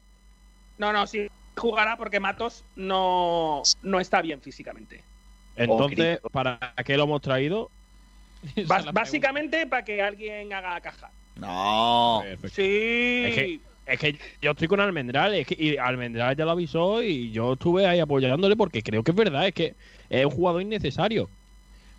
[0.78, 1.28] No, no, sí
[1.60, 5.04] jugará porque Matos no, no está bien físicamente.
[5.56, 7.70] Entonces, ¿para qué lo hemos traído?
[8.94, 11.12] Básicamente para que alguien haga caja.
[11.36, 12.22] No.
[12.52, 13.24] Sí.
[13.26, 17.02] Es que, es que yo estoy con Almendral, es que y Almendral ya lo avisó
[17.04, 19.76] y yo estuve ahí apoyándole porque creo que es verdad, es que
[20.10, 21.30] es un jugador innecesario.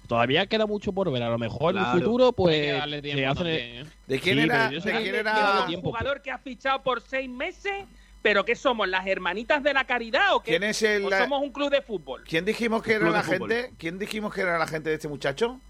[0.09, 3.59] Todavía queda mucho por ver, a lo mejor en el futuro pues se hacen también,
[3.59, 3.85] ¿eh?
[4.09, 4.59] ¿De quién Sí, era?
[4.59, 5.67] pero yo sé ¿De que- quién era?
[5.69, 5.91] tiempo.
[5.91, 7.85] jugador que ha fichado por seis meses,
[8.23, 8.89] pero ¿qué somos?
[8.89, 10.53] ¿Las hermanitas de la caridad o qué?
[10.53, 12.23] ¿Quién es el- ¿O somos un club de fútbol?
[12.29, 13.51] ¿Quién dijimos que era la fútbol.
[13.51, 13.75] gente?
[13.79, 15.61] ¿Quién dijimos que era la gente de este muchacho?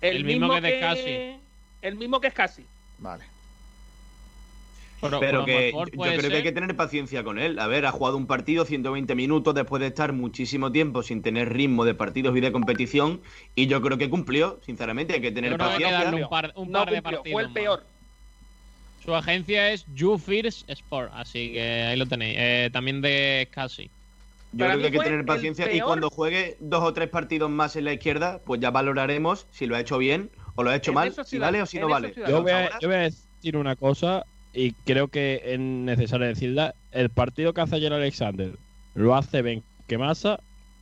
[0.00, 1.36] El mismo que de Casi.
[1.82, 2.64] El mismo que es casi.
[2.98, 3.24] Vale.
[5.00, 7.58] Pero, Pero que yo, creo que hay que tener paciencia con él.
[7.58, 11.52] A ver, ha jugado un partido 120 minutos después de estar muchísimo tiempo sin tener
[11.52, 13.20] ritmo de partidos y de competición.
[13.54, 15.12] Y yo creo que cumplió, sinceramente.
[15.12, 16.04] Hay que tener creo que hay que paciencia.
[16.06, 17.34] darle un par, un No par de cumplió, partidos.
[17.34, 17.86] fue el peor.
[19.04, 22.36] Su agencia es YouFirst Sport, así que ahí lo tenéis.
[22.38, 23.90] Eh, también de Casi.
[24.52, 27.50] Yo Para creo que hay que tener paciencia y cuando juegue dos o tres partidos
[27.50, 30.76] más en la izquierda, pues ya valoraremos si lo ha hecho bien o lo ha
[30.76, 32.14] hecho En mal, si vale o si no vale.
[32.28, 36.74] Yo voy, a, yo voy a decir una cosa y creo que es necesario decirla.
[36.92, 38.56] El partido que hace ayer Alexander
[38.94, 40.38] lo hace Benquemasa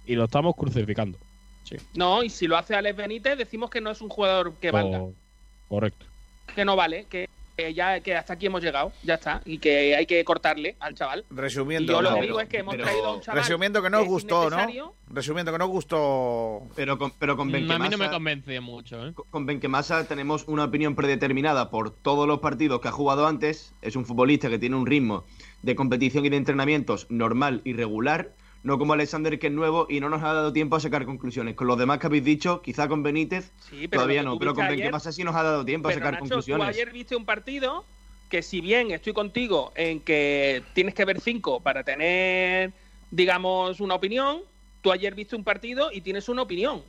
[0.06, 1.18] y lo estamos crucificando.
[1.64, 1.76] Sí.
[1.94, 4.98] No, y si lo hace Alex Benítez, decimos que no es un jugador que valga.
[4.98, 5.14] Co-
[5.68, 6.04] correcto.
[6.54, 9.42] Que no vale, que, que ya que hasta aquí hemos llegado, ya está.
[9.44, 11.24] Y que hay que cortarle al chaval.
[11.30, 13.42] Y Resumiendo, yo lo no, que digo es que hemos pero- traído a un chaval.
[13.42, 14.94] resumiendo que no os es gustó, ¿no?
[15.10, 16.62] Resumiendo que no os gustó.
[16.74, 19.12] Pero con, pero con Mm, a mí no me Benquemasa, convence mucho, ¿eh?
[19.30, 23.74] con Benquemasa tenemos una opinión predeterminada por todos los partidos que ha jugado antes.
[23.82, 25.24] Es un futbolista que tiene un ritmo
[25.62, 28.32] de competición y de entrenamientos normal y regular.
[28.62, 31.56] No como Alexander, que es nuevo y no nos ha dado tiempo a sacar conclusiones.
[31.56, 34.64] Con los demás que habéis dicho, quizá con Benítez Sí, pero todavía no, pero con
[34.64, 36.68] ayer- Benquemasa sí nos ha dado tiempo a sacar Nacho, tú conclusiones.
[36.68, 37.84] ayer viste un partido
[38.28, 42.72] que si bien estoy contigo en que tienes que ver cinco para tener,
[43.10, 44.40] digamos, una opinión,
[44.80, 46.82] tú ayer viste un partido y tienes una opinión.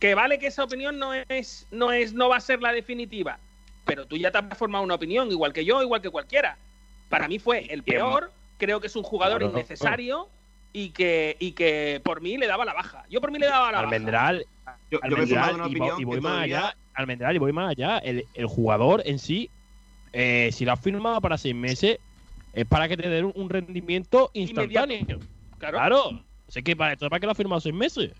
[0.00, 3.38] Que vale que esa opinión no es, no es, no va a ser la definitiva.
[3.84, 6.56] Pero tú ya te has formado una opinión, igual que yo, igual que cualquiera.
[7.08, 9.52] Para mí fue el peor, creo que es un jugador Claro.
[9.54, 10.28] innecesario
[10.78, 13.04] y que, y que por mí le daba la baja.
[13.10, 13.84] Yo por mí le daba la baja.
[13.84, 14.46] Almendral,
[14.90, 16.76] Yo, yo me he Almendral, formado una y, vo- opinión y voy más todavía- allá.
[16.94, 17.98] Almendral, y voy más allá.
[17.98, 19.50] El, el jugador en sí,
[20.12, 21.98] eh, si lo has firmado para seis meses,
[22.52, 25.04] es para que te den un, un rendimiento instantáneo.
[25.58, 25.78] Claro.
[25.78, 26.24] Claro.
[26.48, 28.12] Sé que para esto para que lo has firmado seis meses.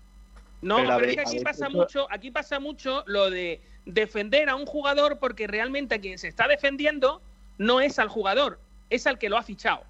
[0.61, 3.29] No, Pero pero, ver, es que aquí ver, pasa eso- mucho, aquí pasa mucho lo
[3.29, 7.21] de defender a un jugador porque realmente a quien se está defendiendo
[7.57, 8.59] no es al jugador,
[8.89, 9.83] es al que lo ha fichado.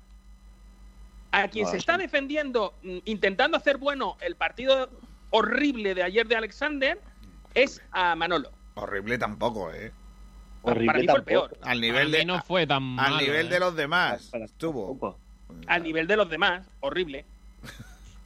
[1.32, 4.90] A quien Ah, se está defendiendo, mm, intentando hacer bueno el partido
[5.30, 7.00] horrible de ayer de Alexander,
[7.54, 8.52] es a Manolo.
[8.76, 9.92] Horrible tampoco, ¿eh?
[10.62, 11.50] Horrible para mí fue el tampoco.
[11.56, 11.58] peor.
[11.70, 13.50] Al nivel mí de, no fue tan al malo, nivel ¿eh?
[13.50, 14.30] de los demás.
[14.32, 15.18] Para- Estuvo.
[15.68, 17.26] Al nivel de los demás, horrible.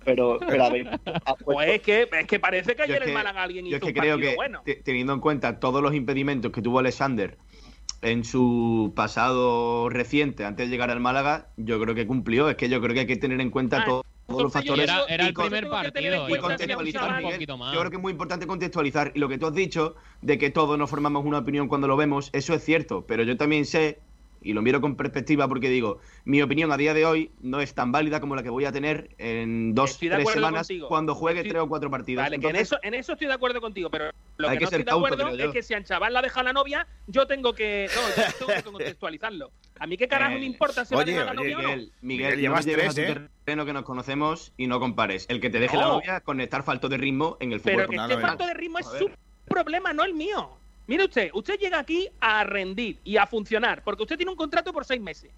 [0.05, 0.97] Pero, pero a ver, ha
[1.35, 3.65] puesto- Pues es que, es que parece que Yo ayer es el que- Málaga alguien
[3.65, 4.61] Yo hizo es que un creo que, bueno.
[4.65, 7.37] te- teniendo en cuenta todos los impedimentos que tuvo Alexander
[8.03, 12.49] en su pasado reciente, antes de llegar al Málaga, yo creo que cumplió.
[12.49, 14.83] Es que yo creo que hay que tener en cuenta Ah, to- todos los factores.
[14.83, 16.01] Era, era el primer partido.
[16.01, 17.35] y yo creo que contextualizar, faltaba un Miguel.
[17.35, 17.73] poquito más.
[17.73, 19.11] Yo creo que es muy importante contextualizar.
[19.15, 21.97] Y lo que tú has dicho de que todos nos formamos una opinión cuando lo
[21.97, 23.05] vemos, eso es cierto.
[23.07, 23.99] Pero yo también sé,
[24.43, 27.73] y lo miro con perspectiva porque digo, mi opinión a día de hoy no es
[27.73, 30.87] tan válida como la que voy a tener en dos, Estoy tres semanas contigo.
[30.87, 32.23] cuando juegue Estoy- tres o cuatro partidos.
[32.23, 34.59] Vale, que en Entonces, eso, en eso estoy de acuerdo contigo, pero lo Hay que,
[34.59, 37.25] que no estoy de acuerdo es que si a Chaval la deja la novia, yo
[37.27, 37.87] tengo que.
[37.95, 39.51] No, yo tengo que contextualizarlo.
[39.79, 41.61] A mí qué carajo Eh, me importa si va a oye, la oye, novia o
[41.61, 41.67] no.
[41.69, 43.27] Miguel, Miguel, Miguel, no me llevas lleves tres, a ¿eh?
[43.45, 45.25] terreno que nos conocemos y no compares.
[45.29, 45.93] El que te deje la No.
[45.93, 47.75] novia con estar falto de ritmo en el fútbol.
[47.77, 49.09] Pero que esté falto de ritmo es su
[49.45, 50.49] problema, no el mío.
[50.87, 54.73] Mire usted, usted llega aquí a rendir y a funcionar, porque usted tiene un contrato
[54.73, 55.31] por seis meses.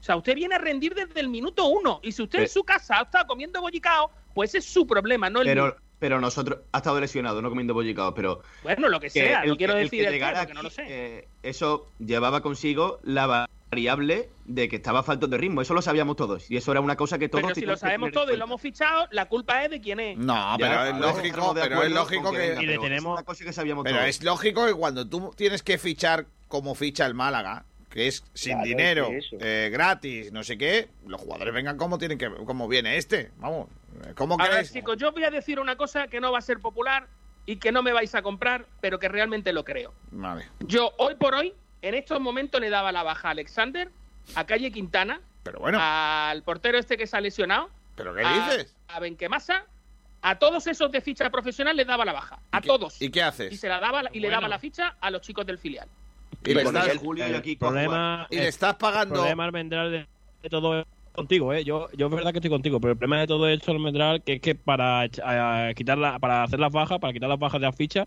[0.00, 2.00] O sea, usted viene a rendir desde el minuto uno.
[2.02, 5.54] Y si usted en su casa está comiendo bollicao, pues es su problema, no el
[5.54, 5.76] mío.
[5.98, 9.52] Pero, nosotros, ha estado lesionado, no comiendo bollicaos, pero Bueno, lo que que sea, no
[9.52, 10.84] el quiero que- el decir que el porque no lo sé.
[10.88, 15.62] eh, eso llevaba consigo la variable de que estaba falto de ritmo.
[15.62, 16.50] Eso lo sabíamos todos.
[16.50, 18.36] Y eso era una cosa que todos Pero si lo sabemos tener en todo y
[18.36, 20.18] lo hemos fichado, la culpa es de quién es.
[20.18, 22.38] No, Ya, pero es lógico, pero es lógico que.
[22.38, 24.08] venga, pero es una cosa que sabíamos Pero todos.
[24.10, 28.52] es lógico que cuando tú tienes que fichar como ficha el Málaga, que es sin
[28.54, 32.68] Claro, dinero, es eh, gratis, no sé qué, los jugadores vengan como tienen que, como
[32.68, 33.68] viene este, vamos.
[34.16, 36.42] ¿Cómo A ver, chicos, yo os voy a decir una cosa que no va a
[36.42, 37.06] ser popular
[37.46, 39.94] y que no me vais a comprar, pero que realmente lo creo.
[40.10, 40.44] Vale.
[40.60, 43.90] Yo, hoy por hoy, en estos momentos le daba la baja a Alexander,
[44.34, 48.48] a Calle Quintana, Pero bueno, al portero este que se ha lesionado, ¿pero qué a,
[48.50, 48.74] dices?
[48.88, 49.64] a Benquemasa,
[50.22, 52.38] a todos esos de ficha profesional les daba la baja.
[52.52, 53.02] A qué- todos.
[53.02, 53.52] ¿Y qué haces?
[53.52, 55.88] Y se la daba y le daba la ficha a los chicos del filial.
[56.44, 59.14] Y le Con estás, Julio y aquí El problema, y le el estás pagando.
[59.16, 60.06] problema almendral de,
[60.42, 61.64] de todo es contigo, ¿eh?
[61.64, 64.34] Yo, yo es verdad que estoy contigo, pero el problema de todo esto almendral que
[64.34, 67.66] es que para echa- a- quitarla, para hacer las bajas, para quitar las bajas de
[67.66, 68.06] la ficha,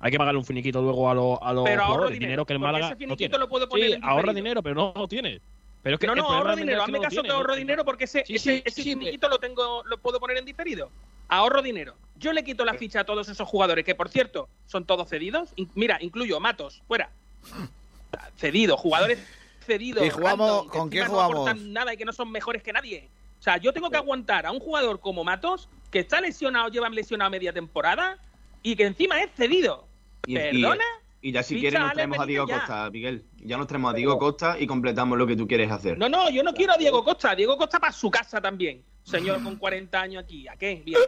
[0.00, 2.52] hay que pagarle un finiquito luego a, los a los Pero ahorro dinero, dinero que
[2.54, 3.38] el Málaga ese no finiquito tiene.
[3.38, 5.40] lo puedo poner sí, ahorra dinero, pero no lo tiene.
[5.82, 6.82] Pero es que no, no, ahorro dinero.
[6.82, 9.38] Hazme no caso que ahorro dinero porque ese, Sí, ese, sí, ese sí, finiquito lo
[9.38, 10.90] tengo, lo puedo poner en diferido.
[11.28, 11.94] Ahorro dinero.
[12.18, 15.50] Yo le quito la ficha a todos esos jugadores que, por cierto, son todos cedidos.
[15.56, 17.10] In- mira, incluyo Matos, fuera.
[18.36, 19.18] Cedidos, jugadores
[19.66, 20.04] cedidos.
[20.06, 21.34] ¿Y jugamos- random, que con quién no jugamos?
[21.48, 23.08] aportan nada y que no son mejores que nadie.
[23.38, 26.88] O sea, yo tengo que aguantar a un jugador como Matos, que está lesionado, lleva
[26.88, 28.18] lesionado media temporada,
[28.62, 29.86] y que encima es cedido.
[30.26, 30.84] Y, ¿Perdona?
[31.20, 32.58] y ya si quieres nos traemos a Diego ya.
[32.60, 33.24] Costa, Miguel.
[33.36, 35.98] Ya nos traemos a Diego Costa y completamos lo que tú quieres hacer.
[35.98, 37.34] No, no, yo no quiero a Diego Costa.
[37.34, 38.82] Diego Costa para su casa también.
[39.04, 40.48] Señor con 40 años aquí.
[40.48, 40.82] ¿A qué?
[40.84, 40.98] Bien.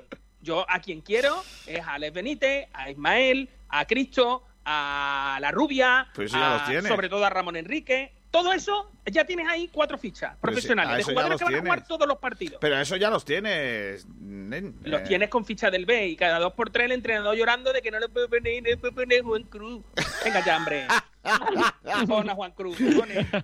[0.41, 6.09] Yo a quien quiero es a Alex Benítez, a Ismael, a Cristo, a La Rubia,
[6.15, 8.13] Pues a- sobre todo a Ramón Enrique.
[8.31, 11.55] Todo eso, ya tienes ahí cuatro fichas Pero sí, profesionales a de jugadores que van
[11.55, 11.89] a jugar tienes.
[11.89, 12.59] todos los partidos.
[12.61, 14.07] Pero eso ya los tienes.
[14.21, 14.77] nen.
[14.85, 17.73] Los Eh, tienes con ficha del B y cada dos por tres el entrenador llorando
[17.73, 19.83] de que no le puede poner, no le puede poner Juan Cruz.
[20.25, 20.87] Venga ya, hombre.
[22.07, 22.77] Pon a Juan Cruz.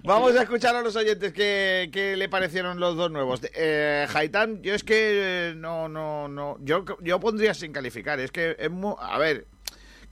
[0.02, 3.40] Vamos a escuchar a los oyentes qué, qué le parecieron los dos nuevos.
[3.55, 6.56] Eh, Haitán, yo es que eh, no, no, no.
[6.61, 8.20] Yo, yo pondría sin calificar.
[8.20, 9.47] Es que es mu- A ver,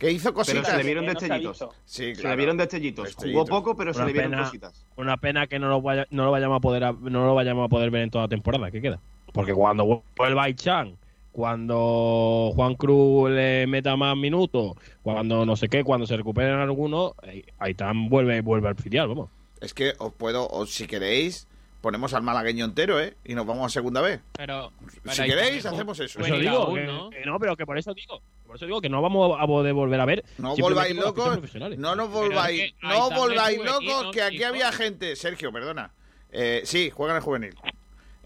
[0.02, 0.66] que hizo Pero cositas.
[0.66, 1.64] se le vieron no destellitos.
[1.84, 3.04] Se le vieron destellitos.
[3.06, 3.40] Destellitos.
[3.48, 4.42] Jugó poco, pero se le vieron pena.
[4.44, 4.84] cositas.
[4.96, 7.68] Una pena que no lo, vaya- no lo vayamos a poder no lo vayamos a
[7.68, 9.00] poder ver en toda la temporada que queda.
[9.32, 10.96] Porque cuando vuelva Ichan,
[11.30, 14.72] cuando Juan Cruz le meta más minutos,
[15.02, 19.30] cuando no sé qué, cuando se recuperen algunos, eh, Aitán vuelve, vuelve al filial, vamos.
[19.60, 21.46] Es que os puedo, o si queréis,
[21.82, 23.16] ponemos al malagueño entero, ¿eh?
[23.24, 24.20] Y nos vamos a segunda vez.
[24.32, 24.72] Pero,
[25.02, 26.18] pero Si queréis, también hacemos eso.
[26.18, 27.10] Por eso Liga digo aún, que, ¿no?
[27.10, 29.74] que no, pero que por eso digo, por eso digo que no vamos a poder
[29.74, 30.24] volver a ver.
[30.38, 31.38] No volváis locos,
[31.76, 35.92] no nos volváis, que no volváis locos, que aquí había gente, Sergio, perdona,
[36.30, 37.54] eh, sí, juegan el juvenil,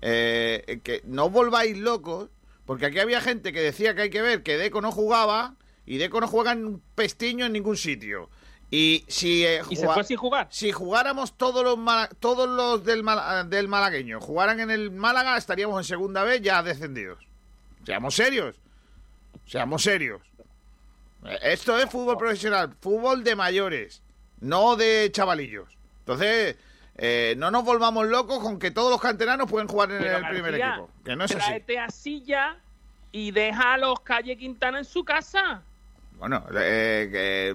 [0.03, 2.29] Eh, que no volváis locos,
[2.67, 5.55] porque aquí había gente que decía que hay que ver que Deco no jugaba
[5.87, 8.29] y Deco no juega en un pestiño en ningún sitio.
[8.71, 10.49] Y si eh, Y se fue sin jugar.
[10.51, 15.37] si jugáramos todos los mala- todos los del, Mala- del malagueño jugaran en el Málaga,
[15.37, 17.19] estaríamos en segunda vez ya descendidos.
[17.85, 18.57] Seamos serios.
[19.47, 20.21] Seamos serios.
[21.25, 24.03] Eh, Esto es fútbol profesional, fútbol de mayores,
[24.41, 25.69] no de chavalillos.
[26.01, 26.57] Entonces,
[26.97, 30.29] eh, no nos volvamos locos con que todos los canteranos pueden jugar en Pero, el
[30.29, 30.91] primer equipo.
[31.05, 31.77] Que no es así.
[31.77, 32.57] A Silla
[33.13, 35.63] y deja a los Calle Quintana en su casa.
[36.19, 37.55] Bueno, eh,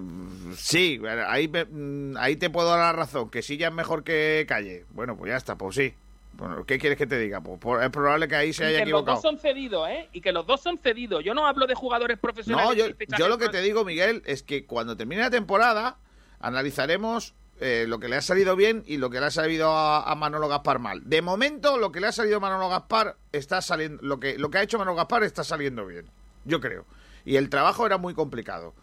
[0.55, 4.45] sí, ahí, mm, ahí te puedo dar la razón, que sí ya es mejor que
[4.47, 4.85] Calle.
[4.91, 5.93] Bueno, pues ya está, pues sí.
[6.33, 7.41] Bueno, ¿Qué quieres que te diga?
[7.41, 9.15] Pues, por- es probable que ahí se Y haya que los equivocado.
[9.15, 10.09] dos son cedidos, ¿eh?
[10.13, 11.23] Y que los dos son cedidos.
[11.23, 12.69] Yo no hablo de jugadores profesionales.
[13.09, 15.97] No, yo, lo que te digo, Miguel, es que cuando termine la temporada
[16.39, 20.09] analizaremos eh, lo que le ha salido bien y lo que le ha salido a,
[20.09, 21.01] a Manolo Gaspar mal.
[21.07, 24.49] De momento, lo que le ha salido a Manolo Gaspar está saliendo, lo que, lo
[24.49, 26.05] que ha hecho Manolo Gaspar está saliendo bien,
[26.45, 26.85] yo creo.
[27.25, 28.73] Y el trabajo era muy complicado.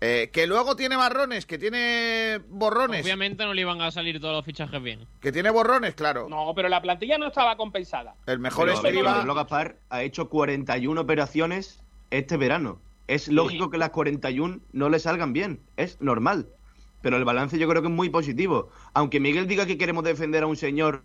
[0.00, 4.32] Eh, que luego tiene marrones, que tiene borrones, Obviamente no le iban a salir todos
[4.32, 5.00] los fichajes bien.
[5.20, 6.28] que tiene borrones, claro.
[6.30, 8.14] No, pero la plantilla no estaba compensada.
[8.26, 8.70] El mejor.
[9.02, 12.80] Manolo Gaspar ha hecho 41 operaciones este verano.
[13.08, 15.60] Es lógico que las 41 no le salgan bien.
[15.76, 16.46] Es normal.
[17.02, 18.70] Pero el balance yo creo que es muy positivo.
[18.94, 21.02] Aunque Miguel diga que queremos defender a un señor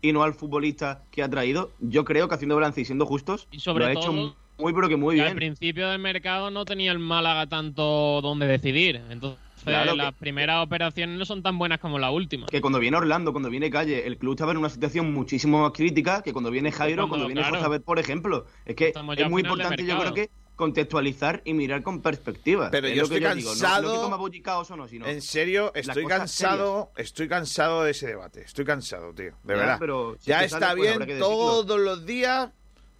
[0.00, 3.48] y no al futbolista que ha traído, yo creo que haciendo balance y siendo justos,
[3.50, 5.36] Y sobre lo ha todo, hecho muy, pero que muy que al bien.
[5.36, 9.02] principio del mercado no tenía el Málaga tanto donde decidir.
[9.10, 12.46] Entonces, Claro que- las primeras operaciones no son tan buenas como la última.
[12.46, 15.72] Que cuando viene Orlando, cuando viene Calle, el club estaba en una situación muchísimo más
[15.72, 17.64] crítica que cuando viene Jairo, Cuando- cuando viene claro.
[17.64, 18.44] José por ejemplo.
[18.66, 22.68] Es que Estamos es muy importante, yo creo que contextualizar y mirar con perspectiva.
[22.70, 25.72] Pero Es yo lo que estoy digo, no- cansado- No, o no, sino En serio,
[25.74, 28.42] estoy cansado, estoy cansado de ese debate.
[28.42, 29.76] Estoy cansado, tío, de Ya, verdad.
[29.80, 32.50] pero si ya está sale, pues, bien todos los días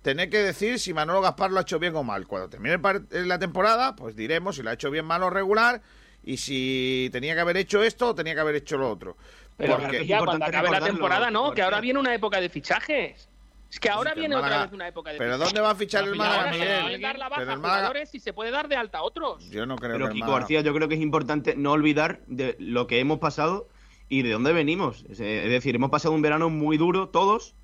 [0.05, 2.27] tener que decir si Manolo Gaspar lo ha hecho bien o mal.
[2.27, 5.81] Cuando termine par- la temporada, pues diremos si lo ha hecho bien, mal o regular
[6.23, 9.17] y si tenía que haber hecho esto o tenía que haber hecho lo otro.
[9.57, 13.29] Pero Porque- ya cuando acabe la temporada, no, que ahora viene una época de fichajes.
[13.71, 15.53] Es que ahora que viene otra vez una época de ¿Pero fichajes.
[15.53, 17.01] dónde va a fichar el Málaga, Miguel?
[17.01, 19.03] dar la baja Pero a el Málaga- jugadores y se puede dar de alta a
[19.03, 19.49] otros.
[19.51, 21.73] Yo no creo Pero que el Kiko Málaga- García, yo creo que es importante no
[21.73, 23.69] olvidar de lo que hemos pasado
[24.09, 25.05] y de dónde venimos.
[25.09, 27.55] Es es decir, hemos pasado un verano muy duro todos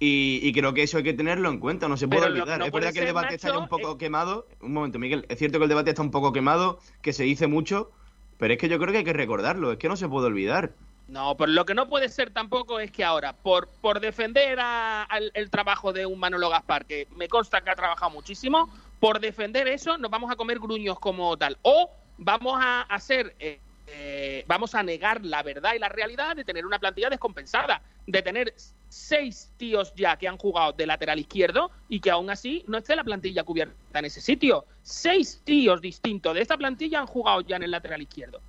[0.00, 2.58] y, y creo que eso hay que tenerlo en cuenta, no se puede Pero olvidar.
[2.58, 4.46] no es verdad que el debate está un poco quemado.
[4.60, 7.46] Un momento, Miguel, es cierto que el debate está un poco quemado, que se dice
[7.46, 7.90] mucho,
[8.38, 10.72] pero es que yo creo que hay que recordarlo, es que no se puede olvidar.
[11.08, 15.02] No, pero lo que no puede ser tampoco es que ahora, por, por defender a-
[15.02, 18.70] al el trabajo de un Manolo Gaspar, que me consta que ha trabajado muchísimo,
[19.00, 21.58] por defender eso nos vamos a comer gruños como tal.
[21.62, 23.60] O vamos a hacer, eh,
[23.92, 28.22] eh, vamos a negar la verdad y la realidad de tener una plantilla descompensada, de
[28.22, 28.54] tener
[28.88, 32.94] seis tíos ya que han jugado de lateral izquierdo y que aún así no esté
[32.94, 34.64] la plantilla cubierta en ese sitio.
[34.82, 38.40] Seis tíos distintos de esta plantilla han jugado ya en el lateral izquierdo.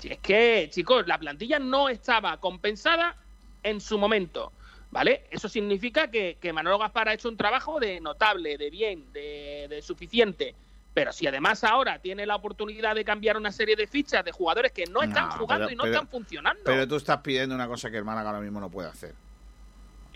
[0.00, 3.16] Si es que, chicos, la plantilla no estaba compensada
[3.62, 4.52] en su momento,
[4.90, 5.24] ¿vale?
[5.30, 9.66] Eso significa que, que Manolo Gaspar ha hecho un trabajo de notable, de bien, de,
[9.68, 10.54] de suficiente.
[10.94, 14.70] Pero si además ahora tiene la oportunidad de cambiar una serie de fichas de jugadores
[14.70, 16.62] que no están No, jugando pero- y no pero- están funcionando.
[16.64, 19.12] Pero tú estás pidiendo una cosa que el Málaga ahora mismo no puede hacer.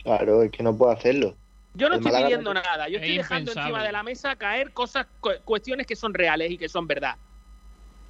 [0.03, 1.35] Claro, es que no puedo hacerlo.
[1.75, 3.69] Yo no El estoy Málaga- pidiendo nada, yo Es estoy dejando impensable.
[3.71, 7.17] encima de la mesa caer cosas, cu- cuestiones que son reales y que son verdad.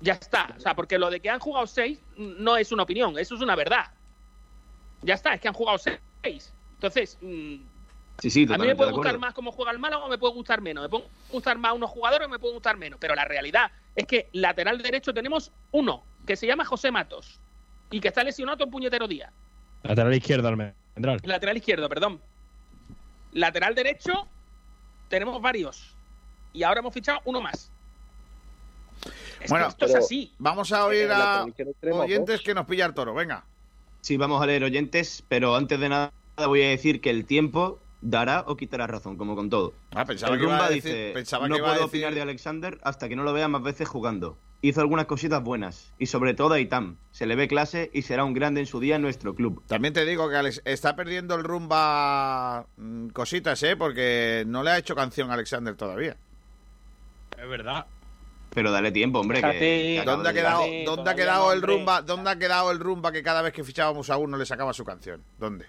[0.00, 3.18] Ya está, o sea, porque lo de que han jugado seis no es una opinión,
[3.18, 3.86] eso es una verdad.
[5.02, 6.52] Ya está, es que han jugado seis.
[6.74, 7.56] Entonces, mm,
[8.18, 10.18] Sí, sí, a mí me puede de gustar más cómo juega el Málaga o me
[10.18, 10.82] puede gustar menos.
[10.82, 12.98] Me pueden gustar más unos jugadores o me puede gustar menos.
[13.00, 17.38] Pero la realidad es que lateral derecho tenemos uno, que se llama José Matos,
[17.90, 19.32] y que está lesionado el puñetero día.
[19.84, 21.20] Lateral izquierdo, Almendral.
[21.22, 22.20] Lateral izquierdo, perdón.
[23.32, 24.26] Lateral derecho,
[25.08, 25.94] tenemos varios.
[26.52, 27.70] Y ahora hemos fichado uno más.
[29.40, 30.32] Es Bueno, que esto es así.
[30.38, 31.46] Vamos a oír Eh, a
[31.92, 33.14] oyentes que nos pilla el toro.
[33.14, 33.44] Venga.
[34.00, 37.78] Sí, vamos a leer oyentes, pero antes de nada voy a decir que el tiempo
[38.00, 39.74] dará o quitará razón, como con todo.
[39.94, 41.86] Ah, pensaba el que iba Rumba a decir- dice, pensaba no que iba a puedo
[41.86, 44.38] decir- opinar de Alexander hasta que no lo vea más veces jugando.
[44.60, 46.96] Hizo algunas cositas buenas, y sobre todo a Itam.
[47.12, 49.62] Se le ve clase y será un grande en su día en nuestro club.
[49.68, 53.76] También te digo que Alex está perdiendo el rumba mm, cositas, ¿eh?
[53.76, 56.16] Porque no le ha hecho canción a Alexander todavía.
[57.40, 57.86] Es verdad.
[58.52, 59.40] Pero dale tiempo, hombre.
[59.42, 60.62] que- que acaba ¿Dónde ha quedado.
[60.86, 62.02] ¿dónde ha quedado el rumba?
[62.02, 64.84] ¿Dónde ha quedado el rumba que cada vez que fichábamos a uno le sacaba su
[64.84, 65.22] canción?
[65.38, 65.66] ¿Dónde?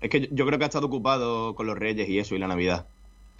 [0.00, 2.46] Es que yo- creo que ha estado ocupado con los Reyes y eso, y la
[2.48, 2.86] Navidad.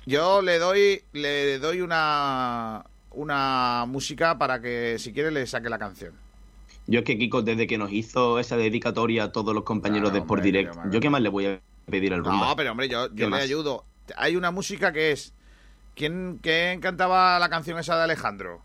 [0.07, 5.79] Yo le doy le doy una una música para que si quiere le saque la
[5.79, 6.13] canción.
[6.87, 10.15] Yo es que Kiko, desde que nos hizo esa dedicatoria a todos los compañeros Claro,
[10.15, 11.61] de Sport hombre, Direct, yo qué más le voy a
[11.91, 12.49] pedir al rumba.
[12.49, 13.43] No, pero hombre, yo, ¿Qué yo le más?
[13.43, 13.85] ayudo.
[14.17, 15.33] Hay una música que es
[15.97, 18.63] ¿Quién, quién cantaba la canción esa de Alejandro?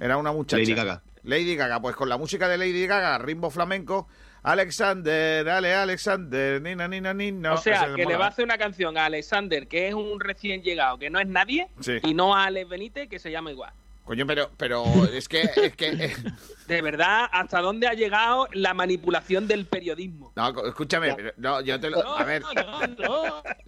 [0.00, 0.60] Era una muchacha.
[0.60, 1.02] Lady Gaga.
[1.24, 4.08] Lady Gaga, pues con la música de Lady Gaga, rimbo flamenco,
[4.42, 7.54] Alexander, dale Alexander, nina, nina, nina.
[7.54, 10.20] o sea, Ese que le va a hacer una canción a Alexander, que es un
[10.20, 11.98] recién llegado, que no es nadie, Sí.
[12.02, 13.72] y no a Alex Benítez, que se llama igual.
[14.04, 16.14] Coño, pero, pero es que, es que, eh,
[16.66, 20.32] De verdad, ¿hasta dónde ha llegado la manipulación del periodismo?
[20.34, 22.42] no, escúchame, pero- no, yo te lo, a ver,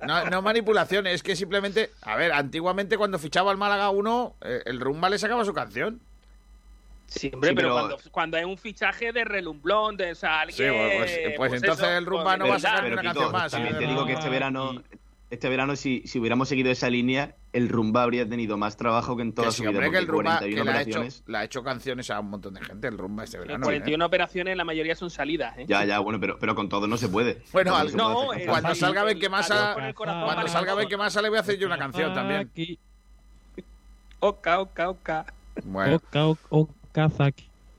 [0.07, 4.63] no, no manipulación, es que simplemente, a ver, antiguamente cuando fichaba al Málaga uno, eh,
[4.65, 6.01] el Rumba le sacaba su canción.
[7.11, 10.43] Sí, hombre, Sí, pero, pero- cuando, cuando es un fichaje de relumblón, de o sea,
[10.43, 10.57] alguien...
[10.73, 13.33] Sí, pues- pues- pues entonces el Rumba no va a sacar Pero, una Kiko, canción
[13.33, 14.33] más, También sí, te no, digo que no, este no.
[14.33, 14.83] verano,
[15.29, 19.23] este verano si, si hubiéramos seguido esa línea, el rumba habría tenido más trabajo que
[19.23, 19.71] en toda Que su sí, vida.
[19.71, 21.25] hombre, que el Rumba 41 que le ha, hecho, operaciones.
[21.27, 23.65] le ha hecho canciones a un montón de gente, el Rumba este En verano.
[23.65, 24.07] 41 ¿eh?
[24.07, 25.65] operaciones, la mayoría son salidas, ¿eh?
[25.67, 27.43] Ya, ya, bueno, pero, pero con todo no se puede.
[27.53, 30.77] Bueno, al- no, se puede hacer eh, cuando salga Benquemasa, cuando salga más.
[30.79, 32.51] Benquemasa le voy a hacer yo una canción también.
[34.21, 35.27] Oca, oca, oca.
[35.65, 35.97] Bueno.
[35.97, 36.71] Oka, ok-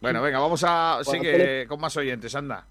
[0.01, 2.65] Bueno, venga, vamos a Bueno, sigue pero- con más oyentes, anda.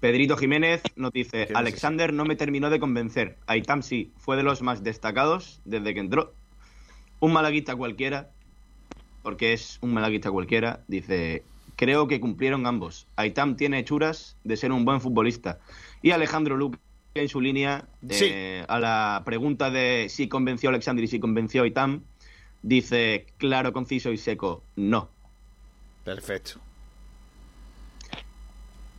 [0.00, 3.36] Pedrito Jiménez nos dice, ¿Quién es Alexander no me terminó de convencer.
[3.46, 6.32] Aitam sí, fue de los más destacados desde que entró.
[7.20, 8.30] Un malaguista cualquiera,
[9.22, 11.42] porque es un malaguista cualquiera, dice,
[11.76, 13.06] creo que cumplieron ambos.
[13.16, 15.58] Aitam tiene hechuras de ser un buen futbolista.
[16.00, 16.78] Y Alejandro Luque
[17.14, 18.26] en su línea, Sí.
[18.30, 22.00] eh, a la pregunta de si convenció a Alexander y si convenció a Aitam,
[22.62, 25.10] dice, claro, conciso y seco, no.
[26.04, 26.60] Perfecto.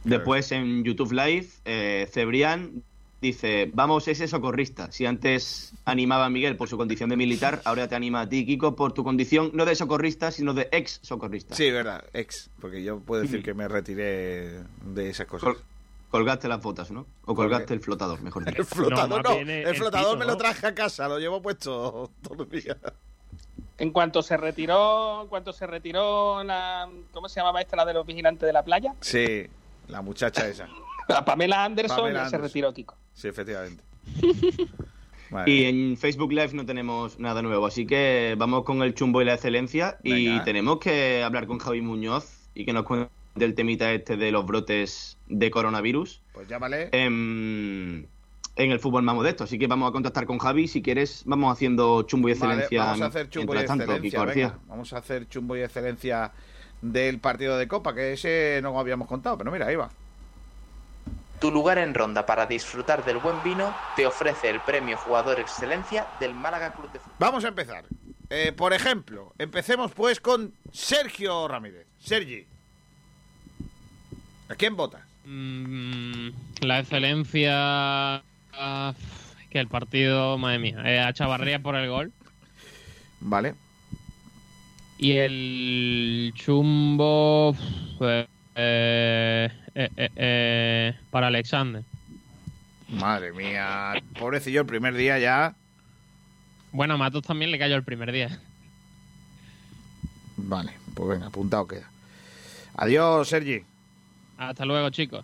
[0.03, 2.83] Después en YouTube Live, eh, Cebrián
[3.21, 4.91] dice, vamos, ese socorrista.
[4.91, 8.45] Si antes animaba a Miguel por su condición de militar, ahora te anima a ti,
[8.45, 11.53] Kiko, por tu condición no de socorrista, sino de ex socorrista.
[11.55, 15.49] Sí, verdad, ex, porque yo puedo decir que me retiré de esas cosas.
[15.53, 15.61] Col-
[16.09, 17.05] colgaste las botas, ¿no?
[17.25, 18.57] O colgaste el flotador, mejor dicho.
[18.57, 22.09] El flotador no, el, el flotador pito, me lo traje a casa, lo llevo puesto
[22.23, 22.75] todos los días.
[23.81, 27.95] En cuanto se retiró, en cuanto se retiró la, ¿cómo se llamaba esta la de
[27.95, 28.93] los vigilantes de la playa?
[28.99, 29.47] Sí,
[29.87, 30.67] La muchacha esa.
[31.07, 32.95] A Pamela Anderson Pamela ya se retiró Kiko.
[33.13, 33.83] Sí, efectivamente.
[35.45, 39.25] Y en Facebook Live no tenemos nada nuevo, así que vamos con el chumbo y
[39.25, 39.97] la excelencia.
[40.03, 43.09] Y tenemos que hablar con Javi Muñoz y que nos cuente
[43.39, 46.89] el temita este de los brotes de coronavirus Pues llámale.
[46.91, 48.09] en,
[48.63, 49.43] en el fútbol más modesto.
[49.43, 50.67] Así que vamos a contactar con Javi.
[50.67, 52.83] Si quieres, vamos haciendo chumbo y Vale, excelencia.
[52.85, 54.23] vamos a hacer chumbo y excelencia.
[54.25, 54.59] Venga.
[54.67, 56.31] vamos a hacer chumbo y excelencia
[56.81, 59.89] del partido de Copa, que ese no habíamos contado, pero mira, ahí va.
[61.39, 66.07] Tu lugar en ronda para disfrutar del buen vino te ofrece el premio Jugador Excelencia
[66.19, 67.15] del Málaga Club de Fútbol.
[67.17, 67.85] Vamos a empezar.
[68.29, 71.87] Eh, por ejemplo, empecemos pues con Sergio Ramírez.
[71.99, 72.45] Sergi.
[74.49, 75.01] ¿A quién votas?
[75.25, 76.29] Mm,
[76.61, 78.23] la excelencia.
[79.49, 80.81] Que el partido, madre mía.
[80.85, 82.11] eh, a Chavarría por el gol.
[83.19, 83.55] Vale.
[84.97, 87.55] Y el chumbo.
[88.55, 91.83] eh, eh, para Alexander.
[92.89, 93.93] Madre mía.
[94.19, 95.55] Pobrecillo, el primer día ya.
[96.71, 98.39] Bueno, a Matos también le cayó el primer día.
[100.37, 101.89] Vale, pues venga, apuntado queda.
[102.75, 103.63] Adiós, Sergi.
[104.37, 105.23] Hasta luego, chicos.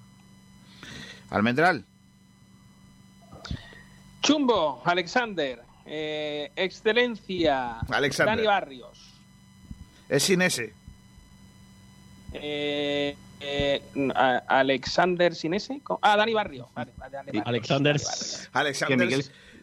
[1.30, 1.86] Almendral.
[4.28, 5.62] Chumbo, Alexander.
[5.86, 7.80] eh, excelencia.
[7.90, 8.36] Alexander.
[8.36, 9.14] Dani Barrios.
[10.10, 10.74] Es sin ese.
[12.34, 13.82] Eh, eh,
[14.48, 15.82] Alexander sin ese.
[16.02, 16.68] Ah, Dani Barrios.
[16.74, 17.48] Vale, vale, Dani Barrios.
[17.48, 18.02] Alexander.
[18.52, 19.08] Alexander.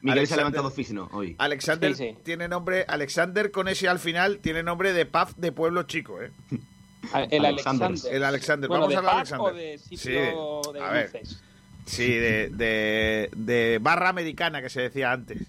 [0.01, 1.35] Miguel, se ha levantado físico hoy.
[1.39, 2.19] Alexander Sí, sí.
[2.23, 2.85] tiene nombre.
[2.89, 6.31] Alexander con ese al final tiene nombre de paz de pueblo chico, ¿eh?
[7.31, 7.91] El Alexander.
[8.11, 8.69] El Alexander.
[8.69, 9.53] Bueno, Vamos de a hablar de Paz Alexander.
[9.53, 11.13] o de Sí, sitio de- de a ver.
[11.13, 11.43] dulces.
[11.87, 15.43] Sí, de, de, de barra americana que se decía antes.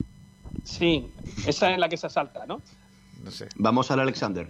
[0.64, 1.10] Sí,
[1.48, 2.62] esa es la que se salta, ¿no?
[3.24, 3.48] No sé.
[3.56, 4.48] Vamos al Alexander.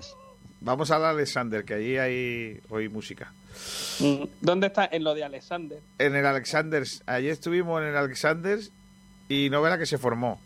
[0.61, 3.31] Vamos al Alexander, que allí hay hoy música.
[3.99, 4.85] Mm, ¿Dónde está?
[4.91, 5.79] En lo de Alexander.
[5.99, 8.71] En el Alexanders, ayer estuvimos en el Alexanders
[9.29, 10.41] y no la que se formó.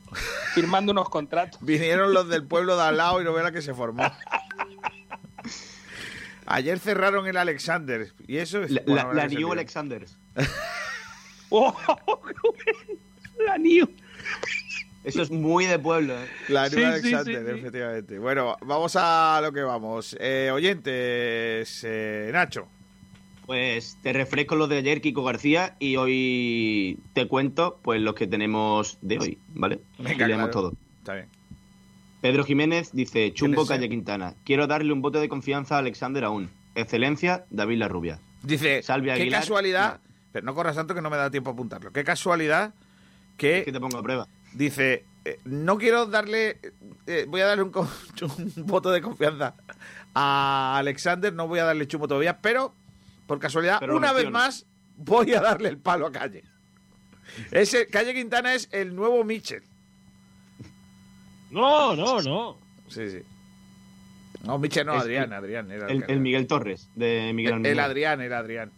[0.53, 1.59] Firmando unos contratos.
[1.61, 4.03] Vinieron los del pueblo de al lado y no la que se formó.
[6.45, 9.49] Ayer cerraron el Alexander y eso es La, bueno, la- New ser
[11.51, 11.76] ¡Oh!
[13.45, 13.89] la New.
[15.03, 16.13] Eso es muy de pueblo.
[16.13, 16.27] ¿eh?
[16.49, 17.59] La Sí, sí, Alexander, sí, sí.
[17.59, 18.19] efectivamente.
[18.19, 20.15] Bueno, vamos a lo que vamos.
[20.19, 22.67] Eh, oyentes, eh, Nacho.
[23.45, 28.27] Pues te refresco lo de ayer, Kiko García, y hoy te cuento pues los que
[28.27, 29.80] tenemos de hoy, ¿vale?
[29.97, 30.51] Venga, y leemos claro.
[30.51, 30.73] todo.
[30.99, 31.27] Está bien.
[32.21, 33.65] Pedro Jiménez dice, Chumbo?
[33.65, 36.49] Calle Quintana, quiero darle un voto de confianza a Alexander aún.
[36.76, 38.19] Excelencia, David La Rubia.
[38.43, 39.39] Dice, Salvi qué Aguilar.
[39.41, 39.99] casualidad,
[40.31, 41.91] pero no corras tanto que no me da tiempo a apuntarlo.
[41.91, 42.73] Qué casualidad
[43.38, 44.27] que Que te pongo a prueba.
[44.53, 46.60] dice, eh, no quiero darle,
[47.07, 47.72] eh, voy a darle un,
[48.68, 49.56] voto de confianza
[50.14, 52.73] a Alexander, no voy a darle chumbo todavía, pero
[53.27, 54.65] por casualidad, Pero una vez más,
[54.97, 56.43] voy a darle el palo a Calle.
[57.51, 59.64] Ese, Calle Quintana es el nuevo Mitchell.
[61.51, 62.57] No, no, no.
[62.88, 63.19] Sí, sí.
[64.43, 65.72] No, Mitchell no, Adrián, el- Adrián.
[65.72, 67.89] Era El, el Miguel Torres, de Miguel el, Almendral.
[67.89, 68.72] Adrián, era Adrián.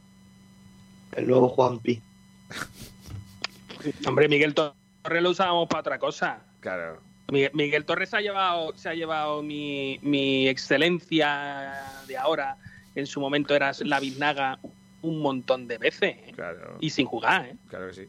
[1.13, 2.01] El nuevo Juanpi.
[4.07, 6.39] Hombre, Miguel Torres lo usábamos para otra cosa.
[6.59, 7.01] Claro.
[7.31, 11.73] Miguel, Miguel Torres se ha llevado, se ha llevado mi, mi excelencia
[12.07, 12.57] de ahora.
[12.93, 14.59] En su momento era la biznaga
[15.01, 16.15] un montón de veces.
[16.27, 16.31] ¿eh?
[16.35, 17.55] Claro, Y sin jugar, ¿eh?
[17.69, 18.07] claro que sí.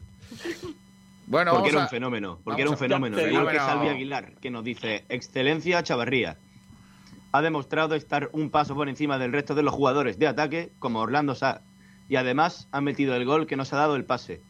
[1.26, 2.28] Bueno, Porque era a- un fenómeno.
[2.30, 3.20] vamos Porque era un fenómeno.
[3.20, 3.58] Igual que.
[3.58, 6.36] Salvi Aguilar, que nos dice, excelencia Chavarría.
[7.30, 10.98] Ha demostrado estar un paso por encima del resto de los jugadores de ataque, como
[11.00, 11.62] Orlando Sá.
[12.08, 14.40] Y además ha metido el gol que nos ha dado el pase.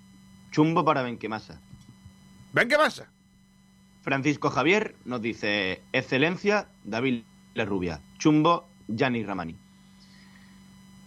[0.50, 1.60] Chumbo para Benquemasa.
[2.52, 3.08] ¿Ven qué pasa?
[4.02, 7.22] Francisco Javier nos dice, excelencia David
[7.54, 8.00] La Rubia.
[8.18, 9.56] Chumbo Gianni Ramani.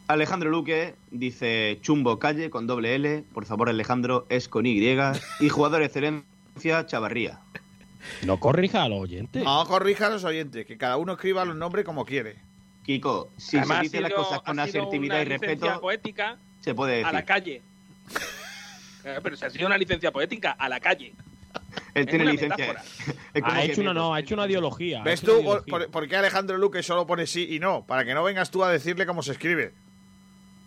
[0.07, 3.23] Alejandro Luque dice Chumbo Calle con doble L.
[3.33, 4.97] Por favor, Alejandro, es con Y.
[5.39, 7.39] Y jugador excelencia Chavarría.
[8.23, 9.43] No corrija a los oyentes.
[9.43, 12.35] No corrija a los oyentes, que cada uno escriba los nombres como quiere.
[12.85, 17.11] Kiko, si Además, se dice las cosas con asertividad y respeto, poética se puede a
[17.11, 17.25] la decir.
[17.25, 17.61] calle.
[19.07, 21.13] Eh, Pero si ha sido una licencia poética, a la calle.
[21.93, 22.75] Él tiene licencia.
[23.43, 25.03] Ha hecho una, no, ha hecho una ideología.
[25.03, 25.71] ¿Ves tú por, ideología.
[25.71, 27.85] por- por qué Alejandro Luque solo pone sí y no?
[27.85, 29.73] Para que no vengas tú a decirle cómo se escribe.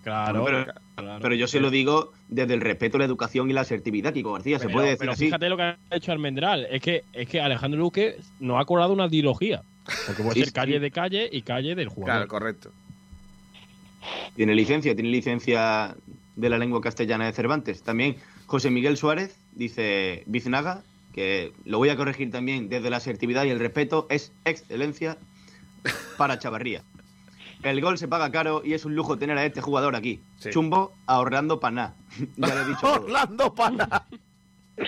[0.05, 0.65] Claro, pero,
[0.95, 1.19] claro.
[1.21, 4.59] pero yo se lo digo desde el respeto, la educación y la asertividad, Kiko García.
[4.61, 5.25] Se Pero- puede decir pero así.
[5.25, 6.67] fíjate lo que ha hecho Almendral.
[6.71, 9.63] Es que, es que Alejandro Luque nos ha colado una ideología.
[10.07, 10.53] Porque puede Sí, ser sí.
[10.55, 12.27] calle de calle y calle del jugador.
[12.27, 12.73] Claro, correcto.
[14.37, 15.97] Tiene licencia, tiene licencia
[16.37, 17.83] de la lengua castellana de Cervantes.
[17.83, 18.17] También
[18.47, 20.83] José Miguel Suárez dice Biznaga,
[21.13, 25.17] que lo voy a corregir también desde la asertividad y el respeto, es excelencia
[26.17, 26.83] para Chavarría.
[27.65, 30.21] El gol se paga caro y es un lujo tener a este jugador aquí.
[30.51, 31.95] Chumbo ahorrando para nada.
[32.37, 32.93] ya lo he dicho.
[32.93, 34.05] Orlando Pana.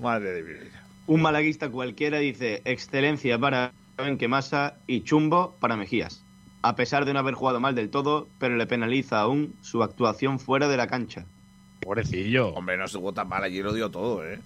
[0.00, 0.83] Madre de mi vida.
[1.06, 6.24] Un malaguista cualquiera dice excelencia para Benquemasa y chumbo para Mejías.
[6.62, 10.38] A pesar de no haber jugado mal del todo, pero le penaliza aún su actuación
[10.38, 11.26] fuera de la cancha.
[11.82, 12.48] Pobrecillo.
[12.54, 14.40] Hombre, no estuvo tan mal, allí lo dio todo, ¿eh?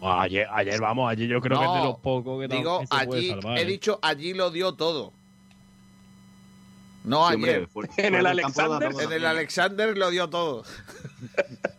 [0.00, 3.20] Ayer, ayer, vamos, ayer yo creo que es de los pocos que, Digo, se puede
[3.20, 3.58] allí, salvar.
[3.58, 3.64] he ¿eh?
[3.64, 5.12] dicho, allí lo dio todo.
[7.04, 7.68] No Sí, hombre, ayer.
[7.98, 9.26] En el Alexander, En el.
[9.26, 10.64] Alexander lo dio todo.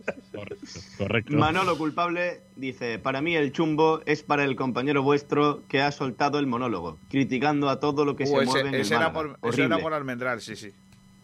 [0.46, 1.38] Correcto, correcto.
[1.38, 6.40] Manolo culpable dice, para mí el chumbo es para el compañero vuestro que ha soltado
[6.40, 9.38] el monólogo, criticando a todo lo que Uh, se ese, mueve en el era por,
[9.44, 10.72] ese era por Almendral, sí, sí.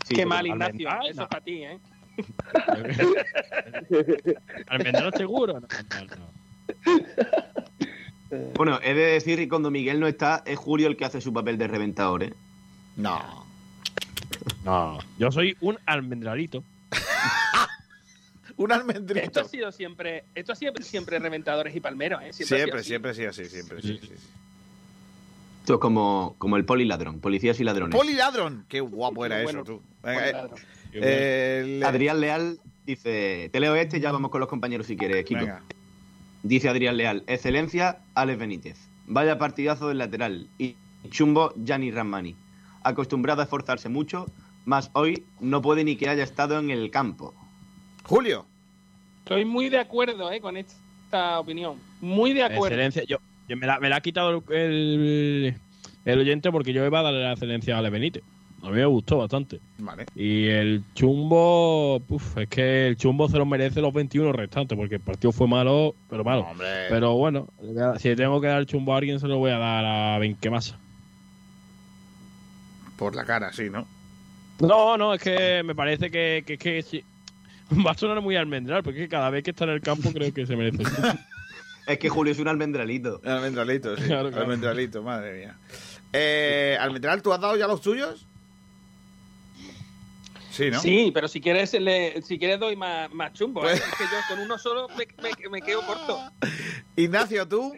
[0.06, 0.90] Sí, Qué mal, Ignacio.
[0.90, 1.24] Almendral, Eso no.
[1.24, 1.80] es para ti, ¿eh?
[4.68, 5.60] ¿Almendral seguro?
[5.60, 5.68] No,
[6.06, 6.32] no, no.
[8.56, 11.34] Bueno, he de decir que cuando Miguel no está, es Julio el que hace su
[11.34, 12.34] papel de reventador, ¿eh?
[12.96, 13.46] No.
[14.64, 16.64] No, yo soy un almendralito.
[18.62, 18.72] Un
[19.18, 22.32] Esto ha sido siempre, esto ha sido siempre reventadores y palmeros, ¿eh?
[22.34, 24.14] Siempre, ha siempre, sí, así, siempre, sí, sí, sí.
[25.62, 27.96] Esto es como, como el poliladrón, policías y ladrones.
[27.98, 28.66] Poliladron.
[28.68, 29.64] Qué guapo era eso, bueno.
[29.64, 29.82] tú.
[30.04, 30.46] Venga, eh,
[30.94, 34.98] eh, le- Adrián Leal dice, te leo este y ya vamos con los compañeros si
[34.98, 35.40] quieres, Kiko.
[35.42, 35.62] Venga.
[36.44, 38.78] Dice Adrián Leal, excelencia, Alex Benítez.
[39.08, 40.48] Vaya partidazo del lateral.
[40.58, 40.76] Y
[41.10, 42.36] chumbo, Gianni Ramani.
[42.84, 44.26] Acostumbrado a esforzarse mucho,
[44.66, 47.34] más hoy no puede ni que haya estado en el campo.
[48.04, 48.48] Julio.
[49.24, 50.42] Estoy muy de acuerdo, ¿eh?
[50.42, 51.78] Con esta opinión.
[52.02, 52.68] Muy de acuerdo.
[52.68, 53.04] Excelencia.
[53.04, 53.18] Yo,
[53.48, 55.56] yo me, la, me la ha quitado el,
[56.06, 58.24] el, oyente porque yo iba a darle la excelencia a Ale Benítez.
[58.64, 59.60] A mí me gustó bastante.
[59.80, 60.06] Vale.
[60.16, 64.96] Y el chumbo, puf, es que el chumbo se lo merece los 21 restantes porque
[64.96, 66.42] el partido fue malo, pero malo.
[66.42, 66.88] Hombre.
[66.90, 67.48] Pero bueno,
[67.98, 70.20] si le tengo que dar el chumbo a alguien, se lo voy a dar a
[70.20, 70.78] Benquemasa.
[72.98, 73.88] Por la cara, sí, ¿no?
[74.60, 77.04] No, no, es que me parece que, que, que.
[77.86, 80.46] va a sonar muy almendral, porque cada vez que está en el campo creo que
[80.46, 80.84] se merece.
[81.88, 83.20] Es que Julio es un almendralito.
[83.26, 84.04] Almendralito, sí.
[84.04, 84.44] Claro, claro.
[84.44, 85.58] Almendralito, madre mía.
[86.14, 88.26] Eh, Almendral, ¿tú has dado ya los tuyos?
[90.52, 90.80] Sí, ¿no?
[90.80, 93.62] Sí, pero si quieres, le- si quieres doy más, más chumbo.
[93.62, 93.72] ¿eh?
[93.72, 96.20] Pues- Es que yo con uno solo me, me- me quedo corto.
[96.96, 97.74] Ignacio, ¿tú?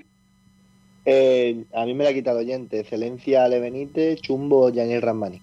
[1.05, 2.81] Eh, a mí me la ha quitado oyente.
[2.81, 5.41] Excelencia Ale Benítez, Chumbo Daniel Ramani.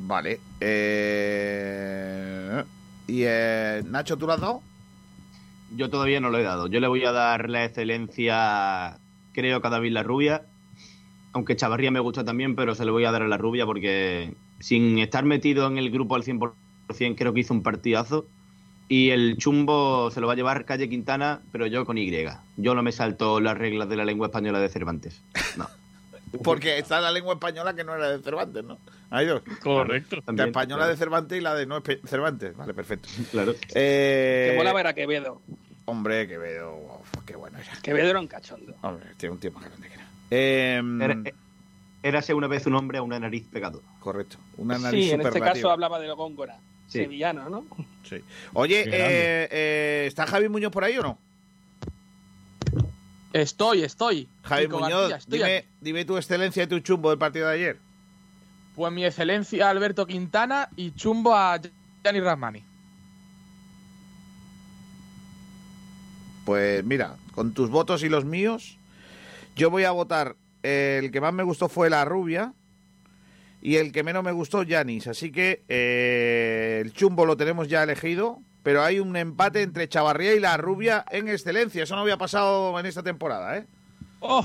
[0.00, 0.40] Vale.
[0.60, 2.62] Eh...
[3.10, 4.62] ¿Y eh, Nacho, tú lo has dado?
[5.76, 6.68] Yo todavía no lo he dado.
[6.68, 8.98] Yo le voy a dar la excelencia,
[9.32, 10.42] creo que a David La Rubia.
[11.32, 14.34] Aunque Chavarría me gusta también, pero se le voy a dar a La Rubia porque
[14.60, 16.54] sin estar metido en el grupo al 100%,
[17.16, 18.26] creo que hizo un partidazo.
[18.88, 22.12] Y el chumbo se lo va a llevar Calle Quintana, pero yo con Y.
[22.56, 25.22] Yo no me salto las reglas de la lengua española de Cervantes.
[25.56, 25.66] No.
[26.44, 28.78] Porque está la lengua española que no era de Cervantes, ¿no?
[29.10, 29.42] Hay dos.
[29.62, 30.16] Correcto.
[30.16, 30.90] La También, española claro.
[30.92, 32.56] de Cervantes y la de no Cervantes.
[32.56, 33.08] Vale, perfecto.
[33.32, 33.54] Claro.
[33.74, 35.42] Eh, Que mola ver a Quevedo.
[35.86, 36.76] Hombre, Quevedo.
[36.76, 37.72] uf, qué bueno era.
[37.82, 38.74] Quevedo era un cachondo.
[38.82, 40.06] Hombre, tiene un tío más grande que era.
[40.30, 41.16] Eh, Era,
[42.04, 43.82] érase una vez un hombre a una nariz pegado.
[43.98, 44.36] correcto.
[44.56, 46.58] Una nariz Sí, en este caso hablaba de Góngora.
[46.86, 46.98] Sí.
[46.98, 47.64] Sevillano, ¿no?
[48.04, 48.16] Sí.
[48.52, 51.18] Oye, eh, eh, ¿está Javi Muñoz por ahí o no?
[53.32, 54.28] Estoy, estoy.
[54.42, 57.54] Javi Kiko Muñoz, García, estoy dime, dime tu excelencia y tu chumbo del partido de
[57.54, 57.78] ayer.
[58.74, 61.60] Pues mi excelencia Alberto Quintana y chumbo a
[62.02, 62.64] Gianni Rasmani.
[66.44, 68.78] Pues mira, con tus votos y los míos,
[69.54, 70.36] yo voy a votar.
[70.62, 72.54] el que más me gustó fue la rubia
[73.62, 75.06] y el que menos me gustó, Yanis.
[75.06, 80.34] Así que eh, el chumbo lo tenemos ya elegido, pero hay un empate entre Chavarría
[80.34, 81.82] y la rubia en excelencia.
[81.82, 83.66] Eso no había pasado en esta temporada, ¿eh?
[84.20, 84.44] ¡Oh!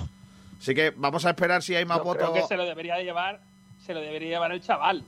[0.59, 2.29] Así que vamos a esperar si hay más votos.
[2.29, 3.41] creo que se lo debería llevar,
[3.85, 5.03] se lo debería llevar el chaval.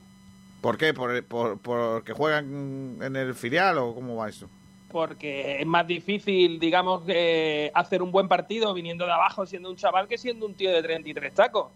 [0.60, 0.92] ¿Por qué?
[0.92, 4.48] ¿Por, por, por que juegan en el filial o cómo va esto?
[4.90, 9.76] Porque es más difícil, digamos, eh, hacer un buen partido viniendo de abajo siendo un
[9.76, 11.72] chaval que siendo un tío de 33 tacos.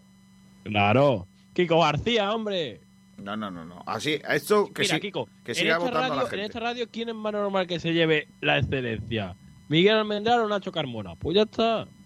[0.65, 1.27] Claro.
[1.55, 2.81] Kiko García, hombre.
[3.23, 3.83] No, no, no, no.
[3.87, 6.37] Así, esto que, Mira, sí- Kiko, que siga votando radio, la gente.
[6.37, 9.37] en esta radio, ¿quién es más normal que se lleve la excelencia?
[9.69, 11.15] ¿Miguel Almendral o Nacho Carmona?
[11.17, 11.87] Pues ya está.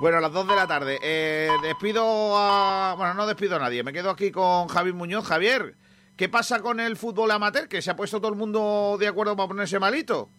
[0.00, 0.98] Bueno, a las 2 de la tarde.
[1.02, 2.02] Eh, despido
[2.34, 2.94] a.
[2.96, 3.82] Bueno, no despido a nadie.
[3.82, 5.26] Me quedo aquí con Javi Muñoz.
[5.26, 5.76] Javier,
[6.16, 7.68] ¿qué pasa con el fútbol amateur?
[7.68, 10.30] Que se ha puesto todo el mundo de acuerdo para ponerse malito.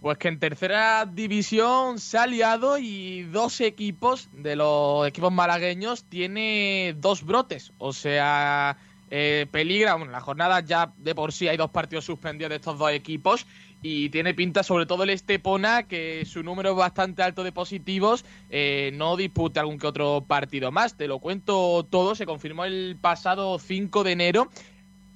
[0.00, 6.04] Pues que en tercera división se ha liado y dos equipos de los equipos malagueños
[6.04, 7.72] tiene dos brotes.
[7.76, 8.78] O sea,
[9.10, 12.78] eh, peligra, bueno, la jornada ya de por sí hay dos partidos suspendidos de estos
[12.78, 13.46] dos equipos
[13.82, 18.24] y tiene pinta, sobre todo el Estepona, que su número es bastante alto de positivos,
[18.50, 20.96] eh, no dispute algún que otro partido más.
[20.96, 24.50] Te lo cuento todo, se confirmó el pasado 5 de enero.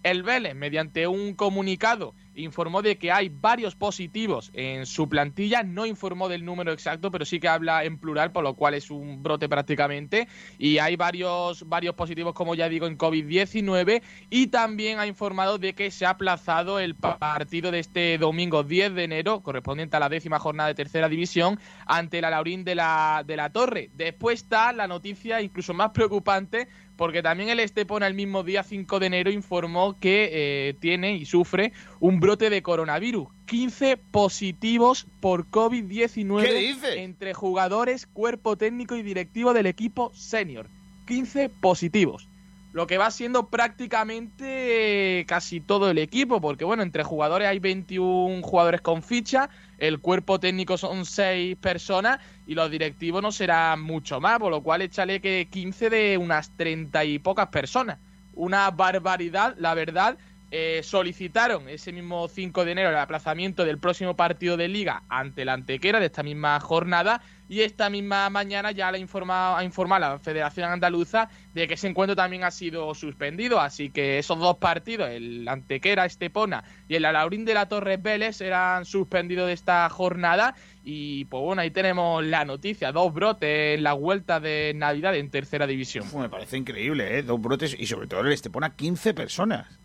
[0.02, 5.86] El Vélez, mediante un comunicado, informó de que hay varios positivos en su plantilla, no
[5.86, 9.22] informó del número exacto, pero sí que habla en plural, por lo cual es un
[9.22, 10.28] brote prácticamente,
[10.58, 15.74] y hay varios, varios positivos, como ya digo, en COVID-19, y también ha informado de
[15.74, 20.08] que se ha aplazado el partido de este domingo 10 de enero, correspondiente a la
[20.08, 23.90] décima jornada de tercera división, ante la Laurín de la, de la Torre.
[23.94, 29.00] Después está la noticia incluso más preocupante, porque también el Estepona el mismo día 5
[29.00, 33.28] de enero informó que eh, tiene y sufre un brote de coronavirus.
[33.46, 40.68] 15 positivos por COVID-19 entre jugadores, cuerpo técnico y directivo del equipo senior.
[41.06, 42.28] 15 positivos.
[42.74, 47.60] Lo que va siendo prácticamente eh, casi todo el equipo, porque bueno, entre jugadores hay
[47.60, 49.48] 21 jugadores con ficha,
[49.78, 52.18] el cuerpo técnico son 6 personas
[52.48, 56.50] y los directivos no serán mucho más, por lo cual échale que 15 de unas
[56.56, 58.00] 30 y pocas personas.
[58.32, 60.18] Una barbaridad, la verdad,
[60.50, 65.44] eh, solicitaron ese mismo 5 de enero el aplazamiento del próximo partido de liga ante
[65.44, 70.14] la Antequera de esta misma jornada y esta misma mañana ya le informa, ha informado
[70.14, 74.56] la Federación Andaluza de que ese encuentro también ha sido suspendido, así que esos dos
[74.56, 79.88] partidos, el Antequera Estepona y el Alaurín de la Torre Vélez, serán suspendidos de esta
[79.90, 80.54] jornada
[80.84, 85.30] y pues bueno, ahí tenemos la noticia, dos brotes en la vuelta de Navidad en
[85.30, 86.06] tercera división.
[86.16, 87.22] me parece increíble, ¿eh?
[87.22, 89.83] Dos brotes y sobre todo el Estepona 15 personas.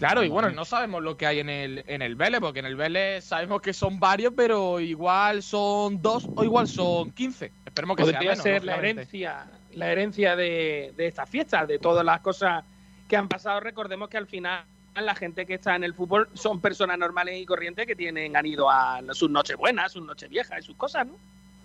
[0.00, 2.64] Claro, y bueno, no sabemos lo que hay en el, en el Vélez, porque en
[2.64, 7.52] el Vélez sabemos que son varios, pero igual son dos o igual son quince.
[7.66, 11.78] Esperemos que Podría sea menos, ser la herencia, la herencia de, de estas fiestas, de
[11.78, 12.64] todas las cosas
[13.08, 13.60] que han pasado.
[13.60, 14.64] Recordemos que al final
[14.94, 18.46] la gente que está en el fútbol son personas normales y corrientes que tienen han
[18.46, 21.12] ido a sus noches buenas, sus noches viejas y sus cosas, ¿no?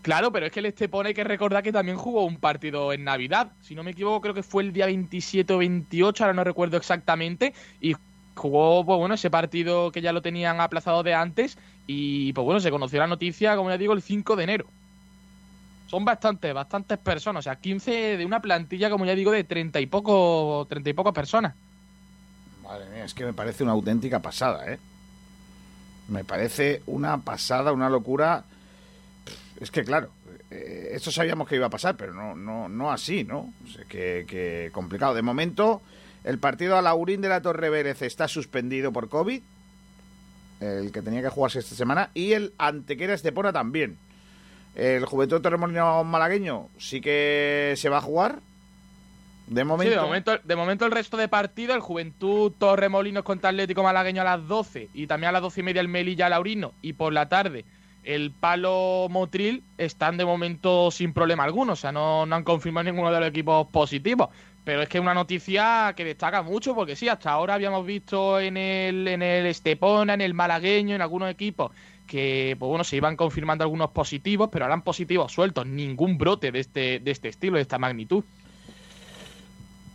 [0.01, 3.05] Claro, pero es que el Estepona hay que recordar que también jugó un partido en
[3.05, 3.53] Navidad.
[3.61, 6.77] Si no me equivoco, creo que fue el día 27 o 28, ahora no recuerdo
[6.77, 7.55] exactamente.
[7.81, 7.95] Y
[8.35, 11.57] jugó, pues bueno, ese partido que ya lo tenían aplazado de antes.
[11.87, 14.65] Y pues bueno, se conoció la noticia, como ya digo, el 5 de enero.
[15.87, 17.41] Son bastantes, bastantes personas.
[17.41, 20.93] O sea, 15 de una plantilla, como ya digo, de 30 y poco, 30 y
[20.93, 21.55] pocas personas.
[22.63, 24.79] Madre mía, es que me parece una auténtica pasada, ¿eh?
[26.07, 28.43] Me parece una pasada, una locura.
[29.59, 30.09] Es que claro,
[30.49, 33.37] eh, esto sabíamos que iba a pasar, pero no, no, no así, ¿no?
[33.39, 35.13] O que, que complicado.
[35.13, 35.81] De momento,
[36.26, 39.41] el partido a Laurín de la Torre Vélez está suspendido por COVID,
[40.60, 43.97] el que tenía que jugarse esta semana, y el Antequera Estepona también.
[44.73, 48.39] El Juventud Torremolino Malagueño sí que se va a jugar.
[49.47, 49.93] De momento.
[49.93, 54.23] Sí, de momento, de momento el resto de partidos, el Juventud Torremolinos contra Atlético Malagueño
[54.23, 57.14] a las 12 y también a las 12 y media el Melilla Laurino y por
[57.14, 57.64] la tarde
[58.03, 62.85] el Palo Motril están de momento sin problema alguno, o sea, no, no han confirmado
[62.85, 64.30] ninguno de los equipos positivos.
[64.65, 68.39] Pero es que es una noticia que destaca mucho porque sí, hasta ahora habíamos visto
[68.39, 71.71] en el, en el Estepona, en el Malagueño, en algunos equipos
[72.05, 76.59] que pues bueno, se iban confirmando algunos positivos, pero eran positivos sueltos, ningún brote de
[76.59, 78.23] este, de este estilo, de esta magnitud.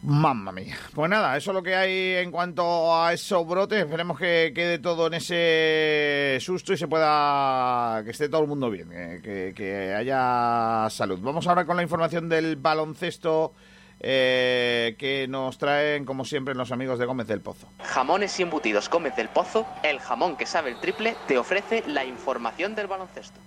[0.02, 0.76] Mamma mía.
[0.94, 3.80] Pues nada, eso es lo que hay en cuanto a esos brotes.
[3.84, 8.00] Esperemos que quede todo en ese susto y se pueda.
[8.02, 11.18] que esté todo el mundo bien, eh, que, que haya salud.
[11.20, 13.52] Vamos ahora con la información del baloncesto
[14.00, 17.68] eh, que nos traen, como siempre, los amigos de Gómez del Pozo.
[17.82, 22.04] Jamones y embutidos Gómez del Pozo, el jamón que sabe el triple, te ofrece la
[22.04, 23.38] información del baloncesto.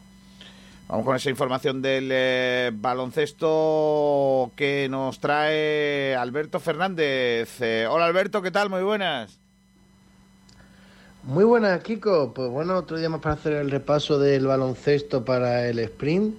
[0.88, 7.60] Vamos con esa información del eh, baloncesto que nos trae Alberto Fernández.
[7.62, 8.70] Eh, hola Alberto, ¿qué tal?
[8.70, 9.40] Muy buenas.
[11.24, 12.34] Muy buenas, Kiko.
[12.34, 16.36] Pues bueno, otro día más para hacer el repaso del baloncesto para el sprint.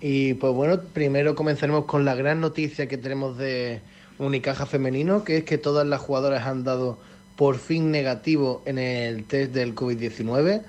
[0.00, 3.80] Y pues bueno, primero comenzaremos con la gran noticia que tenemos de
[4.18, 6.98] Unicaja Femenino, que es que todas las jugadoras han dado
[7.36, 10.62] por fin negativo en el test del COVID-19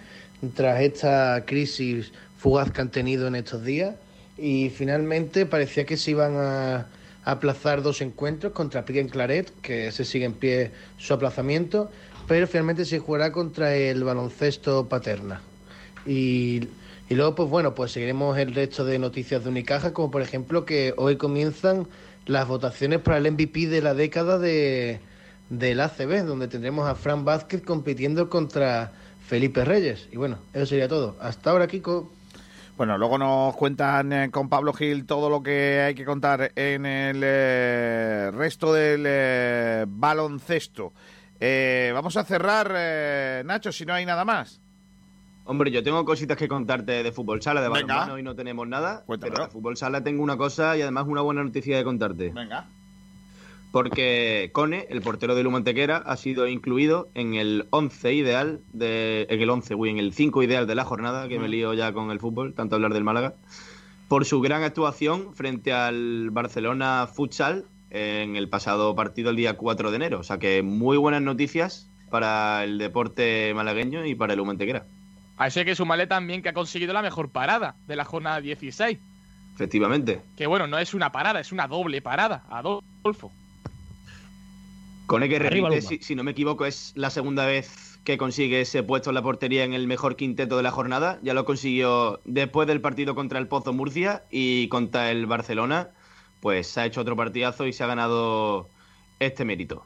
[0.56, 3.96] tras esta crisis fugaz que han tenido en estos días.
[4.38, 6.88] Y finalmente parecía que se iban a
[7.26, 11.92] aplazar dos encuentros contra Piquen Claret, que se sigue en pie su aplazamiento,
[12.28, 15.42] pero finalmente se jugará contra el baloncesto Paterna.
[16.06, 16.70] Y,
[17.10, 20.66] y luego, pues bueno, pues seguiremos el resto de noticias de Unicaja, como por ejemplo
[20.66, 21.88] que hoy comienzan
[22.26, 25.00] las votaciones para el MVP de la década de,
[25.50, 28.92] del ACB, donde tendremos a Fran Vázquez compitiendo contra
[29.28, 30.08] Felipe Reyes.
[30.12, 31.16] Y bueno, eso sería todo.
[31.20, 32.12] Hasta ahora, Kiko.
[32.78, 36.86] Bueno, luego nos cuentan eh, con Pablo Gil todo lo que hay que contar en
[36.86, 40.94] el eh, resto del eh, baloncesto.
[41.40, 44.62] Eh, vamos a cerrar, eh, Nacho, si no hay nada más.
[45.50, 49.02] Hombre, yo tengo cositas que contarte de fútbol sala, de balonmano hoy no tenemos nada,
[49.08, 49.34] Cuéntamelo.
[49.34, 52.30] pero de fútbol sala tengo una cosa y además una buena noticia de contarte.
[52.30, 52.68] Venga.
[53.72, 59.42] Porque Cone, el portero de Lumantequera, ha sido incluido en el 11 ideal, de, en
[59.42, 62.12] el 11, uy, en el 5 ideal de la jornada, que me lío ya con
[62.12, 63.34] el fútbol, tanto hablar del Málaga,
[64.08, 69.90] por su gran actuación frente al Barcelona Futsal en el pasado partido el día 4
[69.90, 70.20] de enero.
[70.20, 74.86] O sea que muy buenas noticias para el deporte malagueño y para el Lumantequera.
[75.40, 78.42] A eso hay que sumarle también que ha conseguido la mejor parada de la jornada
[78.42, 79.00] 16.
[79.56, 80.22] Efectivamente.
[80.36, 82.44] Que bueno, no es una parada, es una doble parada.
[82.50, 83.32] Adolfo.
[85.06, 88.84] Cone que Arriba, repite, si no me equivoco, es la segunda vez que consigue ese
[88.84, 91.20] puesto en la portería en el mejor quinteto de la jornada.
[91.24, 95.90] Ya lo consiguió después del partido contra el Pozo Murcia y contra el Barcelona.
[96.42, 98.68] Pues se ha hecho otro partidazo y se ha ganado
[99.20, 99.86] este mérito.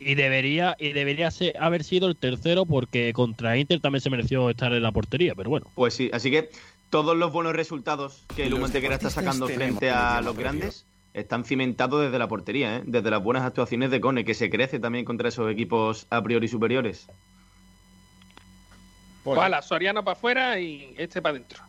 [0.00, 4.50] Y debería, y debería ser- haber sido el tercero porque contra Inter también se mereció
[4.50, 5.66] estar en la portería, pero bueno.
[5.74, 6.50] Pues sí, así que
[6.90, 10.84] todos los buenos resultados que el Humantequera está sacando frente a los grandes
[11.14, 12.82] están cimentados desde la portería, ¿eh?
[12.84, 16.48] desde las buenas actuaciones de Cone, que se crece también contra esos equipos a priori
[16.48, 17.06] superiores.
[19.22, 21.62] Pues ala, Soriano para afuera y este para adentro.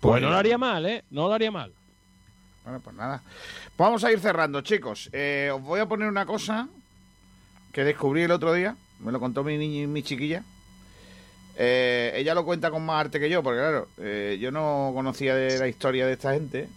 [0.00, 1.04] Pues no lo haría mal, ¿eh?
[1.10, 1.72] No lo haría mal.
[2.64, 3.22] Bueno, pues nada.
[3.76, 5.10] Vamos a ir cerrando, chicos.
[5.12, 6.68] Eh, os voy a poner una cosa
[7.74, 8.76] que descubrí el otro día.
[9.00, 10.42] Me lo contó mi, niña- mi chiquilla.
[11.56, 15.34] Eh, ella lo cuenta con más arte que yo, porque claro, eh, yo no conocía
[15.34, 16.68] de la historia de esta gente.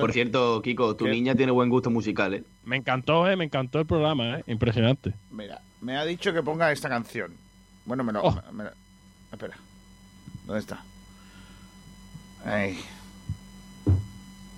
[0.00, 2.44] Por cierto, Kiko, tu niña tiene buen gusto musical, ¿eh?
[2.64, 3.36] Me encantó, ¿eh?
[3.36, 4.44] Me encantó el programa, ¿eh?
[4.48, 5.14] Impresionante.
[5.30, 7.32] Mira, me ha dicho que ponga esta canción.
[7.84, 8.20] Bueno, me lo...
[8.22, 8.42] Oh.
[8.52, 8.70] me- me-
[9.32, 9.56] espera.
[10.44, 10.82] ¿Dónde está?
[12.44, 12.78] Ahí.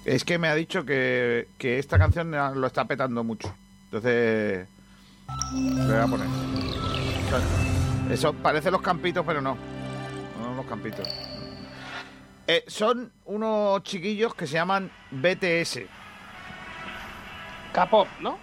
[0.04, 3.52] Es que me ha dicho que, que esta canción lo está petando mucho.
[3.84, 4.66] Entonces...
[5.54, 6.26] Le voy a poner.
[8.10, 9.56] Eso parece los campitos, pero no.
[10.40, 11.08] No los campitos.
[12.46, 15.80] Eh, son unos chiquillos que se llaman BTS.
[17.72, 18.38] K-pop, ¿no?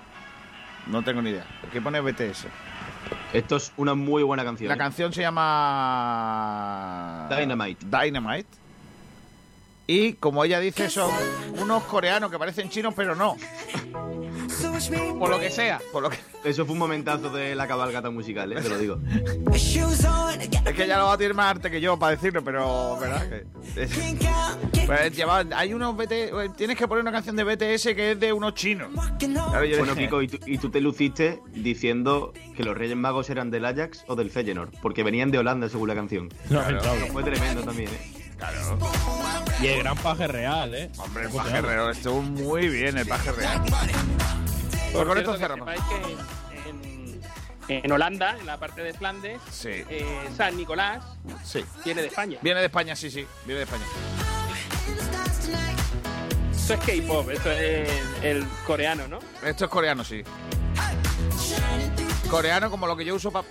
[0.87, 1.45] No tengo ni idea.
[1.67, 2.45] Aquí pone BTS.
[3.33, 4.67] Esto es una muy buena canción.
[4.67, 4.77] La ¿eh?
[4.77, 7.85] canción se llama Dynamite.
[7.85, 8.49] Dynamite.
[9.87, 11.11] Y como ella dice, son
[11.59, 13.35] unos coreanos que parecen chinos, pero no.
[15.19, 15.79] Por lo que sea.
[15.91, 16.17] Por lo que...
[16.43, 18.61] Eso fue un momentazo de la cabalgata musical, ¿eh?
[18.61, 18.99] te lo digo.
[20.65, 23.27] Es que ya lo va a tener más arte que yo para decirlo, pero ¿verdad?
[23.29, 23.45] Que-
[24.85, 28.31] Pues, lleva- hay unos BTS, tienes que poner una canción de BTS que es de
[28.33, 28.89] unos chinos.
[29.49, 32.95] Claro, yo Bueno, dije- Kiko, y tú, y tú te luciste diciendo que los Reyes
[32.95, 36.29] Magos eran del Ajax o del Feyenoord, porque venían de Holanda según la canción.
[37.11, 38.21] Fue tremendo también, ¿eh?
[38.37, 38.77] Claro.
[39.61, 40.91] Y el gran paje real, ¿eh?
[40.97, 43.61] Hombre, el paje real estuvo muy bien, el paje real.
[44.91, 45.69] Pues con esto cerramos.
[47.67, 49.69] en, en Holanda, en la parte de Flandes, Sí.
[49.89, 51.03] eh, San Nicolás
[51.43, 51.65] Sí.
[51.83, 52.37] viene de España.
[52.41, 53.25] Viene de España, sí, sí.
[53.45, 53.83] Viene de España.
[56.55, 57.89] Esto es K-pop, esto es
[58.23, 59.19] el coreano, ¿no?
[59.43, 60.23] Esto es coreano, sí.
[62.29, 63.45] Coreano como lo que yo uso para...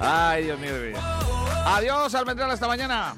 [0.00, 0.72] Ay, Dios mío.
[1.64, 3.14] Adiós, Almendral, hasta mañana.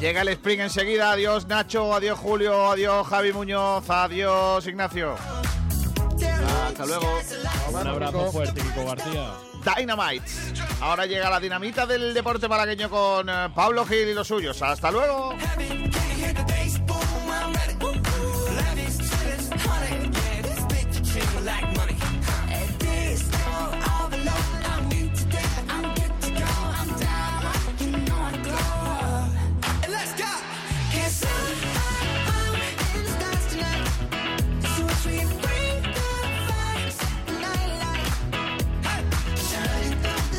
[0.00, 1.12] Llega el Spring enseguida.
[1.12, 1.94] Adiós, Nacho.
[1.94, 2.70] Adiós, Julio.
[2.70, 3.88] Adiós, Javi Muñoz.
[3.88, 5.14] Adiós, Ignacio.
[6.66, 7.06] Hasta luego.
[7.72, 9.32] Un abrazo fuerte, Kiko García.
[9.76, 10.24] Dynamite.
[10.80, 14.60] Ahora llega la dinamita del deporte malagueño con eh, Pablo Gil y los suyos.
[14.62, 15.34] Hasta luego.